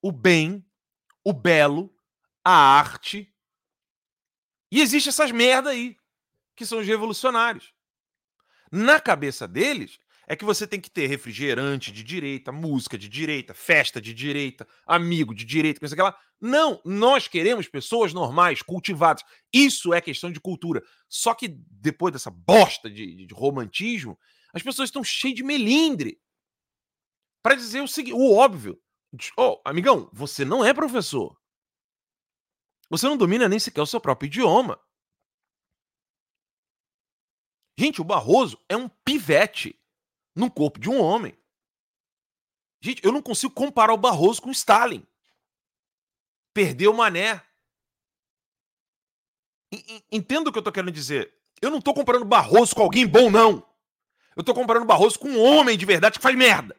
o 0.00 0.10
bem, 0.10 0.64
o 1.22 1.32
belo, 1.32 1.94
a 2.42 2.52
arte. 2.52 3.30
E 4.70 4.80
existe 4.80 5.10
essas 5.10 5.30
merda 5.30 5.70
aí, 5.70 5.97
que 6.58 6.66
são 6.66 6.80
os 6.80 6.86
revolucionários. 6.86 7.72
Na 8.70 9.00
cabeça 9.00 9.48
deles, 9.48 9.98
é 10.26 10.36
que 10.36 10.44
você 10.44 10.66
tem 10.66 10.78
que 10.78 10.90
ter 10.90 11.06
refrigerante 11.06 11.90
de 11.90 12.04
direita, 12.04 12.52
música 12.52 12.98
de 12.98 13.08
direita, 13.08 13.54
festa 13.54 13.98
de 13.98 14.12
direita, 14.12 14.68
amigo 14.86 15.34
de 15.34 15.44
direita, 15.44 15.84
o 15.84 15.88
que 15.88 16.02
lá. 16.02 16.18
Não, 16.38 16.80
nós 16.84 17.26
queremos 17.26 17.66
pessoas 17.66 18.12
normais, 18.12 18.60
cultivadas. 18.60 19.24
Isso 19.50 19.94
é 19.94 20.00
questão 20.02 20.30
de 20.30 20.38
cultura. 20.38 20.82
Só 21.08 21.32
que 21.32 21.48
depois 21.48 22.12
dessa 22.12 22.30
bosta 22.30 22.90
de, 22.90 23.26
de 23.26 23.34
romantismo, 23.34 24.18
as 24.52 24.62
pessoas 24.62 24.88
estão 24.88 25.02
cheias 25.02 25.34
de 25.34 25.42
melindre. 25.42 26.20
Para 27.42 27.54
dizer 27.54 27.80
o 27.80 27.88
seguinte, 27.88 28.14
o 28.14 28.34
óbvio. 28.34 28.78
Oh, 29.36 29.58
amigão, 29.64 30.10
você 30.12 30.44
não 30.44 30.62
é 30.62 30.74
professor. 30.74 31.38
Você 32.90 33.06
não 33.06 33.16
domina 33.16 33.48
nem 33.48 33.58
sequer 33.58 33.80
o 33.80 33.86
seu 33.86 34.00
próprio 34.00 34.26
idioma. 34.26 34.78
Gente, 37.78 38.00
o 38.00 38.04
Barroso 38.04 38.60
é 38.68 38.76
um 38.76 38.88
pivete 38.88 39.78
no 40.34 40.50
corpo 40.50 40.80
de 40.80 40.90
um 40.90 41.00
homem. 41.00 41.38
Gente, 42.80 43.04
eu 43.04 43.12
não 43.12 43.22
consigo 43.22 43.54
comparar 43.54 43.92
o 43.92 43.96
Barroso 43.96 44.42
com 44.42 44.48
o 44.48 44.52
Stalin. 44.52 45.06
Perdeu 46.52 46.90
o 46.90 46.96
mané. 46.96 47.40
Entendo 50.10 50.48
o 50.48 50.52
que 50.52 50.58
eu 50.58 50.62
tô 50.62 50.72
querendo 50.72 50.90
dizer. 50.90 51.32
Eu 51.62 51.70
não 51.70 51.80
tô 51.80 51.94
comparando 51.94 52.24
Barroso 52.24 52.74
com 52.74 52.82
alguém 52.82 53.06
bom, 53.06 53.30
não. 53.30 53.64
Eu 54.34 54.42
tô 54.42 54.52
comparando 54.52 54.84
Barroso 54.84 55.16
com 55.16 55.28
um 55.28 55.40
homem 55.40 55.78
de 55.78 55.86
verdade 55.86 56.18
que 56.18 56.22
faz 56.22 56.36
merda. 56.36 56.76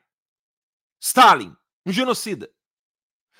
Stalin, 0.99 1.55
um 1.85 1.93
genocida. 1.93 2.51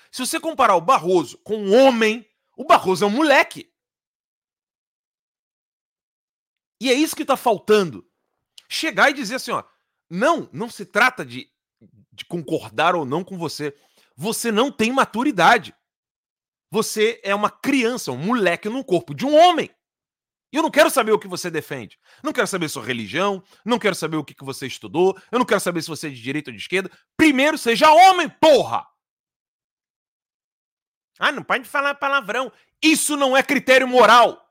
Se 0.09 0.25
você 0.25 0.39
comparar 0.39 0.77
o 0.77 0.81
Barroso 0.81 1.37
com 1.39 1.57
um 1.57 1.75
homem, 1.75 2.25
o 2.55 2.63
Barroso 2.63 3.03
é 3.03 3.07
um 3.07 3.11
moleque. 3.11 3.69
E 6.79 6.89
é 6.89 6.93
isso 6.93 7.15
que 7.15 7.25
tá 7.25 7.35
faltando. 7.35 8.05
Chegar 8.69 9.09
e 9.09 9.13
dizer 9.13 9.35
assim, 9.35 9.51
ó, 9.51 9.63
não, 10.09 10.49
não 10.53 10.69
se 10.69 10.85
trata 10.85 11.25
de, 11.25 11.49
de 12.11 12.25
concordar 12.25 12.95
ou 12.95 13.05
não 13.05 13.23
com 13.23 13.37
você. 13.37 13.75
Você 14.15 14.51
não 14.51 14.71
tem 14.71 14.91
maturidade. 14.91 15.75
Você 16.71 17.19
é 17.23 17.33
uma 17.33 17.49
criança, 17.49 18.11
um 18.11 18.17
moleque 18.17 18.69
num 18.69 18.83
corpo 18.83 19.13
de 19.13 19.25
um 19.25 19.35
homem. 19.35 19.69
E 20.51 20.57
eu 20.57 20.63
não 20.63 20.71
quero 20.71 20.89
saber 20.89 21.11
o 21.11 21.19
que 21.19 21.27
você 21.27 21.49
defende. 21.49 21.99
Não 22.23 22.33
quero 22.33 22.47
saber 22.47 22.69
sua 22.69 22.83
religião, 22.83 23.43
não 23.63 23.77
quero 23.77 23.95
saber 23.95 24.17
o 24.17 24.23
que, 24.23 24.33
que 24.33 24.43
você 24.43 24.65
estudou, 24.65 25.17
eu 25.31 25.37
não 25.37 25.45
quero 25.45 25.59
saber 25.59 25.81
se 25.81 25.87
você 25.87 26.07
é 26.07 26.09
de 26.09 26.21
direita 26.21 26.49
ou 26.49 26.55
de 26.55 26.61
esquerda. 26.61 26.91
Primeiro 27.15 27.57
seja 27.57 27.91
homem, 27.91 28.29
porra! 28.29 28.85
Ah, 31.19 31.31
não 31.31 31.43
pode 31.43 31.67
falar 31.67 31.95
palavrão. 31.95 32.51
Isso 32.81 33.17
não 33.17 33.35
é 33.35 33.43
critério 33.43 33.87
moral. 33.87 34.48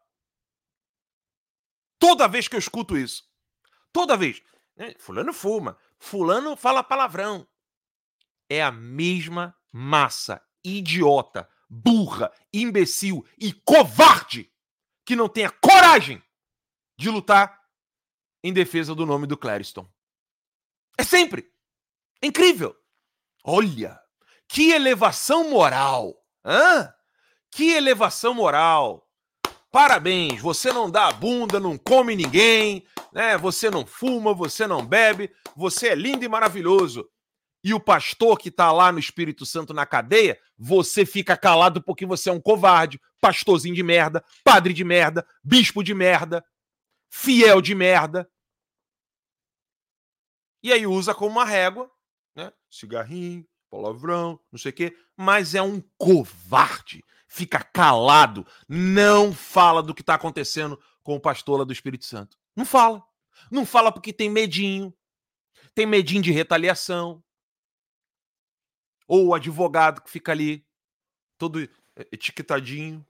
Toda 1.98 2.28
vez 2.28 2.46
que 2.46 2.54
eu 2.54 2.60
escuto 2.60 2.96
isso, 2.96 3.24
toda 3.92 4.16
vez. 4.16 4.42
Né? 4.76 4.94
Fulano 4.98 5.32
fuma, 5.32 5.76
fulano 5.98 6.56
fala 6.56 6.82
palavrão. 6.82 7.46
É 8.48 8.62
a 8.62 8.70
mesma 8.70 9.54
massa 9.72 10.42
idiota, 10.64 11.48
burra, 11.68 12.32
imbecil 12.52 13.26
e 13.38 13.52
covarde 13.52 14.50
que 15.04 15.16
não 15.16 15.28
tem 15.28 15.44
a 15.44 15.50
coragem 15.50 16.22
de 16.96 17.10
lutar 17.10 17.62
em 18.42 18.52
defesa 18.52 18.94
do 18.94 19.06
nome 19.06 19.26
do 19.26 19.36
Clariston. 19.36 19.88
É 20.96 21.04
sempre. 21.04 21.52
É 22.20 22.26
incrível. 22.26 22.76
Olha, 23.44 24.00
que 24.48 24.72
elevação 24.72 25.48
moral. 25.50 26.14
Hã? 26.44 26.92
Que 27.50 27.72
elevação 27.72 28.34
moral. 28.34 29.07
Parabéns, 29.70 30.40
você 30.40 30.72
não 30.72 30.90
dá 30.90 31.08
a 31.08 31.12
bunda, 31.12 31.60
não 31.60 31.76
come 31.76 32.16
ninguém, 32.16 32.86
né? 33.12 33.36
Você 33.36 33.70
não 33.70 33.84
fuma, 33.84 34.32
você 34.32 34.66
não 34.66 34.84
bebe, 34.84 35.30
você 35.54 35.88
é 35.88 35.94
lindo 35.94 36.24
e 36.24 36.28
maravilhoso. 36.28 37.08
E 37.62 37.74
o 37.74 37.80
pastor 37.80 38.38
que 38.38 38.50
tá 38.50 38.72
lá 38.72 38.90
no 38.90 38.98
Espírito 38.98 39.44
Santo 39.44 39.74
na 39.74 39.84
cadeia, 39.84 40.40
você 40.56 41.04
fica 41.04 41.36
calado 41.36 41.82
porque 41.82 42.06
você 42.06 42.30
é 42.30 42.32
um 42.32 42.40
covarde, 42.40 43.00
pastorzinho 43.20 43.74
de 43.74 43.82
merda, 43.82 44.24
padre 44.42 44.72
de 44.72 44.84
merda, 44.84 45.26
bispo 45.44 45.82
de 45.82 45.92
merda, 45.92 46.42
fiel 47.10 47.60
de 47.60 47.74
merda. 47.74 48.30
E 50.62 50.72
aí 50.72 50.86
usa 50.86 51.14
como 51.14 51.32
uma 51.32 51.44
régua, 51.44 51.90
né? 52.34 52.52
Cigarrinho, 52.70 53.46
palavrão, 53.70 54.40
não 54.50 54.58
sei 54.58 54.70
o 54.70 54.74
quê, 54.74 54.96
mas 55.14 55.54
é 55.54 55.60
um 55.60 55.82
covarde 55.98 57.04
fica 57.38 57.62
calado, 57.62 58.44
não 58.68 59.32
fala 59.32 59.80
do 59.80 59.94
que 59.94 60.02
está 60.02 60.14
acontecendo 60.14 60.78
com 61.04 61.14
o 61.14 61.20
pastor 61.20 61.60
lá 61.60 61.64
do 61.64 61.72
Espírito 61.72 62.04
Santo. 62.04 62.36
Não 62.56 62.64
fala. 62.64 63.02
Não 63.50 63.64
fala 63.64 63.92
porque 63.92 64.12
tem 64.12 64.28
medinho. 64.28 64.92
Tem 65.72 65.86
medinho 65.86 66.20
de 66.20 66.32
retaliação. 66.32 67.22
Ou 69.06 69.28
o 69.28 69.34
advogado 69.34 70.02
que 70.02 70.10
fica 70.10 70.32
ali, 70.32 70.66
todo 71.38 71.66
etiquetadinho. 72.10 73.06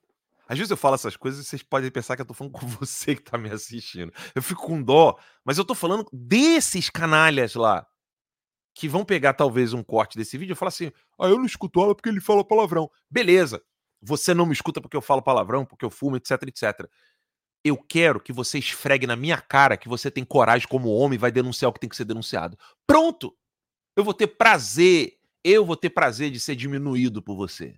Às 0.46 0.58
vezes 0.58 0.70
eu 0.70 0.76
falo 0.76 0.94
essas 0.94 1.16
coisas 1.16 1.40
e 1.40 1.48
vocês 1.48 1.62
podem 1.62 1.90
pensar 1.90 2.14
que 2.14 2.22
eu 2.22 2.26
tô 2.26 2.34
falando 2.34 2.52
com 2.52 2.66
você 2.68 3.16
que 3.16 3.22
tá 3.22 3.38
me 3.38 3.50
assistindo. 3.50 4.12
Eu 4.34 4.42
fico 4.42 4.66
com 4.66 4.82
dó, 4.82 5.18
mas 5.42 5.56
eu 5.56 5.64
tô 5.64 5.74
falando 5.74 6.06
desses 6.12 6.90
canalhas 6.90 7.54
lá 7.54 7.86
que 8.74 8.88
vão 8.88 9.04
pegar 9.04 9.32
talvez 9.32 9.72
um 9.72 9.82
corte 9.82 10.16
desse 10.18 10.36
vídeo 10.36 10.52
e 10.52 10.56
falar 10.56 10.68
assim: 10.68 10.92
"Ah, 11.18 11.28
eu 11.28 11.38
não 11.38 11.46
escuto 11.46 11.82
ela 11.82 11.94
porque 11.94 12.10
ele 12.10 12.20
fala 12.20 12.46
palavrão". 12.46 12.90
Beleza. 13.10 13.62
Você 14.00 14.32
não 14.32 14.46
me 14.46 14.52
escuta 14.52 14.80
porque 14.80 14.96
eu 14.96 15.02
falo 15.02 15.22
palavrão, 15.22 15.64
porque 15.64 15.84
eu 15.84 15.90
fumo, 15.90 16.16
etc, 16.16 16.42
etc. 16.46 16.88
Eu 17.64 17.76
quero 17.76 18.20
que 18.20 18.32
você 18.32 18.58
esfregue 18.58 19.06
na 19.06 19.16
minha 19.16 19.40
cara 19.40 19.76
que 19.76 19.88
você 19.88 20.10
tem 20.10 20.24
coragem 20.24 20.68
como 20.68 20.94
homem 20.94 21.18
vai 21.18 21.32
denunciar 21.32 21.68
o 21.68 21.72
que 21.72 21.80
tem 21.80 21.90
que 21.90 21.96
ser 21.96 22.04
denunciado. 22.04 22.56
Pronto! 22.86 23.36
Eu 23.96 24.04
vou 24.04 24.14
ter 24.14 24.28
prazer, 24.28 25.14
eu 25.42 25.64
vou 25.64 25.76
ter 25.76 25.90
prazer 25.90 26.30
de 26.30 26.38
ser 26.38 26.54
diminuído 26.54 27.20
por 27.20 27.36
você. 27.36 27.74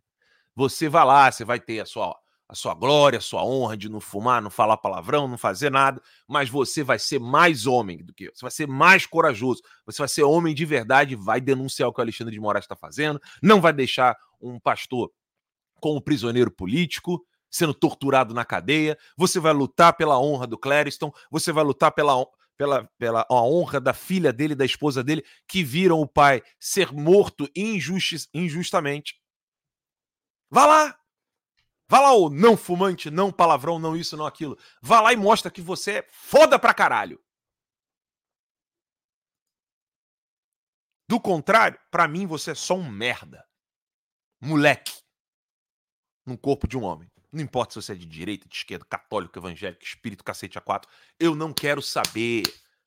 Você 0.55 0.89
vai 0.89 1.05
lá, 1.05 1.33
você 1.33 1.45
vai 1.45 1.59
ter 1.59 1.81
a 1.81 1.87
sua, 1.87 2.15
a 2.47 2.55
sua 2.55 2.75
glória, 2.75 3.19
a 3.19 3.23
sua 3.23 3.43
honra 3.43 3.77
de 3.77 3.89
não 3.89 4.01
fumar, 4.01 4.43
não 4.43 4.51
falar 4.51 4.77
palavrão, 4.77 5.27
não 5.27 5.39
fazer 5.39 5.71
nada, 5.71 6.03
mas 6.29 6.51
você 6.51 6.83
vai 6.83 6.99
ser 6.99 7.19
mais 7.19 7.67
homem 7.67 8.05
do 8.05 8.13
que 8.13 8.25
eu. 8.25 8.33
Você 8.35 8.43
vai 8.43 8.51
ser 8.51 8.69
mais 8.69 9.07
corajoso. 9.07 9.63
Você 9.87 9.99
vai 10.03 10.09
ser 10.09 10.25
homem 10.25 10.55
de 10.55 10.67
verdade, 10.67 11.17
vai 11.17 11.41
denunciar 11.41 11.89
o 11.89 11.93
que 11.95 12.01
o 12.01 12.03
Alexandre 12.03 12.35
de 12.35 12.41
Moraes 12.41 12.65
está 12.65 12.77
fazendo, 12.77 13.19
não 13.43 13.61
vai 13.61 13.73
deixar 13.73 14.15
um 14.41 14.61
pastor 14.61 15.11
como 15.81 16.01
prisioneiro 16.01 16.51
político, 16.51 17.25
sendo 17.51 17.75
torturado 17.75 18.33
na 18.33 18.45
cadeia, 18.45 18.97
você 19.17 19.41
vai 19.41 19.53
lutar 19.53 19.97
pela 19.97 20.19
honra 20.19 20.47
do 20.47 20.57
Clériston, 20.57 21.13
você 21.31 21.53
vai 21.53 21.65
lutar 21.65 21.93
pela, 21.93 22.25
pela, 22.57 22.85
pela 22.97 23.27
a 23.29 23.43
honra 23.43 23.81
da 23.81 23.93
filha 23.93 24.33
dele, 24.33 24.55
da 24.55 24.65
esposa 24.65 25.03
dele, 25.03 25.25
que 25.49 25.65
viram 25.65 26.01
o 26.01 26.07
pai 26.07 26.43
ser 26.59 26.93
morto 26.93 27.49
injusti 27.57 28.29
injustamente. 28.33 29.21
Vá 30.49 30.67
lá! 30.67 30.97
Vá 31.89 31.99
lá, 31.99 32.13
o 32.13 32.31
não 32.31 32.57
fumante, 32.57 33.11
não 33.11 33.33
palavrão, 33.33 33.81
não 33.81 33.97
isso, 33.97 34.17
não 34.17 34.25
aquilo. 34.25 34.57
Vá 34.81 35.01
lá 35.01 35.13
e 35.13 35.17
mostra 35.17 35.51
que 35.51 35.61
você 35.61 35.99
é 35.99 36.07
foda 36.09 36.57
pra 36.57 36.73
caralho. 36.73 37.21
Do 41.09 41.19
contrário, 41.19 41.77
para 41.91 42.07
mim 42.07 42.27
você 42.27 42.53
é 42.53 42.55
só 42.55 42.75
um 42.75 42.89
merda. 42.89 43.45
Moleque 44.41 44.93
no 46.27 46.37
corpo 46.37 46.67
de 46.67 46.77
um 46.77 46.83
homem. 46.83 47.11
Não 47.33 47.43
importa 47.43 47.75
se 47.75 47.83
você 47.83 47.93
é 47.93 47.97
de 47.97 48.07
direita, 48.07 48.49
de 48.49 48.57
esquerda, 48.57 48.85
católico, 48.85 49.39
evangélico, 49.39 49.85
espírito, 49.85 50.25
cacete 50.25 50.59
a 50.59 50.61
quatro. 50.61 50.91
Eu 51.19 51.35
não 51.35 51.53
quero 51.53 51.81
saber. 51.81 52.43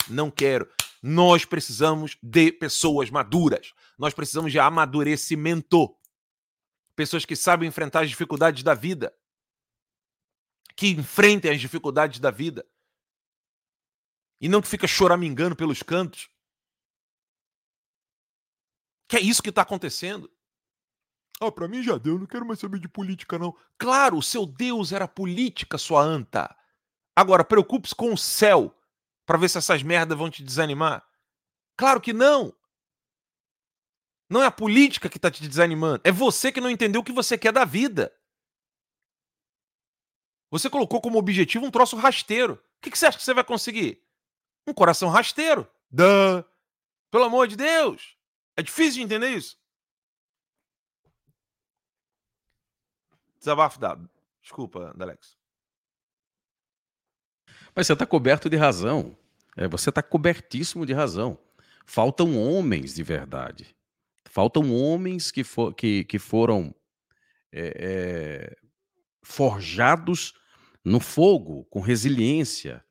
Não 0.09 0.29
quero. 0.29 0.69
Nós 1.01 1.45
precisamos 1.45 2.17
de 2.21 2.51
pessoas 2.51 3.09
maduras. 3.09 3.73
Nós 3.97 4.13
precisamos 4.13 4.51
de 4.51 4.59
amadurecimento. 4.59 5.95
Pessoas 6.95 7.25
que 7.25 7.35
sabem 7.35 7.69
enfrentar 7.69 8.01
as 8.01 8.09
dificuldades 8.09 8.63
da 8.63 8.73
vida. 8.73 9.15
Que 10.75 10.89
enfrentem 10.89 11.51
as 11.51 11.61
dificuldades 11.61 12.19
da 12.19 12.31
vida. 12.31 12.67
E 14.41 14.49
não 14.49 14.61
que 14.61 14.67
fica 14.67 14.87
choramingando 14.87 15.55
pelos 15.55 15.81
cantos. 15.81 16.29
Que 19.07 19.17
é 19.17 19.21
isso 19.21 19.41
que 19.41 19.49
está 19.49 19.61
acontecendo. 19.61 20.29
Ah, 21.41 21.51
pra 21.51 21.67
mim 21.67 21.83
já 21.83 21.97
deu, 21.97 22.17
não 22.17 22.25
quero 22.25 22.45
mais 22.45 22.59
saber 22.59 22.79
de 22.79 22.87
política, 22.87 23.37
não. 23.37 23.55
Claro, 23.77 24.21
seu 24.21 24.45
Deus 24.45 24.91
era 24.91 25.07
política, 25.07 25.77
sua 25.77 26.01
anta. 26.01 26.55
Agora, 27.15 27.43
preocupe-se 27.43 27.93
com 27.93 28.13
o 28.13 28.17
céu 28.17 28.73
para 29.25 29.37
ver 29.37 29.49
se 29.49 29.57
essas 29.57 29.83
merdas 29.83 30.17
vão 30.17 30.29
te 30.29 30.43
desanimar. 30.43 31.05
Claro 31.77 31.99
que 32.01 32.13
não. 32.13 32.53
Não 34.29 34.41
é 34.41 34.45
a 34.45 34.51
política 34.51 35.09
que 35.09 35.19
tá 35.19 35.29
te 35.29 35.47
desanimando. 35.47 36.01
É 36.03 36.11
você 36.11 36.51
que 36.51 36.61
não 36.61 36.69
entendeu 36.69 37.01
o 37.01 37.03
que 37.03 37.11
você 37.11 37.37
quer 37.37 37.51
da 37.51 37.65
vida. 37.65 38.13
Você 40.49 40.69
colocou 40.69 41.01
como 41.01 41.17
objetivo 41.17 41.65
um 41.65 41.71
troço 41.71 41.95
rasteiro. 41.95 42.55
O 42.55 42.81
que, 42.81 42.91
que 42.91 42.97
você 42.97 43.07
acha 43.07 43.17
que 43.17 43.23
você 43.23 43.33
vai 43.33 43.43
conseguir? 43.43 44.03
Um 44.67 44.73
coração 44.73 45.09
rasteiro. 45.09 45.69
Duh. 45.89 46.43
Pelo 47.11 47.25
amor 47.25 47.47
de 47.47 47.55
Deus. 47.55 48.17
É 48.57 48.61
difícil 48.61 48.93
de 48.93 49.01
entender 49.01 49.29
isso. 49.29 49.57
Desabafo 53.43 53.77
dado. 53.77 54.09
Desculpa, 54.41 54.95
Alex. 54.97 55.37
Mas 57.75 57.87
você 57.87 57.91
está 57.91 58.05
coberto 58.05 58.49
de 58.49 58.55
razão. 58.55 59.17
É, 59.57 59.67
você 59.67 59.89
está 59.89 60.01
cobertíssimo 60.01 60.85
de 60.85 60.93
razão. 60.93 61.37
Faltam 61.85 62.41
homens 62.41 62.95
de 62.95 63.03
verdade. 63.03 63.75
Faltam 64.29 64.73
homens 64.73 65.29
que, 65.29 65.43
for, 65.43 65.73
que, 65.73 66.05
que 66.05 66.17
foram 66.17 66.73
é, 67.51 67.73
é, 67.75 68.55
forjados 69.21 70.33
no 70.81 71.01
fogo, 71.01 71.65
com 71.65 71.81
resiliência. 71.81 72.81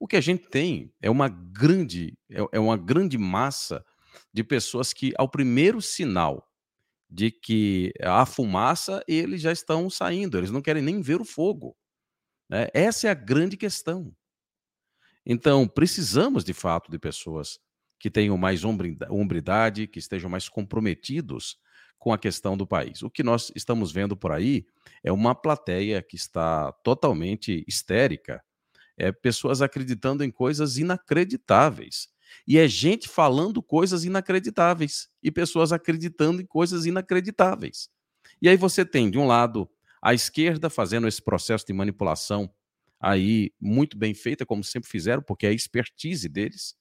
O 0.00 0.08
que 0.08 0.16
a 0.16 0.20
gente 0.20 0.48
tem 0.48 0.92
é 1.00 1.08
uma 1.08 1.28
grande, 1.28 2.18
é, 2.28 2.40
é 2.50 2.58
uma 2.58 2.76
grande 2.76 3.16
massa 3.16 3.86
de 4.32 4.42
pessoas 4.42 4.92
que, 4.92 5.14
ao 5.16 5.28
primeiro 5.28 5.80
sinal 5.80 6.51
de 7.12 7.30
que 7.30 7.92
há 8.00 8.24
fumaça, 8.24 9.04
eles 9.06 9.42
já 9.42 9.52
estão 9.52 9.90
saindo, 9.90 10.38
eles 10.38 10.50
não 10.50 10.62
querem 10.62 10.82
nem 10.82 11.02
ver 11.02 11.20
o 11.20 11.26
fogo. 11.26 11.76
Né? 12.48 12.68
Essa 12.72 13.08
é 13.08 13.10
a 13.10 13.14
grande 13.14 13.54
questão. 13.54 14.16
Então, 15.24 15.68
precisamos 15.68 16.42
de 16.42 16.54
fato 16.54 16.90
de 16.90 16.98
pessoas 16.98 17.60
que 18.00 18.10
tenham 18.10 18.36
mais 18.38 18.62
hombridade, 18.64 19.86
que 19.86 19.98
estejam 19.98 20.30
mais 20.30 20.48
comprometidos 20.48 21.58
com 21.98 22.14
a 22.14 22.18
questão 22.18 22.56
do 22.56 22.66
país. 22.66 23.02
O 23.02 23.10
que 23.10 23.22
nós 23.22 23.52
estamos 23.54 23.92
vendo 23.92 24.16
por 24.16 24.32
aí 24.32 24.66
é 25.04 25.12
uma 25.12 25.34
plateia 25.34 26.02
que 26.02 26.16
está 26.16 26.72
totalmente 26.82 27.62
histérica, 27.68 28.42
é 28.96 29.12
pessoas 29.12 29.60
acreditando 29.60 30.24
em 30.24 30.30
coisas 30.30 30.78
inacreditáveis. 30.78 32.08
E 32.46 32.58
é 32.58 32.66
gente 32.66 33.08
falando 33.08 33.62
coisas 33.62 34.04
inacreditáveis 34.04 35.08
e 35.22 35.30
pessoas 35.30 35.72
acreditando 35.72 36.42
em 36.42 36.46
coisas 36.46 36.86
inacreditáveis. 36.86 37.88
E 38.40 38.48
aí 38.48 38.56
você 38.56 38.84
tem, 38.84 39.10
de 39.10 39.18
um 39.18 39.26
lado, 39.26 39.68
a 40.02 40.12
esquerda 40.12 40.68
fazendo 40.68 41.06
esse 41.06 41.22
processo 41.22 41.64
de 41.66 41.72
manipulação 41.72 42.52
aí 43.00 43.52
muito 43.60 43.96
bem 43.96 44.14
feita, 44.14 44.46
como 44.46 44.62
sempre 44.62 44.88
fizeram, 44.88 45.22
porque 45.22 45.46
é 45.46 45.50
a 45.50 45.52
expertise 45.52 46.28
deles. 46.28 46.74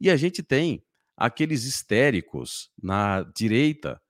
E 0.00 0.10
a 0.10 0.16
gente 0.16 0.42
tem 0.42 0.82
aqueles 1.16 1.64
histéricos 1.64 2.70
na 2.80 3.22
direita, 3.34 4.00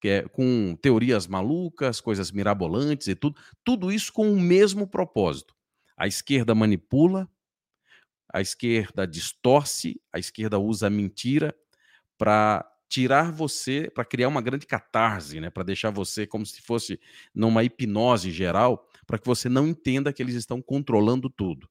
que 0.00 0.08
é, 0.08 0.22
com 0.28 0.76
teorias 0.80 1.26
malucas, 1.26 2.00
coisas 2.00 2.30
mirabolantes 2.30 3.06
e 3.08 3.14
tudo, 3.14 3.40
tudo 3.64 3.90
isso 3.90 4.12
com 4.12 4.32
o 4.32 4.40
mesmo 4.40 4.86
propósito. 4.86 5.54
A 5.96 6.06
esquerda 6.06 6.54
manipula, 6.54 7.28
a 8.32 8.40
esquerda 8.40 9.06
distorce, 9.06 10.00
a 10.12 10.18
esquerda 10.18 10.58
usa 10.58 10.88
a 10.88 10.90
mentira 10.90 11.54
para 12.18 12.66
tirar 12.88 13.32
você, 13.32 13.90
para 13.92 14.04
criar 14.04 14.28
uma 14.28 14.40
grande 14.40 14.66
catarse, 14.66 15.40
né, 15.40 15.50
para 15.50 15.64
deixar 15.64 15.90
você 15.90 16.26
como 16.26 16.46
se 16.46 16.62
fosse 16.62 17.00
numa 17.34 17.64
hipnose 17.64 18.30
geral, 18.30 18.88
para 19.06 19.18
que 19.18 19.26
você 19.26 19.48
não 19.48 19.66
entenda 19.66 20.12
que 20.12 20.22
eles 20.22 20.34
estão 20.34 20.62
controlando 20.62 21.28
tudo. 21.28 21.68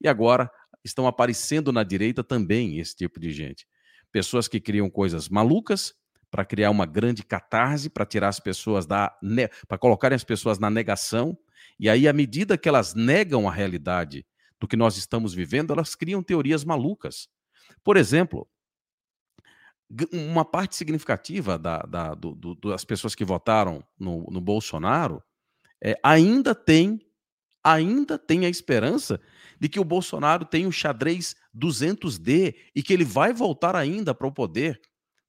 E 0.00 0.08
agora 0.08 0.50
estão 0.84 1.06
aparecendo 1.06 1.72
na 1.72 1.82
direita 1.82 2.24
também 2.24 2.78
esse 2.78 2.94
tipo 2.96 3.20
de 3.20 3.32
gente. 3.32 3.66
Pessoas 4.10 4.48
que 4.48 4.60
criam 4.60 4.90
coisas 4.90 5.28
malucas 5.28 5.94
para 6.30 6.44
criar 6.44 6.70
uma 6.70 6.86
grande 6.86 7.22
catarse, 7.22 7.90
para 7.90 8.06
tirar 8.06 8.28
as 8.28 8.40
pessoas 8.40 8.86
da. 8.86 9.14
para 9.68 9.78
colocarem 9.78 10.16
as 10.16 10.24
pessoas 10.24 10.58
na 10.58 10.70
negação. 10.70 11.38
E 11.78 11.88
aí, 11.88 12.08
à 12.08 12.12
medida 12.12 12.58
que 12.58 12.68
elas 12.68 12.94
negam 12.94 13.48
a 13.48 13.52
realidade 13.52 14.24
do 14.62 14.68
que 14.68 14.76
nós 14.76 14.96
estamos 14.96 15.34
vivendo, 15.34 15.72
elas 15.72 15.96
criam 15.96 16.22
teorias 16.22 16.62
malucas. 16.62 17.28
Por 17.82 17.96
exemplo, 17.96 18.48
uma 20.12 20.44
parte 20.44 20.76
significativa 20.76 21.58
da, 21.58 21.78
da, 21.80 22.14
do, 22.14 22.32
do, 22.36 22.54
das 22.54 22.84
pessoas 22.84 23.12
que 23.16 23.24
votaram 23.24 23.84
no, 23.98 24.24
no 24.30 24.40
Bolsonaro 24.40 25.20
é, 25.82 25.98
ainda 26.00 26.54
tem 26.54 27.00
ainda 27.64 28.16
tem 28.18 28.46
a 28.46 28.48
esperança 28.48 29.20
de 29.60 29.68
que 29.68 29.80
o 29.80 29.84
Bolsonaro 29.84 30.44
tem 30.44 30.66
o 30.66 30.72
xadrez 30.72 31.34
200D 31.56 32.54
e 32.74 32.82
que 32.82 32.92
ele 32.92 33.04
vai 33.04 33.32
voltar 33.32 33.74
ainda 33.74 34.14
para 34.14 34.26
o 34.26 34.32
poder, 34.32 34.80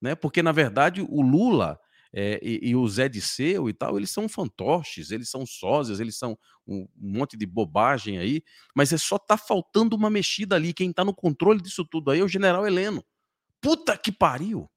né? 0.01 0.15
Porque 0.15 0.43
na 0.43 0.51
verdade 0.51 1.01
o 1.01 1.21
Lula 1.21 1.79
é, 2.15 2.39
e, 2.43 2.69
e, 2.69 2.75
o 2.75 2.87
Zé 2.87 3.09
Disseu 3.09 3.67
e 3.67 3.73
tal, 3.73 3.97
eles 3.97 4.11
são 4.11 4.29
fantoches, 4.29 5.09
eles 5.09 5.29
são 5.29 5.47
sósias, 5.47 5.99
eles 5.99 6.15
são 6.15 6.37
um, 6.67 6.87
um 6.95 7.17
monte 7.17 7.35
de 7.35 7.45
bobagem 7.45 8.19
aí, 8.19 8.43
mas 8.75 8.93
é 8.93 8.97
só 8.99 9.17
tá 9.17 9.35
faltando 9.35 9.95
uma 9.95 10.11
mexida 10.11 10.55
ali. 10.55 10.73
Quem 10.73 10.93
tá 10.93 11.03
no 11.03 11.13
controle 11.13 11.59
disso 11.59 11.83
tudo 11.83 12.11
aí 12.11 12.19
é 12.19 12.23
o 12.23 12.27
General 12.27 12.67
Heleno. 12.67 13.03
Puta 13.59 13.97
que 13.97 14.11
pariu! 14.11 14.69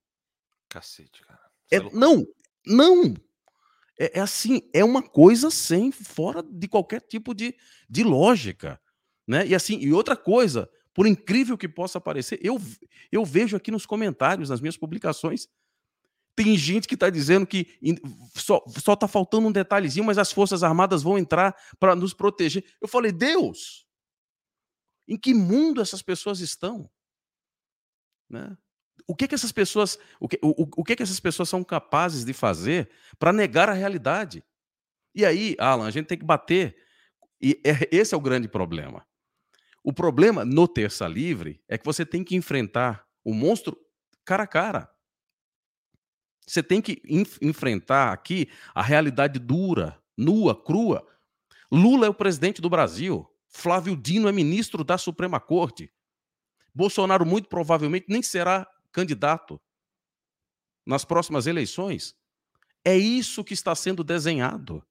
Cacete, 0.70 1.20
cara. 1.22 1.50
É, 1.70 1.78
não, 1.90 2.26
não! 2.66 3.14
É, 3.98 4.18
é, 4.18 4.20
assim, 4.20 4.62
é 4.72 4.82
uma 4.82 5.02
coisa 5.02 5.50
sem, 5.50 5.92
fora 5.92 6.42
de 6.42 6.68
qualquer 6.68 7.02
tipo 7.02 7.34
de, 7.34 7.54
de 7.88 8.02
lógica. 8.02 8.80
Né? 9.26 9.46
E 9.46 9.54
assim, 9.54 9.78
e 9.78 9.92
outra 9.92 10.16
coisa, 10.16 10.70
por 10.94 11.06
incrível 11.06 11.58
que 11.58 11.68
possa 11.68 12.00
parecer, 12.00 12.38
eu, 12.42 12.58
eu 13.12 13.24
vejo 13.24 13.56
aqui 13.56 13.70
nos 13.70 13.84
comentários, 13.84 14.48
nas 14.48 14.60
minhas 14.60 14.76
publicações, 14.76 15.48
tem 16.36 16.56
gente 16.56 16.86
que 16.86 16.94
está 16.94 17.10
dizendo 17.10 17.46
que 17.46 17.78
só 18.34 18.62
está 18.92 19.08
faltando 19.08 19.48
um 19.48 19.52
detalhezinho, 19.52 20.04
mas 20.04 20.18
as 20.18 20.30
Forças 20.30 20.62
Armadas 20.62 21.02
vão 21.02 21.18
entrar 21.18 21.56
para 21.80 21.96
nos 21.96 22.12
proteger. 22.14 22.64
Eu 22.80 22.86
falei, 22.86 23.10
Deus, 23.10 23.86
em 25.08 25.16
que 25.16 25.32
mundo 25.34 25.80
essas 25.80 26.02
pessoas 26.02 26.40
estão? 26.40 26.88
Né? 28.28 28.56
o 29.06 29.14
que 29.14 29.28
que 29.28 29.34
essas 29.34 29.52
pessoas, 29.52 29.98
o 30.18 30.28
que, 30.28 30.38
o, 30.42 30.68
o 30.76 30.84
que 30.84 30.96
que 30.96 31.02
essas 31.02 31.20
pessoas 31.20 31.48
são 31.48 31.62
capazes 31.62 32.24
de 32.24 32.32
fazer 32.32 32.90
para 33.18 33.32
negar 33.32 33.68
a 33.68 33.72
realidade? 33.72 34.44
E 35.14 35.24
aí, 35.24 35.56
Alan, 35.58 35.86
a 35.86 35.90
gente 35.90 36.06
tem 36.06 36.18
que 36.18 36.24
bater. 36.24 36.76
E 37.40 37.60
é, 37.64 37.88
esse 37.94 38.14
é 38.14 38.16
o 38.16 38.20
grande 38.20 38.48
problema. 38.48 39.06
O 39.82 39.92
problema 39.92 40.44
no 40.44 40.66
Terça 40.66 41.06
Livre 41.06 41.62
é 41.68 41.78
que 41.78 41.84
você 41.84 42.04
tem 42.04 42.24
que 42.24 42.34
enfrentar 42.34 43.06
o 43.24 43.32
monstro 43.32 43.78
cara 44.24 44.42
a 44.42 44.46
cara. 44.46 44.90
Você 46.46 46.62
tem 46.62 46.80
que 46.80 47.02
enf 47.04 47.38
enfrentar 47.42 48.12
aqui 48.12 48.48
a 48.74 48.82
realidade 48.82 49.38
dura, 49.38 50.00
nua, 50.16 50.54
crua. 50.54 51.06
Lula 51.70 52.06
é 52.06 52.08
o 52.08 52.14
presidente 52.14 52.62
do 52.62 52.70
Brasil. 52.70 53.28
Flávio 53.48 53.96
Dino 53.96 54.28
é 54.28 54.32
ministro 54.32 54.84
da 54.84 54.96
Suprema 54.96 55.40
Corte. 55.40 55.92
Bolsonaro, 56.72 57.26
muito 57.26 57.48
provavelmente, 57.48 58.06
nem 58.08 58.22
será 58.22 58.66
candidato 58.92 59.60
nas 60.86 61.04
próximas 61.04 61.46
eleições. 61.46 62.14
É 62.84 62.96
isso 62.96 63.42
que 63.42 63.54
está 63.54 63.74
sendo 63.74 64.04
desenhado. 64.04 64.86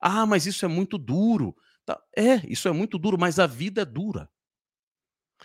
Ah, 0.00 0.26
mas 0.26 0.46
isso 0.46 0.64
é 0.64 0.68
muito 0.68 0.98
duro. 0.98 1.56
Tá, 1.84 2.02
é, 2.16 2.36
isso 2.48 2.66
é 2.66 2.72
muito 2.72 2.98
duro, 2.98 3.16
mas 3.18 3.38
a 3.38 3.46
vida 3.46 3.82
é 3.82 3.84
dura. 3.84 4.28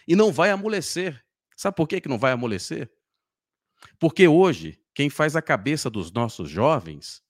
E 0.07 0.15
não 0.15 0.31
vai 0.31 0.49
amolecer. 0.49 1.23
Sabe 1.55 1.75
por 1.75 1.87
que, 1.87 2.01
que 2.01 2.09
não 2.09 2.17
vai 2.17 2.31
amolecer? 2.31 2.91
Porque 3.99 4.27
hoje, 4.27 4.82
quem 4.93 5.09
faz 5.09 5.35
a 5.35 5.41
cabeça 5.41 5.89
dos 5.89 6.11
nossos 6.11 6.49
jovens 6.49 7.23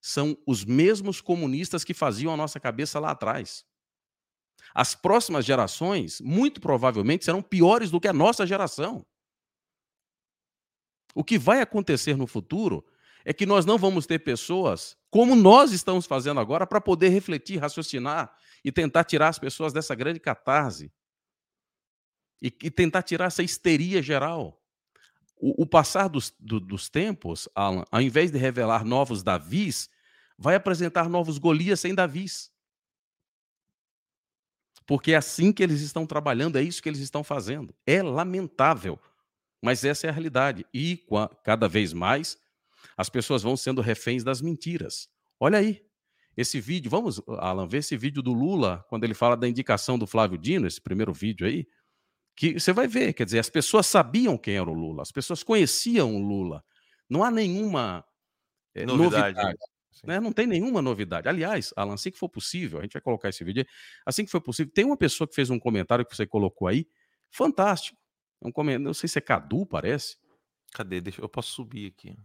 são 0.00 0.36
os 0.46 0.64
mesmos 0.64 1.20
comunistas 1.20 1.82
que 1.82 1.94
faziam 1.94 2.32
a 2.32 2.36
nossa 2.36 2.60
cabeça 2.60 3.00
lá 3.00 3.10
atrás. 3.10 3.64
As 4.74 4.94
próximas 4.94 5.44
gerações, 5.44 6.20
muito 6.20 6.60
provavelmente, 6.60 7.24
serão 7.24 7.42
piores 7.42 7.90
do 7.90 8.00
que 8.00 8.08
a 8.08 8.12
nossa 8.12 8.46
geração. 8.46 9.04
O 11.14 11.24
que 11.24 11.38
vai 11.38 11.60
acontecer 11.60 12.16
no 12.16 12.26
futuro 12.26 12.86
é 13.24 13.32
que 13.32 13.46
nós 13.46 13.64
não 13.64 13.78
vamos 13.78 14.06
ter 14.06 14.18
pessoas 14.18 14.96
como 15.10 15.34
nós 15.34 15.72
estamos 15.72 16.04
fazendo 16.04 16.38
agora 16.38 16.66
para 16.66 16.80
poder 16.80 17.08
refletir, 17.08 17.58
raciocinar 17.58 18.36
e 18.62 18.70
tentar 18.70 19.02
tirar 19.04 19.28
as 19.28 19.38
pessoas 19.38 19.72
dessa 19.72 19.94
grande 19.94 20.20
catarse 20.20 20.92
e, 22.40 22.48
e 22.62 22.70
tentar 22.70 23.02
tirar 23.02 23.24
essa 23.24 23.42
histeria 23.42 24.02
geral. 24.02 24.62
O, 25.36 25.62
o 25.62 25.66
passar 25.66 26.08
dos, 26.08 26.34
do, 26.38 26.58
dos 26.58 26.88
tempos, 26.88 27.48
Alan, 27.54 27.84
ao 27.90 28.00
invés 28.00 28.30
de 28.30 28.38
revelar 28.38 28.84
novos 28.84 29.22
Davis, 29.22 29.88
vai 30.38 30.54
apresentar 30.54 31.08
novos 31.08 31.38
Golias 31.38 31.80
sem 31.80 31.94
Davis. 31.94 32.50
Porque 34.86 35.12
é 35.12 35.16
assim 35.16 35.52
que 35.52 35.62
eles 35.62 35.80
estão 35.80 36.06
trabalhando, 36.06 36.56
é 36.56 36.62
isso 36.62 36.82
que 36.82 36.88
eles 36.88 37.00
estão 37.00 37.24
fazendo. 37.24 37.74
É 37.84 38.02
lamentável. 38.02 38.98
Mas 39.60 39.84
essa 39.84 40.06
é 40.06 40.10
a 40.10 40.12
realidade. 40.12 40.64
E 40.72 41.04
cada 41.42 41.68
vez 41.68 41.92
mais 41.92 42.38
as 42.96 43.08
pessoas 43.08 43.42
vão 43.42 43.56
sendo 43.56 43.80
reféns 43.80 44.22
das 44.22 44.40
mentiras. 44.40 45.08
Olha 45.40 45.58
aí, 45.58 45.84
esse 46.36 46.60
vídeo, 46.60 46.90
vamos, 46.90 47.20
Alan, 47.26 47.66
ver 47.66 47.78
esse 47.78 47.96
vídeo 47.96 48.22
do 48.22 48.32
Lula, 48.32 48.84
quando 48.88 49.04
ele 49.04 49.14
fala 49.14 49.36
da 49.36 49.48
indicação 49.48 49.98
do 49.98 50.06
Flávio 50.06 50.38
Dino, 50.38 50.66
esse 50.66 50.80
primeiro 50.80 51.12
vídeo 51.12 51.46
aí, 51.46 51.66
que 52.36 52.60
você 52.60 52.72
vai 52.72 52.86
ver, 52.86 53.14
quer 53.14 53.24
dizer, 53.24 53.38
as 53.38 53.48
pessoas 53.48 53.86
sabiam 53.86 54.36
quem 54.36 54.56
era 54.56 54.70
o 54.70 54.74
Lula, 54.74 55.02
as 55.02 55.10
pessoas 55.10 55.42
conheciam 55.42 56.14
o 56.14 56.18
Lula. 56.18 56.62
Não 57.08 57.24
há 57.24 57.30
nenhuma 57.30 58.04
é, 58.74 58.84
novidade. 58.84 59.34
novidade 59.36 59.58
né? 60.04 60.20
Não 60.20 60.32
tem 60.32 60.46
nenhuma 60.46 60.82
novidade. 60.82 61.28
Aliás, 61.28 61.72
Alan, 61.76 61.94
assim 61.94 62.10
que 62.10 62.18
for 62.18 62.28
possível, 62.28 62.78
a 62.78 62.82
gente 62.82 62.92
vai 62.92 63.02
colocar 63.02 63.28
esse 63.28 63.42
vídeo 63.44 63.62
aí, 63.62 63.66
assim 64.04 64.24
que 64.24 64.30
for 64.30 64.40
possível, 64.40 64.72
tem 64.72 64.84
uma 64.84 64.96
pessoa 64.96 65.26
que 65.26 65.34
fez 65.34 65.50
um 65.50 65.58
comentário 65.58 66.04
que 66.04 66.14
você 66.14 66.26
colocou 66.26 66.68
aí, 66.68 66.86
fantástico. 67.30 67.98
Um 68.42 68.52
comentário, 68.52 68.84
não 68.84 68.94
sei 68.94 69.08
se 69.08 69.18
é 69.18 69.22
Cadu, 69.22 69.64
parece. 69.64 70.16
Cadê? 70.72 71.00
Deixa, 71.00 71.20
eu 71.20 71.28
posso 71.28 71.52
subir 71.52 71.86
aqui. 71.86 72.16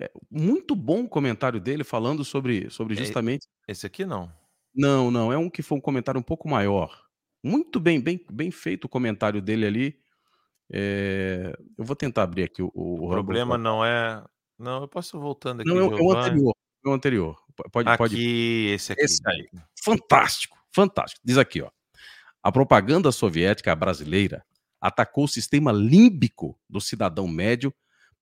É, 0.00 0.10
muito 0.30 0.74
bom 0.74 1.04
o 1.04 1.08
comentário 1.08 1.60
dele 1.60 1.84
falando 1.84 2.24
sobre, 2.24 2.70
sobre 2.70 2.94
é 2.94 2.98
justamente. 2.98 3.46
É, 3.66 3.72
esse 3.72 3.86
aqui 3.86 4.04
não. 4.04 4.32
Não, 4.74 5.10
não. 5.10 5.32
É 5.32 5.38
um 5.38 5.50
que 5.50 5.62
foi 5.62 5.78
um 5.78 5.80
comentário 5.80 6.18
um 6.18 6.24
pouco 6.24 6.48
maior. 6.48 7.09
Muito 7.42 7.80
bem, 7.80 8.00
bem, 8.00 8.24
bem 8.30 8.50
feito 8.50 8.84
o 8.84 8.88
comentário 8.88 9.40
dele 9.40 9.66
ali. 9.66 10.00
É, 10.72 11.56
eu 11.76 11.84
vou 11.84 11.96
tentar 11.96 12.22
abrir 12.22 12.44
aqui 12.44 12.62
o. 12.62 12.70
O, 12.74 13.06
o 13.06 13.10
problema 13.10 13.56
não 13.56 13.84
é. 13.84 14.22
Não, 14.58 14.82
eu 14.82 14.88
posso 14.88 15.18
voltando 15.18 15.62
aqui. 15.62 15.70
Não, 15.70 15.78
é 15.78 15.84
o 15.84 16.12
anterior. 16.12 16.54
É 16.84 16.88
o 16.88 16.92
anterior. 16.92 17.42
Pode, 17.72 17.88
aqui, 17.88 17.98
pode... 17.98 18.66
esse 18.74 18.92
aqui. 18.92 19.02
Esse 19.02 19.20
aí. 19.26 19.48
Fantástico, 19.82 20.56
fantástico. 20.70 21.20
Diz 21.24 21.38
aqui, 21.38 21.62
ó. 21.62 21.70
A 22.42 22.52
propaganda 22.52 23.10
soviética 23.10 23.74
brasileira 23.74 24.44
atacou 24.80 25.24
o 25.24 25.28
sistema 25.28 25.72
límbico 25.72 26.58
do 26.68 26.80
cidadão 26.80 27.28
médio 27.28 27.72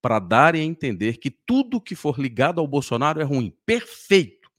para 0.01 0.19
darem 0.19 0.63
a 0.63 0.65
entender 0.65 1.19
que 1.19 1.31
tudo 1.31 1.81
que 1.81 1.95
for 1.95 2.19
ligado 2.19 2.61
ao 2.61 2.67
Bolsonaro 2.67 3.21
é 3.21 3.25
ruim. 3.25 3.55
Perfeito. 3.67 4.51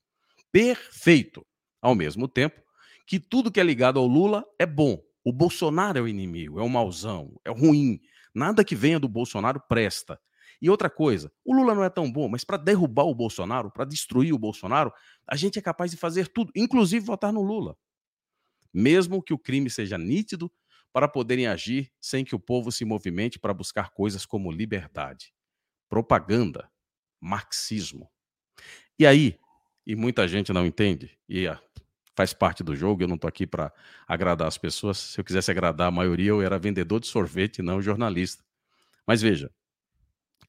Perfeito. 0.51 1.45
Ao 1.81 1.95
mesmo 1.95 2.27
tempo 2.27 2.61
que 3.09 3.19
tudo 3.19 3.51
que 3.51 3.59
é 3.59 3.63
ligado 3.63 3.97
ao 3.97 4.05
Lula 4.05 4.45
é 4.59 4.67
bom. 4.67 5.01
O 5.25 5.33
Bolsonaro 5.33 5.97
é 5.97 6.01
o 6.01 6.07
inimigo, 6.07 6.59
é 6.59 6.63
o 6.63 6.69
mauzão, 6.69 7.41
é 7.43 7.49
o 7.49 7.55
ruim. 7.55 7.99
Nada 8.35 8.63
que 8.63 8.75
venha 8.75 8.99
do 8.99 9.09
Bolsonaro 9.09 9.59
presta. 9.67 10.21
E 10.61 10.69
outra 10.69 10.91
coisa, 10.91 11.31
o 11.43 11.55
Lula 11.55 11.73
não 11.73 11.83
é 11.83 11.89
tão 11.89 12.11
bom, 12.11 12.29
mas 12.29 12.43
para 12.43 12.55
derrubar 12.55 13.05
o 13.05 13.15
Bolsonaro, 13.15 13.71
para 13.71 13.83
destruir 13.83 14.31
o 14.31 14.37
Bolsonaro, 14.37 14.93
a 15.27 15.35
gente 15.35 15.57
é 15.57 15.61
capaz 15.61 15.89
de 15.89 15.97
fazer 15.97 16.27
tudo, 16.27 16.51
inclusive 16.55 17.03
votar 17.03 17.33
no 17.33 17.41
Lula. 17.41 17.75
Mesmo 18.71 19.23
que 19.23 19.33
o 19.33 19.39
crime 19.39 19.71
seja 19.71 19.97
nítido, 19.97 20.51
para 20.93 21.07
poderem 21.07 21.47
agir 21.47 21.91
sem 21.99 22.23
que 22.23 22.35
o 22.35 22.39
povo 22.39 22.71
se 22.71 22.85
movimente 22.85 23.39
para 23.39 23.55
buscar 23.55 23.89
coisas 23.89 24.23
como 24.23 24.51
liberdade, 24.51 25.33
propaganda, 25.89 26.69
marxismo. 27.19 28.07
E 28.99 29.07
aí, 29.07 29.39
e 29.89 29.95
muita 29.95 30.27
gente 30.27 30.53
não 30.53 30.63
entende, 30.63 31.17
e 31.27 31.47
faz 32.15 32.33
parte 32.33 32.63
do 32.63 32.75
jogo, 32.75 33.03
eu 33.03 33.07
não 33.07 33.15
estou 33.15 33.27
aqui 33.27 33.47
para 33.47 33.71
agradar 34.07 34.47
as 34.47 34.57
pessoas. 34.57 34.97
Se 34.97 35.19
eu 35.19 35.23
quisesse 35.23 35.49
agradar 35.49 35.87
a 35.87 35.91
maioria, 35.91 36.29
eu 36.29 36.41
era 36.41 36.59
vendedor 36.59 36.99
de 36.99 37.07
sorvete, 37.07 37.61
não 37.61 37.81
jornalista. 37.81 38.43
Mas 39.07 39.21
veja, 39.21 39.51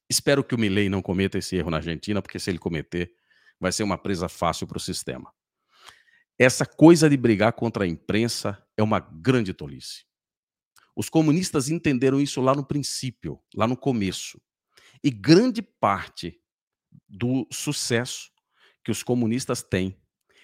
espero 0.09 0.43
que 0.43 0.53
o 0.53 0.57
Milley 0.57 0.89
não 0.89 1.01
cometa 1.01 1.37
esse 1.37 1.55
erro 1.55 1.71
na 1.71 1.77
Argentina, 1.77 2.21
porque 2.21 2.39
se 2.39 2.49
ele 2.49 2.59
cometer, 2.59 3.13
vai 3.59 3.71
ser 3.71 3.83
uma 3.83 3.97
presa 3.97 4.27
fácil 4.27 4.67
para 4.67 4.77
o 4.77 4.81
sistema. 4.81 5.33
Essa 6.37 6.65
coisa 6.65 7.09
de 7.09 7.15
brigar 7.15 7.53
contra 7.53 7.83
a 7.83 7.87
imprensa 7.87 8.61
é 8.75 8.81
uma 8.81 8.99
grande 8.99 9.53
tolice. 9.53 10.05
Os 10.95 11.07
comunistas 11.07 11.69
entenderam 11.69 12.19
isso 12.19 12.41
lá 12.41 12.55
no 12.55 12.65
princípio, 12.65 13.39
lá 13.55 13.67
no 13.67 13.77
começo. 13.77 14.41
E 15.03 15.09
grande 15.09 15.61
parte 15.61 16.41
do 17.07 17.47
sucesso 17.51 18.31
que 18.83 18.91
os 18.91 19.03
comunistas 19.03 19.61
têm 19.61 20.00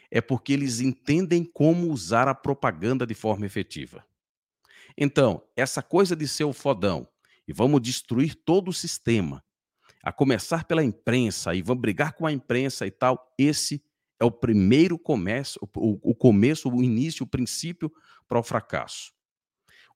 é 0.09 0.21
porque 0.21 0.53
eles 0.53 0.79
entendem 0.79 1.43
como 1.43 1.91
usar 1.91 2.27
a 2.27 2.35
propaganda 2.35 3.05
de 3.05 3.13
forma 3.13 3.45
efetiva. 3.45 4.05
Então, 4.97 5.43
essa 5.55 5.81
coisa 5.83 6.15
de 6.15 6.27
ser 6.27 6.45
o 6.45 6.53
fodão 6.53 7.07
e 7.47 7.53
vamos 7.53 7.81
destruir 7.81 8.35
todo 8.35 8.69
o 8.69 8.73
sistema, 8.73 9.43
a 10.03 10.11
começar 10.11 10.63
pela 10.65 10.83
imprensa 10.83 11.53
e 11.53 11.61
vamos 11.61 11.81
brigar 11.81 12.13
com 12.13 12.25
a 12.25 12.31
imprensa 12.31 12.85
e 12.85 12.91
tal, 12.91 13.33
esse 13.37 13.83
é 14.19 14.25
o 14.25 14.31
primeiro 14.31 14.97
começo, 14.97 15.59
o, 15.75 16.15
começo, 16.15 16.69
o 16.69 16.83
início, 16.83 17.23
o 17.23 17.27
princípio 17.27 17.91
para 18.27 18.39
o 18.39 18.43
fracasso. 18.43 19.13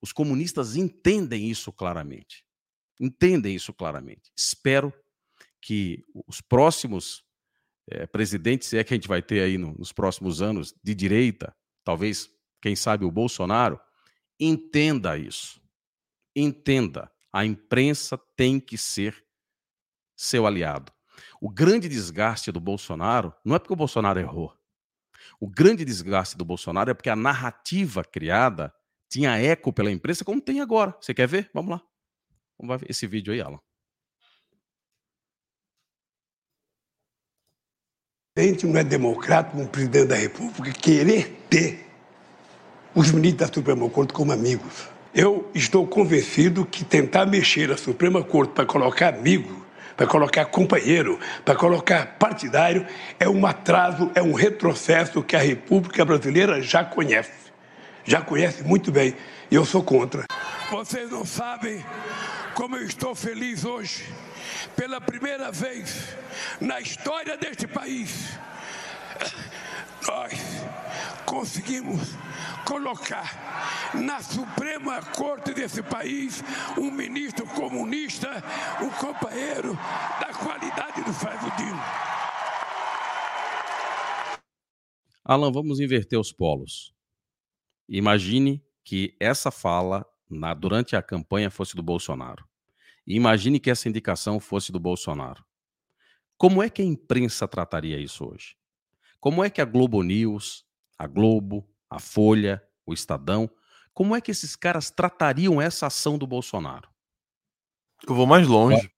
Os 0.02 0.12
comunistas 0.12 0.76
entendem 0.76 1.50
isso 1.50 1.72
claramente. 1.72 2.46
Entendem 3.00 3.56
isso 3.56 3.74
claramente. 3.74 4.32
Espero 4.36 4.94
que 5.62 6.04
os 6.28 6.42
próximos 6.42 7.24
é, 7.92 8.08
presidentes, 8.08 8.70
se 8.70 8.78
é 8.78 8.84
que 8.84 8.94
a 8.94 8.98
gente 8.98 9.08
vai 9.08 9.22
ter 9.22 9.42
aí 9.42 9.58
no, 9.58 9.74
nos 9.74 9.92
próximos 9.92 10.42
anos, 10.42 10.74
de 10.84 10.96
direita, 10.96 11.56
talvez, 11.84 12.30
quem 12.62 12.76
sabe, 12.76 13.06
o 13.06 13.12
Bolsonaro, 13.12 13.80
entenda 14.40 15.18
isso. 15.18 15.62
Entenda. 16.36 17.12
A 17.32 17.46
imprensa 17.46 18.18
tem 18.36 18.60
que 18.60 18.78
ser 18.78 19.24
seu 20.16 20.46
aliado. 20.46 20.92
O 21.40 21.50
grande 21.50 21.90
desgaste 21.90 22.52
do 22.52 22.60
Bolsonaro 22.60 23.34
não 23.44 23.56
é 23.56 23.60
porque 23.60 23.74
o 23.74 23.78
Bolsonaro 23.78 24.20
errou. 24.20 24.56
O 25.40 25.48
grande 25.48 25.84
desgaste 25.84 26.38
do 26.38 26.46
Bolsonaro 26.46 26.92
é 26.92 26.94
porque 26.94 27.10
a 27.10 27.16
narrativa 27.16 28.04
criada 28.04 28.74
tinha 29.10 29.38
eco 29.38 29.74
pela 29.74 29.92
imprensa, 29.92 30.24
como 30.24 30.42
tem 30.42 30.62
agora. 30.62 30.96
Você 31.02 31.14
quer 31.14 31.28
ver? 31.28 31.50
Vamos 31.54 31.72
lá. 31.72 31.82
Vamos 32.58 32.82
ver 32.82 32.90
esse 32.90 33.06
vídeo 33.08 33.34
aí, 33.34 33.42
Alan. 33.42 33.60
Presidente 38.42 38.66
não 38.66 38.80
é 38.80 38.84
democrata, 38.84 39.56
um 39.56 39.68
presidente 39.68 40.08
da 40.08 40.16
República, 40.16 40.72
querer 40.72 41.46
ter 41.48 41.86
os 42.96 43.12
ministros 43.12 43.50
da 43.50 43.54
Suprema 43.54 43.88
Corte 43.88 44.14
como 44.14 44.32
amigos. 44.32 44.90
Eu 45.14 45.48
estou 45.54 45.86
convencido 45.86 46.66
que 46.66 46.84
tentar 46.84 47.28
mexer 47.28 47.72
a 47.72 47.78
Suprema 47.78 48.24
Corte 48.24 48.54
para 48.54 48.66
colocar 48.66 49.14
amigo, 49.14 49.64
para 49.96 50.08
colocar 50.08 50.46
companheiro, 50.46 51.20
para 51.46 51.54
colocar 51.54 52.18
partidário, 52.18 52.88
é 53.20 53.30
um 53.30 53.46
atraso, 53.46 54.10
é 54.16 54.24
um 54.24 54.34
retrocesso 54.34 55.22
que 55.22 55.36
a 55.36 55.40
República 55.40 56.04
Brasileira 56.04 56.62
já 56.64 56.84
conhece 56.84 57.42
já 58.04 58.22
conhece 58.22 58.64
muito 58.64 58.92
bem, 58.92 59.16
e 59.50 59.56
eu 59.56 59.66
sou 59.66 59.84
contra. 59.84 60.26
Vocês 60.72 61.12
não 61.12 61.26
sabem 61.26 61.84
como 62.56 62.76
eu 62.76 62.86
estou 62.86 63.14
feliz 63.14 63.64
hoje. 63.64 64.04
Pela 64.76 65.00
primeira 65.00 65.52
vez 65.52 66.16
na 66.60 66.80
história 66.80 67.38
deste 67.38 67.68
país, 67.68 68.38
nós 70.08 70.34
conseguimos 71.26 72.16
colocar 72.66 73.92
na 73.94 74.22
Suprema 74.22 75.02
Corte 75.16 75.54
desse 75.54 75.84
país 75.84 76.44
um 76.78 76.90
ministro 76.90 77.46
comunista, 77.48 78.30
um 78.82 78.90
companheiro 78.90 79.74
da 80.20 80.34
qualidade 80.34 81.04
do 81.04 81.14
Flávio 81.14 81.52
Dino. 81.58 81.82
Alan, 85.24 85.52
vamos 85.52 85.80
inverter 85.80 86.20
os 86.20 86.32
polos. 86.32 86.94
Imagine 87.88 88.64
que 88.84 89.16
essa 89.20 89.52
fala 89.52 90.06
na, 90.30 90.54
durante 90.54 90.96
a 90.96 91.02
campanha 91.02 91.52
fosse 91.52 91.76
do 91.76 91.84
Bolsonaro. 91.84 92.51
E 93.06 93.16
imagine 93.16 93.60
que 93.60 93.70
essa 93.70 93.90
indicação 93.90 94.40
fosse 94.40 94.72
do 94.72 94.80
Bolsonaro. 94.80 95.44
Como 96.38 96.62
é 96.62 96.70
que 96.70 96.82
a 96.82 96.86
imprensa 96.86 97.48
trataria 97.48 98.00
isso 98.00 98.26
hoje? 98.26 98.56
Como 99.20 99.44
é 99.44 99.50
que 99.50 99.62
a 99.62 99.66
Globo 99.66 100.02
News, 100.02 100.66
a 100.98 101.06
Globo, 101.06 101.68
a 101.90 102.00
Folha, 102.00 102.64
o 102.86 102.94
Estadão, 102.94 103.50
como 103.94 104.16
é 104.16 104.22
que 104.22 104.32
esses 104.32 104.56
caras 104.56 104.90
tratariam 104.90 105.62
essa 105.62 105.88
ação 105.88 106.18
do 106.18 106.26
Bolsonaro? 106.26 106.90
Eu 108.08 108.16
vou 108.16 108.26
mais 108.26 108.48
longe. 108.48 108.92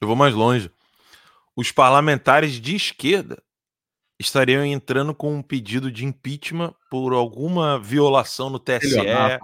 Eu 0.00 0.06
vou 0.06 0.16
mais 0.16 0.34
longe. 0.34 0.70
Os 1.56 1.70
parlamentares 1.70 2.60
de 2.60 2.74
esquerda 2.74 3.42
estariam 4.18 4.64
entrando 4.64 5.14
com 5.14 5.34
um 5.34 5.42
pedido 5.42 5.90
de 5.90 6.04
impeachment 6.04 6.74
por 6.90 7.12
alguma 7.12 7.78
violação 7.78 8.50
no 8.50 8.58
TSE, 8.58 8.98
é. 8.98 9.40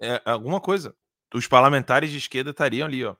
É, 0.00 0.22
alguma 0.24 0.60
coisa. 0.60 0.94
Os 1.34 1.46
parlamentares 1.46 2.10
de 2.10 2.18
esquerda 2.18 2.50
estariam 2.50 2.86
ali, 2.86 3.04
ó, 3.04 3.16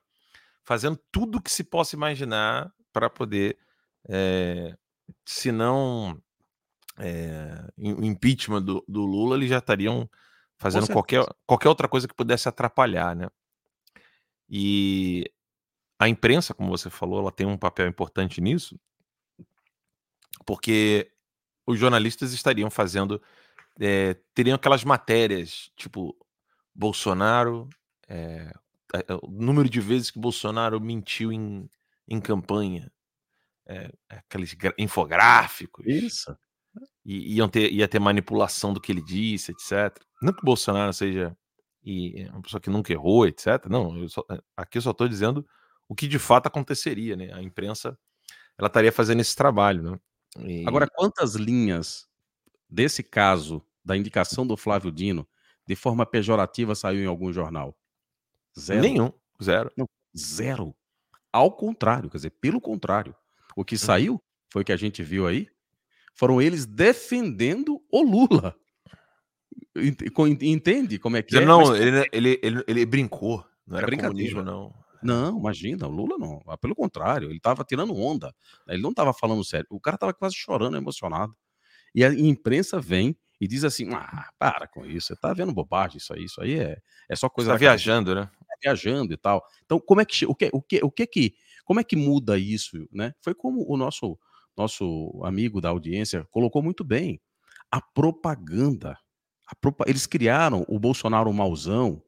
fazendo 0.63 0.99
tudo 1.11 1.41
que 1.41 1.51
se 1.51 1.63
possa 1.63 1.95
imaginar 1.95 2.71
para 2.91 3.09
poder, 3.09 3.57
é, 4.07 4.75
se 5.25 5.51
não 5.51 6.21
é, 6.97 7.67
o 7.77 8.03
impeachment 8.03 8.61
do, 8.61 8.83
do, 8.87 9.01
Lula, 9.01 9.35
eles 9.35 9.49
já 9.49 9.57
estariam 9.57 10.09
fazendo 10.57 10.87
qualquer, 10.87 11.25
qualquer 11.45 11.69
outra 11.69 11.87
coisa 11.87 12.07
que 12.07 12.13
pudesse 12.13 12.47
atrapalhar, 12.47 13.15
né? 13.15 13.27
E 14.49 15.29
a 15.99 16.07
imprensa, 16.07 16.53
como 16.53 16.69
você 16.69 16.89
falou, 16.89 17.19
ela 17.19 17.31
tem 17.31 17.47
um 17.47 17.57
papel 17.57 17.87
importante 17.87 18.39
nisso, 18.39 18.79
porque 20.45 21.11
os 21.65 21.79
jornalistas 21.79 22.33
estariam 22.33 22.69
fazendo, 22.69 23.21
é, 23.79 24.15
teriam 24.33 24.55
aquelas 24.55 24.83
matérias, 24.83 25.71
tipo, 25.75 26.15
Bolsonaro, 26.75 27.69
é, 28.07 28.53
o 29.21 29.31
número 29.31 29.69
de 29.69 29.79
vezes 29.79 30.11
que 30.11 30.19
Bolsonaro 30.19 30.79
mentiu 30.79 31.31
em, 31.31 31.69
em 32.07 32.19
campanha, 32.19 32.91
é, 33.65 33.91
aqueles 34.09 34.55
infográficos. 34.77 35.85
Isso. 35.85 36.37
E, 37.05 37.35
iam 37.35 37.49
ter, 37.49 37.71
ia 37.71 37.87
ter 37.87 37.99
manipulação 37.99 38.73
do 38.73 38.81
que 38.81 38.91
ele 38.91 39.01
disse, 39.01 39.51
etc. 39.51 40.03
Não 40.21 40.33
que 40.33 40.41
o 40.41 40.45
Bolsonaro 40.45 40.93
seja 40.93 41.35
e 41.83 42.25
uma 42.29 42.41
pessoa 42.41 42.61
que 42.61 42.69
nunca 42.69 42.93
errou, 42.93 43.27
etc. 43.27 43.65
Não, 43.69 43.97
eu 43.97 44.07
só, 44.07 44.23
aqui 44.55 44.77
eu 44.77 44.81
só 44.81 44.91
estou 44.91 45.07
dizendo 45.07 45.45
o 45.87 45.93
que 45.93 46.07
de 46.07 46.17
fato 46.17 46.47
aconteceria, 46.47 47.15
né? 47.15 47.33
A 47.33 47.41
imprensa 47.41 47.97
ela 48.57 48.67
estaria 48.67 48.91
fazendo 48.91 49.19
esse 49.19 49.35
trabalho, 49.35 49.83
né? 49.83 49.99
E... 50.39 50.65
Agora, 50.65 50.87
quantas 50.87 51.35
linhas 51.35 52.07
desse 52.69 53.03
caso 53.03 53.61
da 53.83 53.97
indicação 53.97 54.47
do 54.47 54.55
Flávio 54.55 54.91
Dino 54.91 55.27
de 55.67 55.75
forma 55.75 56.05
pejorativa 56.05 56.73
saiu 56.73 57.03
em 57.03 57.07
algum 57.07 57.33
jornal? 57.33 57.77
Zero. 58.57 58.81
Nenhum. 58.81 59.11
Zero. 59.41 59.71
Não, 59.75 59.87
zero. 60.15 60.75
Ao 61.31 61.51
contrário, 61.51 62.09
quer 62.09 62.17
dizer, 62.17 62.29
pelo 62.41 62.61
contrário. 62.61 63.15
O 63.55 63.65
que 63.65 63.75
uhum. 63.75 63.79
saiu 63.79 64.23
foi 64.51 64.61
o 64.61 64.65
que 64.65 64.71
a 64.71 64.77
gente 64.77 65.01
viu 65.03 65.27
aí. 65.27 65.47
Foram 66.15 66.41
eles 66.41 66.65
defendendo 66.65 67.81
o 67.91 68.01
Lula. 68.01 68.55
Entende 70.41 70.99
como 70.99 71.17
é 71.17 71.23
que 71.23 71.37
é? 71.37 71.45
Não, 71.45 71.67
Mas... 71.67 71.79
ele, 71.79 72.09
ele, 72.11 72.39
ele, 72.43 72.63
ele 72.67 72.85
brincou. 72.85 73.43
Não 73.65 73.77
era 73.77 73.97
comunismo, 73.97 74.43
não. 74.43 74.73
Não, 75.01 75.37
imagina, 75.37 75.87
o 75.87 75.91
Lula 75.91 76.17
não. 76.17 76.41
Ah, 76.47 76.57
pelo 76.57 76.75
contrário, 76.75 77.27
ele 77.27 77.37
estava 77.37 77.63
tirando 77.63 77.95
onda. 77.95 78.33
Ele 78.67 78.81
não 78.81 78.91
estava 78.91 79.13
falando 79.13 79.43
sério. 79.43 79.67
O 79.69 79.79
cara 79.79 79.95
estava 79.95 80.13
quase 80.13 80.35
chorando, 80.35 80.77
emocionado. 80.77 81.35
E 81.93 82.05
a 82.05 82.13
imprensa 82.13 82.79
vem 82.79 83.17
e 83.39 83.47
diz 83.47 83.63
assim: 83.63 83.93
ah, 83.93 84.29
para 84.39 84.67
com 84.67 84.85
isso, 84.85 85.07
você 85.07 85.13
está 85.13 85.33
vendo 85.33 85.53
bobagem, 85.53 85.97
isso 85.97 86.13
aí, 86.13 86.23
isso 86.23 86.41
aí 86.41 86.57
é, 86.57 86.77
é 87.09 87.15
só 87.15 87.27
coisa. 87.27 87.51
Está 87.51 87.59
viajando, 87.59 88.15
né? 88.15 88.29
Viajando 88.63 89.13
e 89.13 89.17
tal. 89.17 89.43
Então, 89.65 89.79
como 89.79 90.01
é 90.01 90.05
que 90.05 90.25
o 90.25 90.33
que 90.33 90.49
o 90.53 90.61
que 90.61 90.79
o 90.83 90.91
que 90.91 91.07
que 91.07 91.35
como 91.65 91.79
é 91.79 91.83
que 91.83 91.95
muda 91.95 92.37
isso, 92.37 92.87
né? 92.91 93.13
Foi 93.21 93.33
como 93.33 93.65
o 93.67 93.77
nosso 93.77 94.17
nosso 94.55 95.19
amigo 95.23 95.59
da 95.59 95.69
audiência 95.69 96.27
colocou 96.31 96.61
muito 96.61 96.83
bem. 96.83 97.19
A 97.71 97.81
propaganda. 97.81 98.97
A. 99.47 99.55
Eles 99.87 100.05
criaram 100.05 100.63
o 100.67 100.79
Bolsonaro 100.79 101.31
mauzão, 101.33 102.01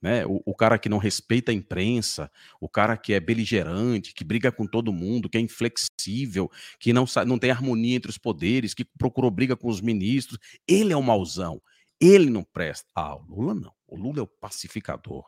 né? 0.00 0.26
O, 0.26 0.42
o, 0.44 0.54
cara 0.54 0.78
que 0.78 0.88
não 0.88 0.98
respeita 0.98 1.52
a 1.52 1.54
imprensa, 1.54 2.30
o 2.60 2.68
cara 2.68 2.96
que 2.96 3.12
é 3.12 3.20
beligerante, 3.20 4.12
que 4.12 4.24
briga 4.24 4.50
com 4.50 4.66
todo 4.66 4.92
mundo, 4.92 5.28
que 5.28 5.38
é 5.38 5.40
inflexível, 5.40 6.50
que 6.80 6.92
não, 6.92 7.04
não 7.24 7.38
tem 7.38 7.52
harmonia 7.52 7.96
entre 7.96 8.10
os 8.10 8.18
poderes, 8.18 8.74
que 8.74 8.84
procurou 8.84 9.30
briga 9.30 9.56
com 9.56 9.68
os 9.68 9.80
ministros. 9.80 10.38
Ele 10.66 10.92
é 10.92 10.96
o 10.96 11.02
mauzão. 11.02 11.62
Ele 12.00 12.28
não 12.30 12.42
presta. 12.42 12.88
Ah, 12.96 13.14
o 13.14 13.22
Lula 13.22 13.54
não. 13.54 13.72
O 13.86 13.96
Lula 13.96 14.18
é 14.18 14.22
o 14.22 14.26
pacificador. 14.26 15.24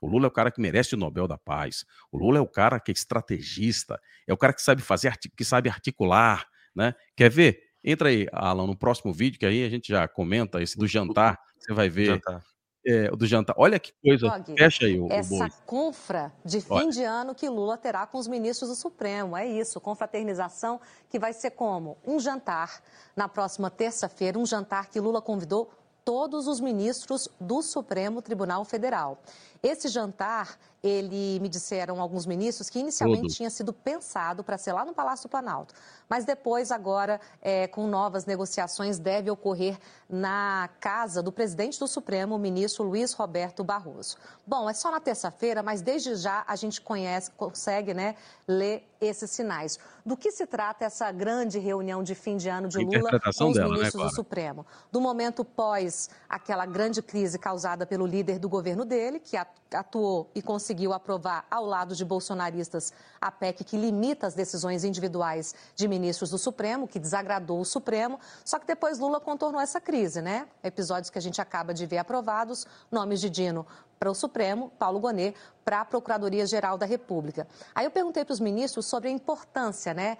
O 0.00 0.06
Lula 0.06 0.26
é 0.26 0.28
o 0.28 0.32
cara 0.32 0.50
que 0.50 0.60
merece 0.60 0.94
o 0.94 0.98
Nobel 0.98 1.28
da 1.28 1.38
Paz. 1.38 1.84
O 2.10 2.18
Lula 2.18 2.38
é 2.38 2.40
o 2.40 2.46
cara 2.46 2.80
que 2.80 2.90
é 2.90 2.94
estrategista, 2.94 4.00
é 4.26 4.32
o 4.32 4.36
cara 4.36 4.52
que 4.52 4.62
sabe 4.62 4.82
fazer, 4.82 5.16
que 5.36 5.44
sabe 5.44 5.68
articular, 5.68 6.46
né? 6.74 6.94
Quer 7.16 7.30
ver? 7.30 7.60
Entra 7.82 8.08
aí, 8.10 8.26
Alan, 8.32 8.66
no 8.66 8.76
próximo 8.76 9.12
vídeo, 9.12 9.38
que 9.38 9.46
aí 9.46 9.64
a 9.64 9.68
gente 9.68 9.88
já 9.88 10.06
comenta 10.06 10.60
esse 10.62 10.76
do 10.76 10.86
jantar. 10.86 11.38
Você 11.58 11.72
vai 11.72 11.88
ver. 11.88 12.06
Jantar 12.06 12.42
é, 12.84 13.10
do 13.10 13.26
jantar. 13.26 13.54
Olha 13.58 13.78
que 13.78 13.92
coisa. 14.02 14.42
Fecha 14.56 14.86
aí 14.86 14.98
o, 14.98 15.10
Essa 15.10 15.34
o 15.34 15.38
boi. 15.38 15.48
confra 15.66 16.32
de 16.44 16.60
fim 16.60 16.72
Olha. 16.72 16.90
de 16.90 17.02
ano 17.02 17.34
que 17.34 17.48
Lula 17.48 17.76
terá 17.76 18.06
com 18.06 18.18
os 18.18 18.26
ministros 18.26 18.70
do 18.70 18.76
Supremo. 18.76 19.36
É 19.36 19.46
isso, 19.46 19.80
confraternização 19.80 20.80
que 21.08 21.18
vai 21.18 21.32
ser 21.32 21.50
como? 21.50 21.98
Um 22.06 22.18
jantar 22.18 22.82
na 23.14 23.28
próxima 23.28 23.70
terça-feira, 23.70 24.38
um 24.38 24.46
jantar 24.46 24.88
que 24.88 25.00
Lula 25.00 25.20
convidou 25.20 25.70
todos 26.04 26.46
os 26.46 26.60
ministros 26.60 27.28
do 27.38 27.62
Supremo 27.62 28.22
Tribunal 28.22 28.64
Federal. 28.64 29.22
Esse 29.62 29.88
jantar, 29.88 30.58
ele 30.82 31.38
me 31.40 31.48
disseram 31.48 32.00
alguns 32.00 32.24
ministros 32.24 32.70
que 32.70 32.78
inicialmente 32.78 33.22
Tudo. 33.22 33.34
tinha 33.34 33.50
sido 33.50 33.72
pensado 33.72 34.42
para 34.42 34.56
ser 34.56 34.72
lá 34.72 34.84
no 34.84 34.94
Palácio 34.94 35.28
do 35.28 35.30
Planalto, 35.30 35.74
mas 36.08 36.24
depois, 36.24 36.70
agora, 36.70 37.20
é, 37.42 37.66
com 37.66 37.86
novas 37.86 38.24
negociações, 38.24 38.98
deve 38.98 39.30
ocorrer 39.30 39.78
na 40.08 40.70
casa 40.80 41.22
do 41.22 41.30
presidente 41.30 41.78
do 41.78 41.86
Supremo, 41.86 42.36
o 42.36 42.38
ministro 42.38 42.84
Luiz 42.84 43.12
Roberto 43.12 43.62
Barroso. 43.62 44.16
Bom, 44.46 44.68
é 44.68 44.72
só 44.72 44.90
na 44.90 44.98
terça-feira, 44.98 45.62
mas 45.62 45.82
desde 45.82 46.14
já 46.16 46.42
a 46.46 46.56
gente 46.56 46.80
conhece, 46.80 47.30
consegue 47.32 47.92
né, 47.92 48.16
ler 48.48 48.88
esses 49.00 49.30
sinais. 49.30 49.78
Do 50.04 50.16
que 50.16 50.32
se 50.32 50.46
trata 50.46 50.84
essa 50.84 51.12
grande 51.12 51.58
reunião 51.58 52.02
de 52.02 52.14
fim 52.14 52.36
de 52.36 52.48
ano 52.48 52.68
de 52.68 52.78
Lula 52.78 53.20
com 53.20 53.48
os 53.48 53.54
dela, 53.54 53.68
né, 53.68 53.74
ministros 53.74 54.02
né, 54.02 54.08
do 54.08 54.14
Supremo? 54.14 54.66
Do 54.90 55.00
momento 55.00 55.44
pós 55.44 56.08
aquela 56.28 56.64
grande 56.66 57.02
crise 57.02 57.38
causada 57.38 57.86
pelo 57.86 58.06
líder 58.06 58.38
do 58.38 58.48
governo 58.48 58.84
dele, 58.84 59.20
que 59.20 59.36
atuou 59.72 60.30
e 60.34 60.42
conseguiu 60.42 60.92
aprovar 60.92 61.46
ao 61.50 61.64
lado 61.64 61.94
de 61.94 62.04
bolsonaristas 62.04 62.92
a 63.20 63.30
PEC 63.30 63.64
que 63.64 63.76
limita 63.76 64.26
as 64.26 64.34
decisões 64.34 64.84
individuais 64.84 65.54
de 65.76 65.86
ministros 65.86 66.30
do 66.30 66.38
Supremo, 66.38 66.88
que 66.88 66.98
desagradou 66.98 67.60
o 67.60 67.64
Supremo. 67.64 68.18
Só 68.44 68.58
que 68.58 68.66
depois 68.66 68.98
Lula 68.98 69.20
contornou 69.20 69.60
essa 69.60 69.80
crise, 69.80 70.20
né? 70.20 70.48
Episódios 70.62 71.10
que 71.10 71.18
a 71.18 71.22
gente 71.22 71.40
acaba 71.40 71.72
de 71.72 71.86
ver 71.86 71.98
aprovados, 71.98 72.66
nomes 72.90 73.20
de 73.20 73.30
Dino 73.30 73.66
para 73.98 74.10
o 74.10 74.14
Supremo, 74.14 74.72
Paulo 74.78 74.98
Gonet 74.98 75.36
para 75.64 75.82
a 75.82 75.84
Procuradoria-Geral 75.84 76.78
da 76.78 76.86
República. 76.86 77.46
Aí 77.74 77.84
eu 77.84 77.90
perguntei 77.90 78.24
para 78.24 78.32
os 78.32 78.40
ministros 78.40 78.86
sobre 78.86 79.08
a 79.08 79.12
importância, 79.12 79.92
né? 79.94 80.16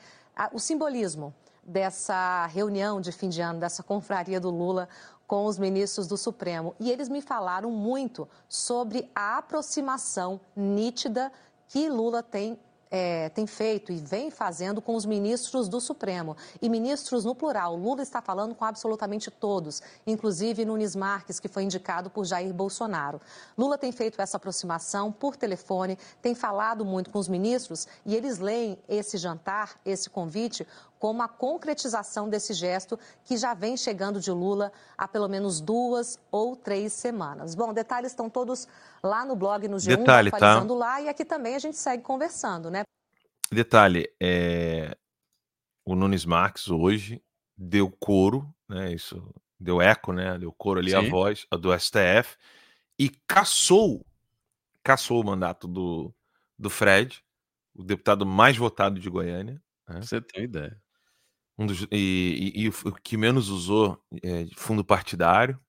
o 0.52 0.58
simbolismo 0.58 1.34
dessa 1.62 2.46
reunião 2.46 3.00
de 3.00 3.12
fim 3.12 3.28
de 3.28 3.40
ano, 3.40 3.60
dessa 3.60 3.82
confraria 3.82 4.40
do 4.40 4.50
Lula 4.50 4.88
com 5.30 5.46
os 5.46 5.60
ministros 5.60 6.08
do 6.08 6.16
Supremo. 6.16 6.74
E 6.80 6.90
eles 6.90 7.08
me 7.08 7.22
falaram 7.22 7.70
muito 7.70 8.28
sobre 8.48 9.08
a 9.14 9.38
aproximação 9.38 10.40
nítida 10.56 11.30
que 11.68 11.88
Lula 11.88 12.20
tem 12.20 12.58
é, 12.90 13.28
tem 13.28 13.46
feito 13.46 13.92
e 13.92 13.96
vem 13.98 14.30
fazendo 14.30 14.82
com 14.82 14.96
os 14.96 15.06
ministros 15.06 15.68
do 15.68 15.80
Supremo. 15.80 16.36
E 16.60 16.68
ministros 16.68 17.24
no 17.24 17.34
plural. 17.34 17.76
Lula 17.76 18.02
está 18.02 18.20
falando 18.20 18.54
com 18.54 18.64
absolutamente 18.64 19.30
todos, 19.30 19.80
inclusive 20.04 20.64
Nunes 20.64 20.96
Marques, 20.96 21.38
que 21.38 21.46
foi 21.46 21.62
indicado 21.62 22.10
por 22.10 22.24
Jair 22.24 22.52
Bolsonaro. 22.52 23.20
Lula 23.56 23.78
tem 23.78 23.92
feito 23.92 24.20
essa 24.20 24.36
aproximação 24.36 25.12
por 25.12 25.36
telefone, 25.36 25.96
tem 26.20 26.34
falado 26.34 26.84
muito 26.84 27.10
com 27.10 27.18
os 27.20 27.28
ministros 27.28 27.86
e 28.04 28.16
eles 28.16 28.40
leem 28.40 28.76
esse 28.88 29.16
jantar, 29.16 29.78
esse 29.84 30.10
convite, 30.10 30.66
como 31.00 31.22
a 31.22 31.28
concretização 31.28 32.28
desse 32.28 32.52
gesto 32.52 32.98
que 33.24 33.38
já 33.38 33.54
vem 33.54 33.74
chegando 33.74 34.20
de 34.20 34.30
Lula 34.30 34.70
há 34.98 35.08
pelo 35.08 35.28
menos 35.28 35.58
duas 35.58 36.20
ou 36.30 36.54
três 36.54 36.92
semanas. 36.92 37.54
Bom, 37.54 37.72
detalhes 37.72 38.12
estão 38.12 38.28
todos 38.28 38.68
lá 39.02 39.24
no 39.24 39.34
blog, 39.34 39.66
no 39.66 39.78
G1, 39.78 39.96
Detalhe, 39.96 40.30
tá? 40.30 40.36
atualizando 40.36 40.74
tá? 40.74 40.78
lá, 40.78 41.00
e 41.00 41.08
aqui 41.08 41.24
também 41.24 41.54
a 41.54 41.58
gente 41.58 41.78
segue 41.78 42.02
conversando, 42.02 42.70
né? 42.70 42.82
Detalhe, 43.50 44.12
é... 44.20 44.94
o 45.86 45.96
Nunes 45.96 46.26
Marques 46.26 46.68
hoje 46.68 47.22
deu 47.56 47.90
coro, 47.90 48.54
né? 48.68 48.92
Isso 48.92 49.26
deu 49.58 49.80
eco, 49.80 50.12
né? 50.12 50.36
Deu 50.38 50.52
coro 50.52 50.80
ali 50.80 50.90
Sim. 50.90 50.96
a 50.98 51.08
voz 51.08 51.46
do 51.50 51.76
STF 51.76 52.36
e 52.98 53.08
caçou, 53.26 54.04
caçou 54.84 55.18
o 55.18 55.24
mandato 55.24 55.66
do, 55.66 56.14
do 56.58 56.68
Fred, 56.68 57.24
o 57.74 57.82
deputado 57.82 58.26
mais 58.26 58.58
votado 58.58 59.00
de 59.00 59.08
Goiânia. 59.08 59.62
Né? 59.88 60.02
Você 60.02 60.20
tem 60.20 60.44
ideia. 60.44 60.78
Um 61.60 61.66
dos, 61.66 61.86
e, 61.92 62.52
e, 62.56 62.62
e, 62.62 62.68
o 62.68 62.92
que 63.04 63.18
menos 63.18 63.50
usou 63.50 64.02
é, 64.22 64.46
fundo 64.56 64.82
partidário 64.82 65.60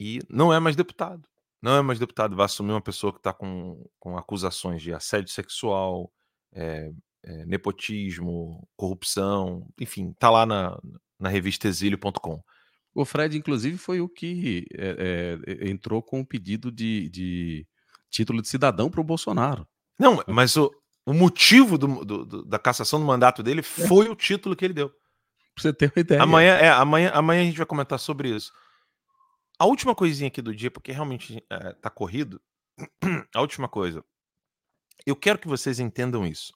e 0.00 0.20
não 0.30 0.50
é 0.50 0.58
mais 0.58 0.74
deputado. 0.74 1.28
Não 1.60 1.76
é 1.76 1.82
mais 1.82 1.98
deputado, 1.98 2.34
vai 2.34 2.46
assumir 2.46 2.72
uma 2.72 2.80
pessoa 2.80 3.12
que 3.12 3.18
está 3.18 3.34
com, 3.34 3.84
com 3.98 4.16
acusações 4.16 4.80
de 4.80 4.94
assédio 4.94 5.30
sexual, 5.30 6.10
é, 6.54 6.90
é, 7.22 7.44
nepotismo, 7.44 8.66
corrupção, 8.76 9.68
enfim, 9.78 10.14
tá 10.18 10.30
lá 10.30 10.46
na, 10.46 10.78
na 11.20 11.28
revista 11.28 11.68
exílio.com. 11.68 12.42
O 12.94 13.04
Fred, 13.04 13.36
inclusive, 13.36 13.76
foi 13.76 14.00
o 14.00 14.08
que 14.08 14.66
é, 14.72 15.36
é, 15.46 15.68
entrou 15.68 16.02
com 16.02 16.20
o 16.20 16.26
pedido 16.26 16.72
de, 16.72 17.10
de 17.10 17.66
título 18.08 18.40
de 18.40 18.48
cidadão 18.48 18.90
para 18.90 19.02
o 19.02 19.04
Bolsonaro. 19.04 19.68
Não, 19.98 20.22
mas 20.26 20.56
o, 20.56 20.72
o 21.04 21.12
motivo 21.12 21.76
do, 21.76 22.02
do, 22.06 22.24
do, 22.24 22.44
da 22.46 22.58
cassação 22.58 22.98
do 22.98 23.04
mandato 23.04 23.42
dele 23.42 23.62
foi 23.62 24.08
o 24.08 24.16
título 24.16 24.56
que 24.56 24.64
ele 24.64 24.72
deu. 24.72 24.90
Pra 25.56 25.62
você 25.62 25.72
ter 25.72 25.86
uma 25.86 26.00
ideia. 26.00 26.22
Amanhã, 26.22 26.54
é, 26.56 26.68
amanhã, 26.68 27.10
amanhã 27.14 27.40
a 27.40 27.44
gente 27.46 27.56
vai 27.56 27.66
comentar 27.66 27.98
sobre 27.98 28.28
isso. 28.28 28.52
A 29.58 29.64
última 29.64 29.94
coisinha 29.94 30.28
aqui 30.28 30.42
do 30.42 30.54
dia, 30.54 30.70
porque 30.70 30.92
realmente 30.92 31.42
é, 31.48 31.72
tá 31.72 31.88
corrido. 31.88 32.40
A 33.34 33.40
última 33.40 33.66
coisa. 33.66 34.04
Eu 35.06 35.16
quero 35.16 35.38
que 35.38 35.48
vocês 35.48 35.80
entendam 35.80 36.26
isso. 36.26 36.52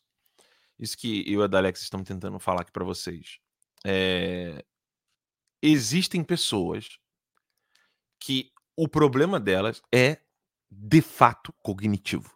Isso 0.79 0.99
que 0.99 1.25
eu 1.33 1.41
e 1.41 1.45
a 1.45 1.47
Dalex 1.47 1.81
estamos 1.81 2.07
tentando 2.07 2.39
falar 2.39 2.63
aqui 2.63 2.73
para 2.73 2.85
vocês. 2.85 3.39
É... 3.87 4.63
Existem 5.63 6.23
pessoas 6.23 6.99
que 8.19 8.53
o 8.77 8.87
problema 8.87 9.41
delas 9.41 9.81
é 9.95 10.19
de 10.71 11.01
fato 11.01 11.55
cognitivo. 11.63 12.35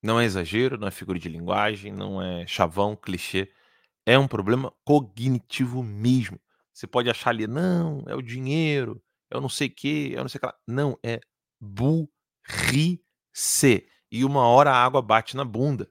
Não 0.00 0.20
é 0.20 0.24
exagero, 0.24 0.78
não 0.78 0.88
é 0.88 0.90
figura 0.92 1.18
de 1.18 1.28
linguagem, 1.28 1.92
não 1.92 2.22
é 2.22 2.46
chavão, 2.46 2.94
clichê 2.94 3.52
é 4.06 4.18
um 4.18 4.28
problema 4.28 4.72
cognitivo 4.84 5.82
mesmo. 5.82 6.40
Você 6.72 6.86
pode 6.86 7.10
achar 7.10 7.30
ali, 7.30 7.46
não, 7.46 8.02
é 8.06 8.14
o 8.14 8.22
dinheiro, 8.22 9.02
é 9.30 9.36
o 9.36 9.40
não 9.40 9.48
sei 9.48 9.68
o 9.68 9.74
quê, 9.74 10.12
é 10.14 10.18
o 10.18 10.22
não 10.22 10.28
sei 10.28 10.38
o 10.38 10.40
que 10.40 10.46
lá. 10.46 10.54
Não, 10.66 10.98
é 11.02 11.20
burrice. 11.60 12.98
E 14.10 14.24
uma 14.24 14.46
hora 14.46 14.72
a 14.72 14.84
água 14.84 15.00
bate 15.00 15.36
na 15.36 15.44
bunda. 15.44 15.90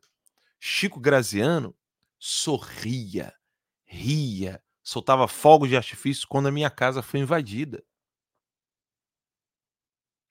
Chico 0.59 0.99
Graziano 0.99 1.75
sorria, 2.19 3.33
ria, 3.83 4.61
soltava 4.83 5.27
fogos 5.27 5.69
de 5.69 5.77
artifício 5.77 6.27
quando 6.27 6.47
a 6.47 6.51
minha 6.51 6.69
casa 6.69 7.01
foi 7.01 7.19
invadida. 7.19 7.83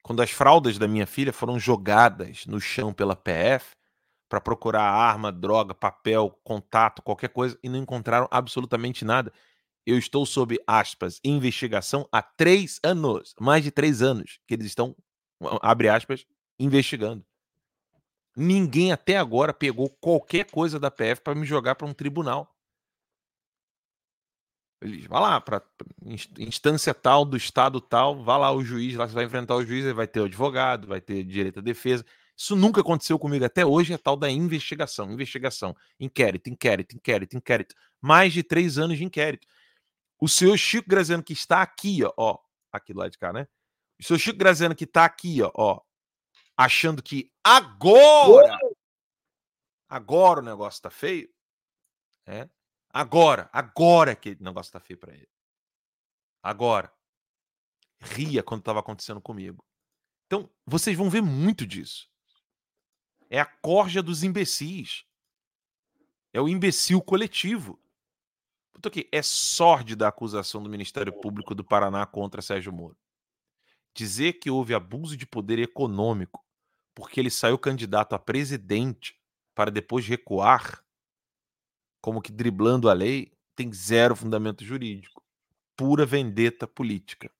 Quando 0.01 0.21
as 0.21 0.31
fraldas 0.31 0.77
da 0.77 0.87
minha 0.87 1.05
filha 1.05 1.33
foram 1.33 1.59
jogadas 1.59 2.45
no 2.45 2.59
chão 2.59 2.93
pela 2.93 3.15
PF, 3.15 3.75
para 4.31 4.39
procurar 4.39 4.83
arma, 4.83 5.29
droga, 5.29 5.75
papel, 5.75 6.39
contato, 6.41 7.01
qualquer 7.01 7.27
coisa 7.27 7.59
e 7.61 7.67
não 7.67 7.77
encontraram 7.77 8.29
absolutamente 8.31 9.03
nada. 9.03 9.33
Eu 9.85 9.97
estou 9.97 10.25
sob 10.25 10.57
aspas 10.65 11.19
investigação 11.21 12.07
há 12.09 12.21
três 12.21 12.79
anos, 12.81 13.35
mais 13.37 13.61
de 13.61 13.71
três 13.71 14.01
anos 14.01 14.39
que 14.47 14.53
eles 14.53 14.67
estão 14.67 14.95
abre 15.61 15.89
aspas 15.89 16.25
investigando. 16.57 17.25
Ninguém 18.37 18.93
até 18.93 19.17
agora 19.17 19.53
pegou 19.53 19.89
qualquer 19.99 20.49
coisa 20.49 20.79
da 20.79 20.89
PF 20.89 21.19
para 21.21 21.35
me 21.35 21.45
jogar 21.45 21.75
para 21.75 21.85
um 21.85 21.93
tribunal. 21.93 22.55
Ele 24.81 25.05
vai 25.09 25.19
lá 25.19 25.41
para 25.41 25.61
instância 26.37 26.93
tal 26.93 27.25
do 27.25 27.35
estado 27.35 27.81
tal, 27.81 28.23
vai 28.23 28.39
lá 28.39 28.49
o 28.53 28.63
juiz, 28.63 28.95
lá 28.95 29.09
você 29.09 29.13
vai 29.13 29.25
enfrentar 29.25 29.55
o 29.55 29.65
juiz, 29.65 29.93
vai 29.93 30.07
ter 30.07 30.21
o 30.21 30.25
advogado, 30.25 30.87
vai 30.87 31.01
ter 31.01 31.21
direito 31.25 31.59
à 31.59 31.61
defesa. 31.61 32.05
Isso 32.41 32.55
nunca 32.55 32.81
aconteceu 32.81 33.19
comigo 33.19 33.45
até 33.45 33.63
hoje, 33.63 33.93
é 33.93 33.99
tal 33.99 34.17
da 34.17 34.27
investigação, 34.27 35.11
investigação, 35.11 35.77
inquérito, 35.99 36.49
inquérito, 36.49 36.95
inquérito, 36.95 37.37
inquérito. 37.37 37.75
Mais 38.01 38.33
de 38.33 38.41
três 38.41 38.79
anos 38.79 38.97
de 38.97 39.03
inquérito. 39.03 39.47
O 40.19 40.27
senhor 40.27 40.57
Chico 40.57 40.89
Graziano, 40.89 41.21
que 41.21 41.33
está 41.33 41.61
aqui, 41.61 42.03
ó, 42.03 42.11
ó 42.17 42.39
aqui 42.71 42.93
do 42.93 42.99
lado 42.99 43.11
de 43.11 43.19
cá, 43.19 43.31
né? 43.31 43.47
O 43.99 44.03
senhor 44.03 44.17
Chico 44.17 44.39
Graziano, 44.39 44.75
que 44.75 44.85
está 44.85 45.05
aqui, 45.05 45.39
ó, 45.43 45.51
ó, 45.53 45.81
achando 46.57 47.03
que 47.03 47.31
agora, 47.43 48.57
agora 49.87 50.39
o 50.39 50.43
negócio 50.43 50.79
está 50.79 50.89
feio, 50.89 51.31
é? 52.25 52.49
Agora, 52.89 53.51
agora 53.53 54.15
que 54.15 54.31
o 54.31 54.43
negócio 54.43 54.69
está 54.69 54.79
feio 54.79 54.99
para 54.99 55.13
ele. 55.13 55.29
Agora. 56.41 56.91
Ria 58.03 58.41
quando 58.41 58.61
estava 58.61 58.79
acontecendo 58.79 59.21
comigo. 59.21 59.63
Então, 60.25 60.49
vocês 60.65 60.97
vão 60.97 61.07
ver 61.07 61.21
muito 61.21 61.67
disso. 61.67 62.10
É 63.31 63.39
a 63.39 63.45
corja 63.45 64.03
dos 64.03 64.23
imbecis. 64.23 65.05
É 66.33 66.41
o 66.41 66.49
imbecil 66.49 67.01
coletivo. 67.01 67.81
Puta 68.73 68.89
aqui, 68.89 69.07
é 69.09 69.21
sórdida 69.21 70.05
a 70.05 70.09
acusação 70.09 70.61
do 70.61 70.69
Ministério 70.69 71.13
Público 71.13 71.55
do 71.55 71.63
Paraná 71.63 72.05
contra 72.05 72.41
Sérgio 72.41 72.73
Moro. 72.73 72.97
Dizer 73.93 74.33
que 74.33 74.51
houve 74.51 74.73
abuso 74.73 75.15
de 75.15 75.25
poder 75.25 75.59
econômico 75.59 76.45
porque 76.93 77.21
ele 77.21 77.29
saiu 77.29 77.57
candidato 77.57 78.13
a 78.15 78.19
presidente 78.19 79.17
para 79.55 79.71
depois 79.71 80.05
recuar, 80.05 80.83
como 82.01 82.21
que 82.21 82.33
driblando 82.33 82.89
a 82.89 82.93
lei, 82.93 83.31
tem 83.55 83.71
zero 83.71 84.13
fundamento 84.13 84.65
jurídico. 84.65 85.23
Pura 85.77 86.05
vendeta 86.05 86.67
política. 86.67 87.31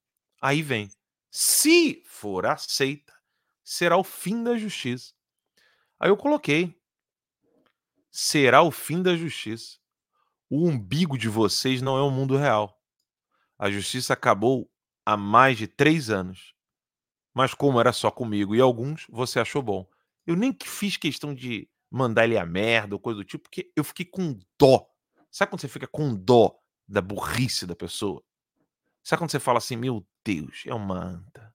Aí 0.42 0.62
vem. 0.62 0.89
Se 1.30 2.02
for 2.06 2.46
aceita, 2.46 3.14
será 3.62 3.98
o 3.98 4.06
fim 4.06 4.42
da 4.42 4.58
justiça. 4.58 5.14
Aí 6.02 6.10
eu 6.10 6.18
coloquei. 6.18 6.76
Será 8.10 8.64
o 8.64 8.72
fim 8.72 9.04
da 9.04 9.16
justiça. 9.16 9.78
O 10.49 10.68
umbigo 10.68 11.16
de 11.16 11.30
vocês 11.30 11.80
não 11.80 11.95
é 11.95 12.02
o 12.02 12.10
mundo 12.10 12.36
real. 12.36 12.76
A 13.56 13.70
justiça 13.70 14.14
acabou 14.14 14.68
há 15.06 15.16
mais 15.16 15.60
de 15.60 15.68
três 15.68 16.10
anos. 16.10 16.56
Mas 17.32 17.54
como 17.54 17.80
era 17.80 17.93
só 17.93 18.10
comigo 18.10 18.56
e 18.56 18.60
alguns, 18.60 19.06
você 19.10 19.39
achou 19.39 19.62
bom. 19.62 19.88
Eu 20.26 20.36
nem 20.36 20.58
fiz 20.64 20.97
questão 20.97 21.36
de 21.36 21.70
mandar 21.89 22.26
ele 22.26 22.36
a 22.36 22.47
merda 22.47 22.95
ou 22.95 22.99
coisa 22.99 23.20
do 23.20 23.24
tipo, 23.24 23.43
porque 23.43 23.72
eu 23.76 23.84
fiquei 23.84 24.06
com 24.06 24.39
dó. 24.58 24.88
Sabe 25.30 25.52
quando 25.52 25.62
você 25.62 25.68
fica 25.68 25.86
com 25.86 26.16
dó 26.16 26.58
da 26.88 26.99
burrice 26.99 27.68
da 27.68 27.76
pessoa? 27.76 28.24
Sabe 29.04 29.20
quando 29.20 29.30
você 29.30 29.39
fala 29.39 29.60
assim, 29.60 29.76
meu 29.76 30.04
Deus, 30.26 30.64
é 30.66 30.74
uma 30.74 30.97
anta. 30.97 31.54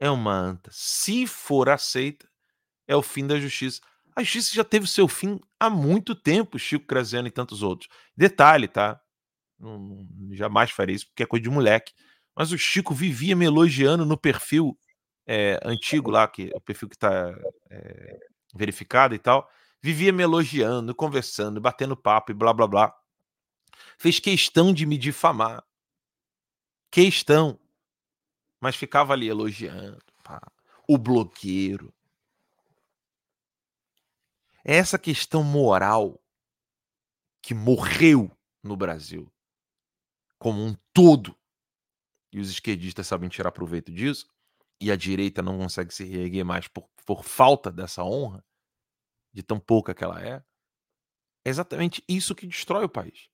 É 0.00 0.10
uma 0.10 0.34
anta. 0.34 0.68
Se 0.72 1.28
for 1.28 1.68
aceita, 1.68 2.31
é 2.92 2.96
o 2.96 3.02
fim 3.02 3.26
da 3.26 3.40
justiça. 3.40 3.80
A 4.14 4.22
justiça 4.22 4.54
já 4.54 4.62
teve 4.62 4.84
o 4.84 4.88
seu 4.88 5.08
fim 5.08 5.40
há 5.58 5.70
muito 5.70 6.14
tempo, 6.14 6.58
Chico 6.58 6.86
Graziano 6.86 7.26
e 7.26 7.30
tantos 7.30 7.62
outros. 7.62 7.88
Detalhe, 8.16 8.68
tá? 8.68 9.00
Não, 9.58 10.06
jamais 10.32 10.70
faria 10.70 10.94
isso 10.94 11.06
porque 11.06 11.22
é 11.22 11.26
coisa 11.26 11.42
de 11.42 11.50
moleque. 11.50 11.92
Mas 12.36 12.52
o 12.52 12.58
Chico 12.58 12.94
vivia 12.94 13.34
me 13.34 13.46
elogiando 13.46 14.04
no 14.04 14.18
perfil 14.18 14.78
é, 15.26 15.58
antigo 15.64 16.10
lá, 16.10 16.28
que 16.28 16.50
é 16.52 16.56
o 16.56 16.60
perfil 16.60 16.88
que 16.88 16.96
está 16.96 17.34
é, 17.70 18.18
verificado 18.54 19.14
e 19.14 19.18
tal. 19.18 19.48
Vivia 19.80 20.12
me 20.12 20.22
elogiando, 20.22 20.94
conversando, 20.94 21.60
batendo 21.60 21.96
papo 21.96 22.32
e 22.32 22.34
blá 22.34 22.52
blá 22.52 22.66
blá. 22.66 22.94
Fez 23.96 24.18
questão 24.18 24.72
de 24.72 24.84
me 24.84 24.98
difamar. 24.98 25.64
Questão. 26.90 27.58
Mas 28.60 28.76
ficava 28.76 29.14
ali 29.14 29.28
elogiando. 29.28 29.98
Pá. 30.22 30.40
O 30.86 30.98
blogueiro 30.98 31.92
essa 34.64 34.98
questão 34.98 35.42
moral 35.42 36.20
que 37.42 37.54
morreu 37.54 38.30
no 38.62 38.76
Brasil 38.76 39.32
como 40.38 40.60
um 40.60 40.76
todo, 40.92 41.38
e 42.32 42.40
os 42.40 42.50
esquerdistas 42.50 43.06
sabem 43.06 43.28
tirar 43.28 43.52
proveito 43.52 43.92
disso, 43.92 44.26
e 44.80 44.90
a 44.90 44.96
direita 44.96 45.40
não 45.40 45.56
consegue 45.56 45.94
se 45.94 46.02
reerguer 46.02 46.44
mais 46.44 46.66
por, 46.66 46.88
por 47.06 47.24
falta 47.24 47.70
dessa 47.70 48.02
honra, 48.02 48.44
de 49.32 49.40
tão 49.40 49.60
pouca 49.60 49.94
que 49.94 50.02
ela 50.02 50.20
é, 50.20 50.42
é 51.44 51.48
exatamente 51.48 52.02
isso 52.08 52.34
que 52.34 52.46
destrói 52.46 52.84
o 52.84 52.88
país. 52.88 53.28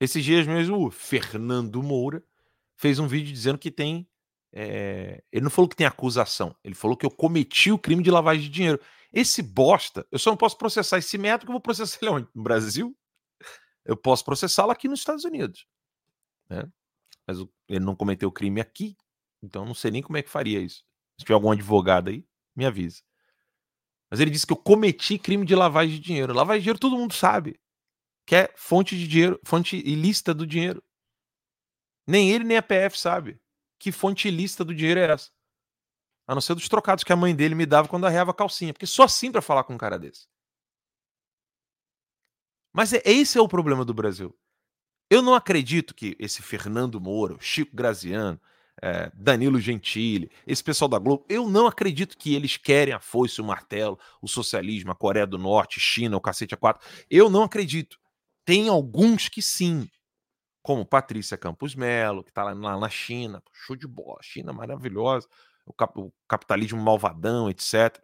Esses 0.00 0.24
dias 0.24 0.46
mesmo, 0.46 0.86
o 0.86 0.90
Fernando 0.90 1.82
Moura 1.82 2.24
fez 2.76 2.98
um 2.98 3.06
vídeo 3.06 3.32
dizendo 3.32 3.58
que 3.58 3.70
tem. 3.70 4.08
É... 4.52 5.24
ele 5.32 5.44
não 5.44 5.50
falou 5.50 5.68
que 5.68 5.76
tem 5.76 5.86
acusação, 5.86 6.54
ele 6.62 6.74
falou 6.74 6.96
que 6.96 7.06
eu 7.06 7.10
cometi 7.10 7.72
o 7.72 7.78
crime 7.78 8.02
de 8.02 8.10
lavagem 8.10 8.42
de 8.42 8.48
dinheiro. 8.48 8.80
Esse 9.12 9.42
bosta, 9.42 10.06
eu 10.10 10.18
só 10.18 10.30
não 10.30 10.36
posso 10.36 10.56
processar 10.56 10.98
esse 10.98 11.18
método, 11.18 11.50
eu 11.50 11.54
vou 11.54 11.60
processar 11.60 11.98
ele 12.02 12.10
onde? 12.16 12.28
No 12.34 12.42
Brasil? 12.42 12.96
Eu 13.84 13.96
posso 13.96 14.24
processá-lo 14.24 14.70
aqui 14.70 14.88
nos 14.88 15.00
Estados 15.00 15.24
Unidos. 15.24 15.66
Né? 16.48 16.64
Mas 17.26 17.38
ele 17.68 17.84
não 17.84 17.96
cometeu 17.96 18.30
crime 18.30 18.60
aqui, 18.60 18.96
então 19.42 19.64
não 19.64 19.74
sei 19.74 19.90
nem 19.90 20.02
como 20.02 20.16
é 20.16 20.22
que 20.22 20.30
faria 20.30 20.60
isso. 20.60 20.84
Se 21.18 21.24
tiver 21.24 21.34
algum 21.34 21.50
advogado 21.50 22.08
aí, 22.08 22.26
me 22.54 22.64
avisa. 22.64 23.02
Mas 24.10 24.20
ele 24.20 24.30
disse 24.30 24.46
que 24.46 24.52
eu 24.52 24.56
cometi 24.56 25.18
crime 25.18 25.44
de 25.44 25.54
lavagem 25.54 25.94
de 25.94 26.00
dinheiro. 26.00 26.34
Lavagem 26.34 26.60
de 26.60 26.64
dinheiro 26.64 26.78
todo 26.78 26.96
mundo 26.96 27.14
sabe. 27.14 27.58
Que 28.26 28.36
é 28.36 28.54
fonte 28.56 28.96
de 28.96 29.08
dinheiro, 29.08 29.40
fonte 29.44 29.76
ilícita 29.76 30.32
do 30.32 30.46
dinheiro. 30.46 30.82
Nem 32.06 32.30
ele 32.30 32.44
nem 32.44 32.56
a 32.56 32.62
PF 32.62 32.98
sabe 32.98 33.40
que 33.82 33.90
fonte 33.90 34.28
ilícita 34.28 34.64
do 34.64 34.72
dinheiro 34.72 35.00
é 35.00 35.10
essa. 35.10 35.28
A 36.26 36.34
não 36.34 36.40
ser 36.40 36.54
dos 36.54 36.68
trocados 36.68 37.04
que 37.04 37.12
a 37.12 37.16
mãe 37.16 37.34
dele 37.34 37.54
me 37.54 37.66
dava 37.66 37.88
quando 37.88 38.06
arreava 38.06 38.32
calcinha. 38.32 38.72
Porque 38.72 38.86
só 38.86 39.04
assim 39.04 39.30
para 39.30 39.42
falar 39.42 39.64
com 39.64 39.74
um 39.74 39.78
cara 39.78 39.98
desse. 39.98 40.26
Mas 42.72 42.92
é, 42.92 43.02
esse 43.04 43.36
é 43.36 43.40
o 43.40 43.48
problema 43.48 43.84
do 43.84 43.92
Brasil. 43.92 44.34
Eu 45.10 45.20
não 45.20 45.34
acredito 45.34 45.94
que 45.94 46.16
esse 46.18 46.42
Fernando 46.42 47.00
Moura, 47.00 47.36
Chico 47.38 47.76
Graziano, 47.76 48.40
é, 48.80 49.10
Danilo 49.14 49.60
Gentili, 49.60 50.30
esse 50.46 50.64
pessoal 50.64 50.88
da 50.88 50.98
Globo, 50.98 51.26
eu 51.28 51.48
não 51.48 51.66
acredito 51.66 52.16
que 52.16 52.34
eles 52.34 52.56
querem 52.56 52.94
a 52.94 53.00
foice, 53.00 53.40
o 53.40 53.44
martelo, 53.44 53.98
o 54.22 54.28
socialismo, 54.28 54.90
a 54.90 54.94
Coreia 54.94 55.26
do 55.26 55.36
Norte, 55.36 55.78
China, 55.78 56.16
o 56.16 56.20
cacete 56.20 56.54
a 56.54 56.56
quatro. 56.56 56.86
Eu 57.10 57.28
não 57.28 57.42
acredito. 57.42 57.98
Tem 58.44 58.68
alguns 58.68 59.28
que 59.28 59.42
sim, 59.42 59.86
como 60.62 60.86
Patrícia 60.86 61.36
Campos 61.36 61.74
Melo, 61.74 62.24
que 62.24 62.30
está 62.30 62.42
lá 62.44 62.54
na 62.54 62.88
China, 62.88 63.42
show 63.52 63.76
de 63.76 63.86
bola, 63.86 64.18
China 64.22 64.52
maravilhosa 64.52 65.28
o, 65.64 65.72
cap 65.72 65.98
o 65.98 66.12
capitalismo 66.28 66.80
malvadão, 66.80 67.50
etc. 67.50 68.02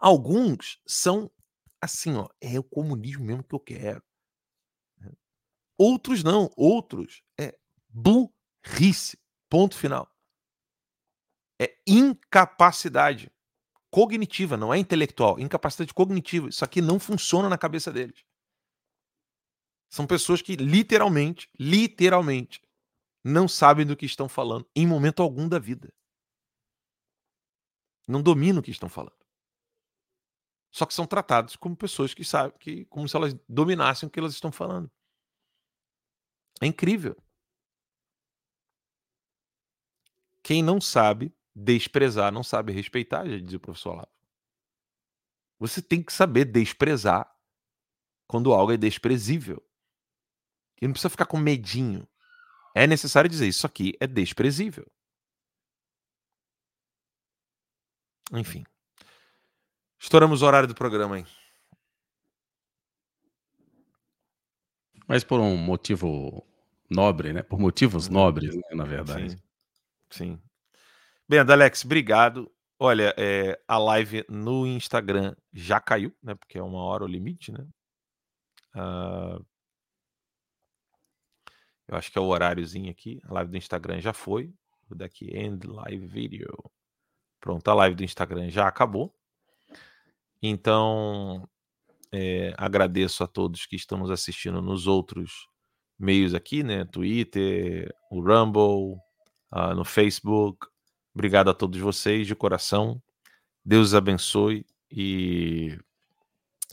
Alguns 0.00 0.80
são 0.86 1.30
assim, 1.80 2.14
ó, 2.16 2.28
é 2.40 2.58
o 2.58 2.64
comunismo 2.64 3.24
mesmo 3.24 3.44
que 3.44 3.54
eu 3.54 3.60
quero. 3.60 4.02
Né. 4.98 5.12
Outros 5.76 6.22
não, 6.22 6.50
outros 6.56 7.22
é 7.38 7.56
burrice, 7.88 9.18
ponto 9.48 9.76
final. 9.76 10.10
É 11.60 11.76
incapacidade 11.86 13.30
cognitiva, 13.90 14.56
não 14.56 14.72
é 14.72 14.78
intelectual, 14.78 15.38
incapacidade 15.38 15.94
cognitiva. 15.94 16.48
Isso 16.48 16.64
aqui 16.64 16.80
não 16.80 17.00
funciona 17.00 17.48
na 17.48 17.58
cabeça 17.58 17.92
deles. 17.92 18.24
São 19.90 20.06
pessoas 20.06 20.42
que 20.42 20.54
literalmente, 20.54 21.48
literalmente, 21.58 22.60
não 23.24 23.48
sabem 23.48 23.86
do 23.86 23.96
que 23.96 24.06
estão 24.06 24.28
falando 24.28 24.68
em 24.76 24.86
momento 24.86 25.22
algum 25.22 25.48
da 25.48 25.58
vida. 25.58 25.92
Não 28.08 28.22
dominam 28.22 28.60
o 28.60 28.62
que 28.62 28.70
estão 28.70 28.88
falando. 28.88 29.18
Só 30.70 30.86
que 30.86 30.94
são 30.94 31.06
tratados 31.06 31.56
como 31.56 31.76
pessoas 31.76 32.14
que 32.14 32.24
sabem, 32.24 32.56
que, 32.58 32.84
como 32.86 33.08
se 33.08 33.16
elas 33.16 33.34
dominassem 33.48 34.06
o 34.06 34.10
que 34.10 34.18
elas 34.18 34.32
estão 34.32 34.50
falando. 34.50 34.90
É 36.60 36.66
incrível. 36.66 37.16
Quem 40.42 40.62
não 40.62 40.80
sabe 40.80 41.34
desprezar, 41.54 42.32
não 42.32 42.42
sabe 42.42 42.72
respeitar, 42.72 43.28
já 43.28 43.38
dizia 43.38 43.58
o 43.58 43.60
professor 43.60 43.92
Olavo. 43.92 44.12
Você 45.58 45.82
tem 45.82 46.02
que 46.02 46.12
saber 46.12 46.46
desprezar 46.46 47.30
quando 48.26 48.52
algo 48.52 48.72
é 48.72 48.76
desprezível. 48.76 49.62
E 50.80 50.86
não 50.86 50.92
precisa 50.92 51.10
ficar 51.10 51.26
com 51.26 51.36
medinho. 51.36 52.08
É 52.74 52.86
necessário 52.86 53.28
dizer 53.28 53.48
isso 53.48 53.66
aqui 53.66 53.94
é 54.00 54.06
desprezível. 54.06 54.90
Enfim. 58.32 58.64
Estouramos 59.98 60.42
o 60.42 60.46
horário 60.46 60.68
do 60.68 60.74
programa, 60.74 61.18
hein? 61.18 61.26
Mas 65.06 65.24
por 65.24 65.40
um 65.40 65.56
motivo 65.56 66.46
nobre, 66.90 67.32
né? 67.32 67.42
Por 67.42 67.58
motivos 67.58 68.06
uhum. 68.06 68.12
nobres, 68.12 68.54
né? 68.54 68.62
na 68.72 68.84
verdade. 68.84 69.30
Sim. 69.30 69.38
Sim. 70.10 70.42
Bem, 71.28 71.40
Alex, 71.40 71.84
obrigado. 71.84 72.50
Olha, 72.78 73.14
é, 73.16 73.60
a 73.66 73.76
live 73.78 74.24
no 74.28 74.66
Instagram 74.66 75.34
já 75.52 75.80
caiu, 75.80 76.14
né? 76.22 76.34
Porque 76.34 76.58
é 76.58 76.62
uma 76.62 76.82
hora 76.82 77.04
o 77.04 77.08
limite, 77.08 77.50
né? 77.50 77.66
Uh, 78.74 79.44
Eu 81.88 81.96
acho 81.96 82.12
que 82.12 82.18
é 82.18 82.20
o 82.20 82.26
horáriozinho 82.26 82.90
aqui. 82.90 83.20
A 83.24 83.32
live 83.34 83.50
do 83.50 83.56
Instagram 83.56 84.00
já 84.00 84.12
foi. 84.12 84.52
Vou 84.88 84.96
dar 84.96 85.06
aqui 85.06 85.34
end 85.34 85.66
live 85.66 86.06
video. 86.06 86.70
Pronto, 87.40 87.68
a 87.68 87.74
live 87.74 87.96
do 87.96 88.04
Instagram 88.04 88.50
já 88.50 88.66
acabou. 88.66 89.14
Então, 90.42 91.48
é, 92.12 92.54
agradeço 92.56 93.22
a 93.22 93.26
todos 93.26 93.66
que 93.66 93.76
estão 93.76 93.98
nos 93.98 94.10
assistindo 94.10 94.62
nos 94.62 94.86
outros 94.86 95.48
meios 95.98 96.34
aqui, 96.34 96.62
né? 96.62 96.84
Twitter, 96.84 97.94
o 98.10 98.20
Rumble, 98.20 98.98
uh, 99.52 99.74
no 99.74 99.84
Facebook. 99.84 100.66
Obrigado 101.14 101.50
a 101.50 101.54
todos 101.54 101.80
vocês 101.80 102.26
de 102.26 102.34
coração. 102.34 103.02
Deus 103.64 103.88
os 103.88 103.94
abençoe 103.94 104.64
e 104.90 105.78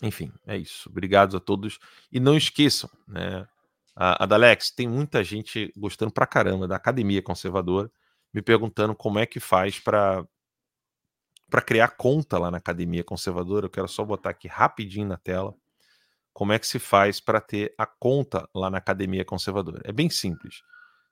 enfim, 0.03 0.31
é 0.45 0.57
isso. 0.57 0.89
Obrigado 0.89 1.37
a 1.37 1.39
todos. 1.39 1.79
E 2.11 2.19
não 2.19 2.35
esqueçam, 2.35 2.89
né? 3.07 3.47
A, 3.95 4.23
a 4.23 4.25
Dalex, 4.25 4.71
tem 4.71 4.87
muita 4.87 5.23
gente 5.23 5.71
gostando 5.75 6.11
pra 6.11 6.27
caramba 6.27 6.67
da 6.67 6.75
Academia 6.75 7.21
Conservadora, 7.21 7.89
me 8.33 8.41
perguntando 8.41 8.93
como 8.93 9.19
é 9.19 9.25
que 9.25 9.39
faz 9.39 9.79
para 9.79 10.27
para 11.49 11.61
criar 11.61 11.89
conta 11.89 12.37
lá 12.37 12.49
na 12.49 12.57
Academia 12.57 13.03
Conservadora. 13.03 13.65
Eu 13.65 13.69
quero 13.69 13.87
só 13.87 14.03
botar 14.03 14.31
aqui 14.31 14.47
rapidinho 14.47 15.07
na 15.07 15.17
tela 15.17 15.55
como 16.33 16.51
é 16.51 16.59
que 16.59 16.67
se 16.67 16.79
faz 16.79 17.21
para 17.21 17.39
ter 17.39 17.73
a 17.77 17.85
conta 17.85 18.49
lá 18.53 18.69
na 18.69 18.77
Academia 18.77 19.23
Conservadora. 19.23 19.81
É 19.85 19.91
bem 19.91 20.09
simples. 20.09 20.63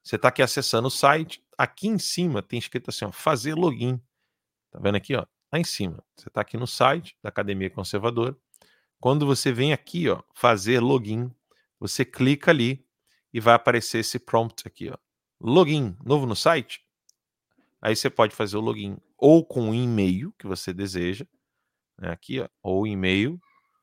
Você 0.04 0.18
está 0.18 0.28
aqui 0.28 0.42
acessando 0.42 0.90
o 0.90 0.92
site, 0.92 1.42
aqui 1.58 1.88
em 1.88 1.98
cima 1.98 2.42
tem 2.42 2.60
escrito 2.60 2.90
assim, 2.90 3.06
ó, 3.06 3.12
fazer 3.12 3.54
login. 3.54 4.02
Tá 4.70 4.80
vendo 4.82 4.96
aqui, 4.96 5.16
ó? 5.16 5.26
Lá 5.52 5.60
em 5.60 5.64
cima. 5.64 6.04
Você 6.14 6.28
está 6.28 6.42
aqui 6.42 6.58
no 6.58 6.68
site 6.68 7.16
da 7.24 7.30
Academia 7.30 7.70
Conservadora. 7.70 8.36
Quando 9.00 9.26
você 9.26 9.54
vem 9.54 9.72
aqui, 9.72 10.10
ó, 10.10 10.22
fazer 10.34 10.82
login, 10.82 11.32
você 11.80 12.04
clica 12.04 12.52
ali 12.52 12.86
e 13.34 13.40
vai 13.40 13.54
aparecer 13.54 14.00
esse 14.00 14.20
prompt 14.20 14.68
aqui, 14.68 14.90
ó. 14.90 14.98
Login, 15.40 15.96
novo 16.04 16.26
no 16.26 16.36
site. 16.36 16.83
Aí 17.84 17.98
você 17.98 18.10
pode 18.10 18.34
fazer 18.34 18.56
o 18.56 18.62
login 18.62 18.96
ou 19.18 19.46
com 19.46 19.72
o 19.72 19.76
e-mail 19.76 20.34
que 20.40 20.48
você 20.48 20.74
deseja, 20.74 21.28
né, 22.00 22.12
aqui, 22.12 22.40
ó, 22.40 22.48
ou 22.64 22.88
e-mail, 22.88 23.38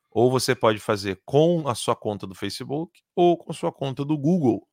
ou 0.09 0.31
você 0.31 0.55
pode 0.55 0.79
fazer 0.79 1.21
com 1.23 1.67
a 1.67 1.75
sua 1.75 1.95
conta 1.95 2.25
do 2.25 2.33
Facebook 2.33 2.99
ou 3.15 3.37
com 3.37 3.51
a 3.51 3.53
sua 3.53 3.71
conta 3.71 4.03
do 4.03 4.17
Google. 4.17 4.67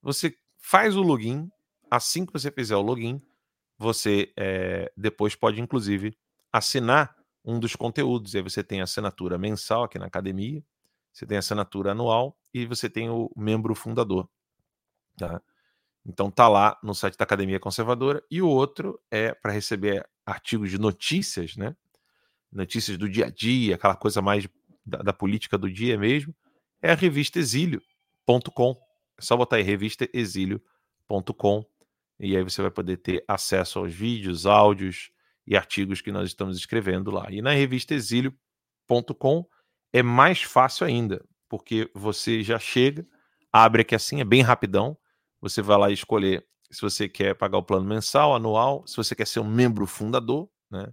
Você 0.00 0.34
faz 0.58 0.96
o 0.96 1.02
login, 1.02 1.50
assim 1.90 2.24
que 2.24 2.32
você 2.32 2.50
fizer 2.50 2.74
o 2.74 2.80
login, 2.80 3.20
você 3.76 4.32
é, 4.38 4.90
depois 4.96 5.36
pode, 5.36 5.60
inclusive, 5.60 6.16
assinar 6.50 7.14
um 7.44 7.60
dos 7.60 7.76
conteúdos. 7.76 8.32
E 8.32 8.38
aí 8.38 8.42
você 8.42 8.64
tem 8.64 8.80
a 8.80 8.84
assinatura 8.84 9.36
mensal 9.36 9.84
aqui 9.84 9.98
na 9.98 10.06
academia, 10.06 10.64
você 11.12 11.26
tem 11.26 11.36
a 11.36 11.40
assinatura 11.40 11.92
anual 11.92 12.38
e 12.54 12.64
você 12.64 12.88
tem 12.88 13.10
o 13.10 13.30
membro 13.36 13.74
fundador. 13.74 14.26
Tá? 15.18 15.42
Então 16.04 16.30
tá 16.30 16.48
lá 16.48 16.78
no 16.82 16.94
site 16.94 17.16
da 17.16 17.24
Academia 17.24 17.60
Conservadora. 17.60 18.22
E 18.30 18.42
o 18.42 18.48
outro 18.48 19.00
é 19.10 19.34
para 19.34 19.52
receber 19.52 20.06
artigos 20.26 20.70
de 20.70 20.78
notícias, 20.78 21.56
né? 21.56 21.76
Notícias 22.50 22.98
do 22.98 23.08
dia 23.08 23.26
a 23.26 23.30
dia, 23.30 23.76
aquela 23.76 23.96
coisa 23.96 24.20
mais 24.20 24.48
da, 24.84 24.98
da 24.98 25.12
política 25.12 25.56
do 25.56 25.70
dia 25.70 25.96
mesmo, 25.96 26.34
é 26.80 26.92
a 26.92 26.94
revista 26.94 27.38
exílio.com. 27.38 28.76
É 29.16 29.22
só 29.22 29.36
botar 29.36 29.56
aí 29.56 29.62
revistaexílio.com 29.62 31.64
e 32.18 32.36
aí 32.36 32.42
você 32.42 32.62
vai 32.62 32.70
poder 32.70 32.98
ter 32.98 33.24
acesso 33.26 33.78
aos 33.78 33.92
vídeos, 33.92 34.46
áudios 34.46 35.10
e 35.46 35.56
artigos 35.56 36.00
que 36.00 36.12
nós 36.12 36.28
estamos 36.28 36.56
escrevendo 36.56 37.10
lá. 37.10 37.26
E 37.30 37.42
na 37.42 37.52
revista 37.52 37.94
exílio.com 37.94 39.46
é 39.92 40.02
mais 40.02 40.42
fácil 40.42 40.86
ainda, 40.86 41.24
porque 41.48 41.90
você 41.94 42.42
já 42.42 42.58
chega, 42.58 43.06
abre 43.52 43.82
aqui 43.82 43.94
assim, 43.94 44.20
é 44.20 44.24
bem 44.24 44.40
rapidão. 44.40 44.96
Você 45.42 45.60
vai 45.60 45.76
lá 45.76 45.90
escolher 45.90 46.46
se 46.70 46.80
você 46.80 47.08
quer 47.08 47.34
pagar 47.34 47.58
o 47.58 47.62
plano 47.62 47.84
mensal, 47.84 48.34
anual, 48.34 48.86
se 48.86 48.96
você 48.96 49.14
quer 49.14 49.26
ser 49.26 49.40
um 49.40 49.48
membro 49.48 49.86
fundador, 49.86 50.48
né? 50.70 50.90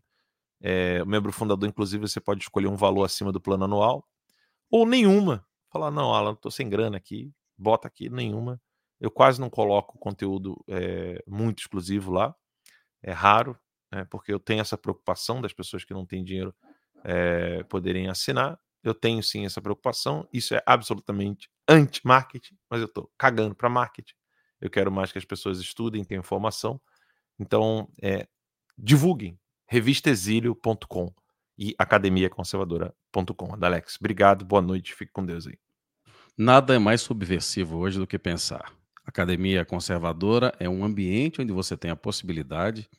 É, 0.62 1.02
o 1.02 1.06
membro 1.06 1.32
fundador, 1.32 1.70
inclusive, 1.70 2.06
você 2.06 2.20
pode 2.20 2.42
escolher 2.42 2.68
um 2.68 2.76
valor 2.76 3.06
acima 3.06 3.32
do 3.32 3.40
plano 3.40 3.64
anual, 3.64 4.06
ou 4.70 4.86
nenhuma. 4.86 5.46
Falar, 5.72 5.90
não, 5.92 6.14
Alan, 6.14 6.36
tô 6.36 6.52
sem 6.52 6.68
grana 6.68 6.98
aqui, 6.98 7.32
bota 7.58 7.88
aqui 7.88 8.10
nenhuma. 8.10 8.62
Eu 9.00 9.10
quase 9.10 9.40
não 9.40 9.50
coloco 9.50 9.98
conteúdo 9.98 10.62
é, 10.68 11.24
muito 11.26 11.60
exclusivo 11.60 12.12
lá, 12.12 12.36
é 13.02 13.14
raro, 13.14 13.58
né, 13.92 14.06
porque 14.10 14.34
eu 14.34 14.40
tenho 14.40 14.60
essa 14.60 14.78
preocupação 14.78 15.42
das 15.42 15.54
pessoas 15.54 15.86
que 15.86 15.94
não 15.94 16.06
têm 16.06 16.24
dinheiro 16.24 16.54
é, 17.06 17.64
poderem 17.64 18.10
assinar. 18.10 18.60
Eu 18.84 18.94
tenho 18.94 19.24
sim 19.24 19.46
essa 19.46 19.62
preocupação, 19.62 20.28
isso 20.34 20.54
é 20.56 20.62
absolutamente 20.66 21.50
anti-marketing, 21.70 22.58
mas 22.70 22.82
eu 22.82 22.88
estou 22.88 23.10
cagando 23.18 23.56
para 23.56 23.70
marketing. 23.70 24.19
Eu 24.62 24.70
quero 24.70 24.92
mais 24.92 25.12
que 25.12 25.18
as 25.18 25.26
pessoas 25.26 25.60
estudem, 25.60 26.04
tenham 26.04 26.22
informação. 26.22 26.80
Então, 27.40 27.90
é, 28.02 28.28
divulguem, 28.78 29.40
revistaexílio.com 29.68 31.14
e 31.58 31.76
academiaconservadora.com. 31.78 33.58
Alex, 33.62 33.98
obrigado, 34.00 34.46
boa 34.46 34.62
noite, 34.62 34.94
fique 34.94 35.12
com 35.12 35.26
Deus 35.26 35.48
aí. 35.48 35.58
Nada 36.38 36.74
é 36.74 36.80
mais 36.80 37.02
subversivo 37.02 37.78
hoje 37.78 38.00
do 38.00 38.08
que 38.08 38.18
pensar. 38.18 38.74
Academia 39.06 39.66
Conservadora 39.66 40.54
é 40.60 40.70
um 40.70 40.86
ambiente 40.86 41.42
onde 41.42 41.52
você 41.52 41.76
tem 41.76 41.92
a 41.92 41.96
possibilidade 41.96 42.90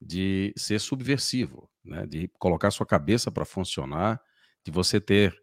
de 0.00 0.52
ser 0.56 0.78
subversivo, 0.78 1.68
né? 1.84 2.06
de 2.06 2.28
colocar 2.38 2.70
sua 2.70 2.86
cabeça 2.86 3.32
para 3.32 3.44
funcionar, 3.44 4.20
de 4.62 4.70
você 4.70 5.00
ter 5.00 5.34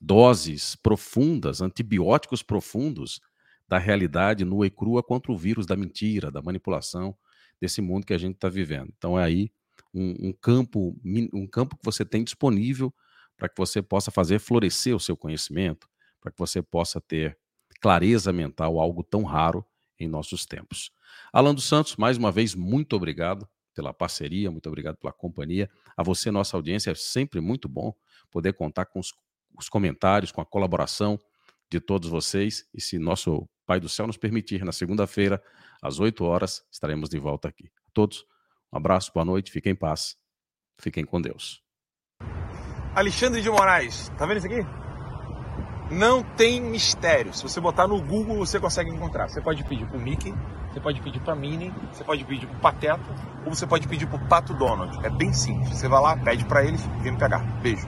doses 0.00 0.76
profundas, 0.76 1.62
antibióticos 1.62 2.42
profundos 2.42 3.20
da 3.68 3.78
realidade 3.78 4.44
nua 4.44 4.66
e 4.66 4.70
crua 4.70 5.02
contra 5.02 5.30
o 5.30 5.36
vírus 5.36 5.66
da 5.66 5.76
mentira, 5.76 6.30
da 6.30 6.40
manipulação 6.40 7.16
desse 7.60 7.80
mundo 7.82 8.06
que 8.06 8.14
a 8.14 8.18
gente 8.18 8.36
está 8.36 8.48
vivendo. 8.48 8.92
Então 8.96 9.18
é 9.18 9.24
aí 9.24 9.52
um, 9.92 10.28
um, 10.28 10.32
campo, 10.32 10.96
um 11.32 11.46
campo 11.46 11.76
que 11.76 11.84
você 11.84 12.04
tem 12.04 12.24
disponível 12.24 12.92
para 13.36 13.48
que 13.48 13.54
você 13.56 13.82
possa 13.82 14.10
fazer 14.10 14.38
florescer 14.38 14.94
o 14.94 15.00
seu 15.00 15.16
conhecimento, 15.16 15.88
para 16.20 16.32
que 16.32 16.38
você 16.38 16.62
possa 16.62 17.00
ter 17.00 17.38
clareza 17.80 18.32
mental, 18.32 18.80
algo 18.80 19.02
tão 19.02 19.22
raro 19.22 19.64
em 19.98 20.08
nossos 20.08 20.46
tempos. 20.46 20.90
Alan 21.32 21.54
dos 21.54 21.64
Santos, 21.64 21.96
mais 21.96 22.16
uma 22.16 22.32
vez, 22.32 22.54
muito 22.54 22.96
obrigado 22.96 23.48
pela 23.74 23.92
parceria, 23.92 24.50
muito 24.50 24.66
obrigado 24.66 24.96
pela 24.96 25.12
companhia. 25.12 25.70
A 25.96 26.02
você, 26.02 26.30
nossa 26.30 26.56
audiência, 26.56 26.90
é 26.90 26.94
sempre 26.94 27.40
muito 27.40 27.68
bom 27.68 27.94
poder 28.30 28.52
contar 28.54 28.86
com 28.86 28.98
os, 28.98 29.12
os 29.56 29.68
comentários, 29.68 30.32
com 30.32 30.40
a 30.40 30.46
colaboração 30.46 31.18
de 31.70 31.78
todos 31.78 32.08
vocês. 32.08 32.66
E 32.74 32.80
se 32.80 32.98
nosso 32.98 33.48
Pai 33.68 33.78
do 33.78 33.88
Céu 33.88 34.06
nos 34.06 34.16
permitir, 34.16 34.64
na 34.64 34.72
segunda-feira, 34.72 35.42
às 35.82 36.00
8 36.00 36.24
horas, 36.24 36.64
estaremos 36.72 37.10
de 37.10 37.18
volta 37.18 37.48
aqui. 37.48 37.70
A 37.86 37.90
todos, 37.92 38.24
um 38.72 38.78
abraço, 38.78 39.12
boa 39.12 39.26
noite, 39.26 39.52
fiquem 39.52 39.72
em 39.72 39.76
paz, 39.76 40.16
fiquem 40.80 41.04
com 41.04 41.20
Deus. 41.20 41.62
Alexandre 42.94 43.42
de 43.42 43.50
Moraes, 43.50 44.08
tá 44.16 44.24
vendo 44.24 44.38
isso 44.38 44.46
aqui? 44.46 44.66
Não 45.94 46.22
tem 46.22 46.62
mistério. 46.62 47.34
Se 47.34 47.42
você 47.42 47.60
botar 47.60 47.86
no 47.86 48.00
Google, 48.00 48.38
você 48.38 48.58
consegue 48.58 48.88
encontrar. 48.88 49.28
Você 49.28 49.42
pode 49.42 49.62
pedir 49.64 49.86
pro 49.86 50.00
Mickey, 50.00 50.32
você 50.72 50.80
pode 50.80 51.00
pedir 51.00 51.20
para 51.20 51.34
Minnie, 51.34 51.72
você 51.92 52.04
pode 52.04 52.24
pedir 52.24 52.46
para 52.46 52.58
Pateta 52.58 53.00
ou 53.44 53.54
você 53.54 53.66
pode 53.66 53.88
pedir 53.88 54.06
para 54.06 54.18
Pato 54.18 54.54
Donald. 54.54 54.98
É 55.04 55.10
bem 55.10 55.32
simples. 55.32 55.70
Você 55.70 55.88
vai 55.88 56.00
lá, 56.00 56.16
pede 56.16 56.44
para 56.44 56.64
eles 56.64 56.84
e 56.84 57.02
vem 57.02 57.12
me 57.12 57.18
pegar. 57.18 57.40
Beijo. 57.62 57.86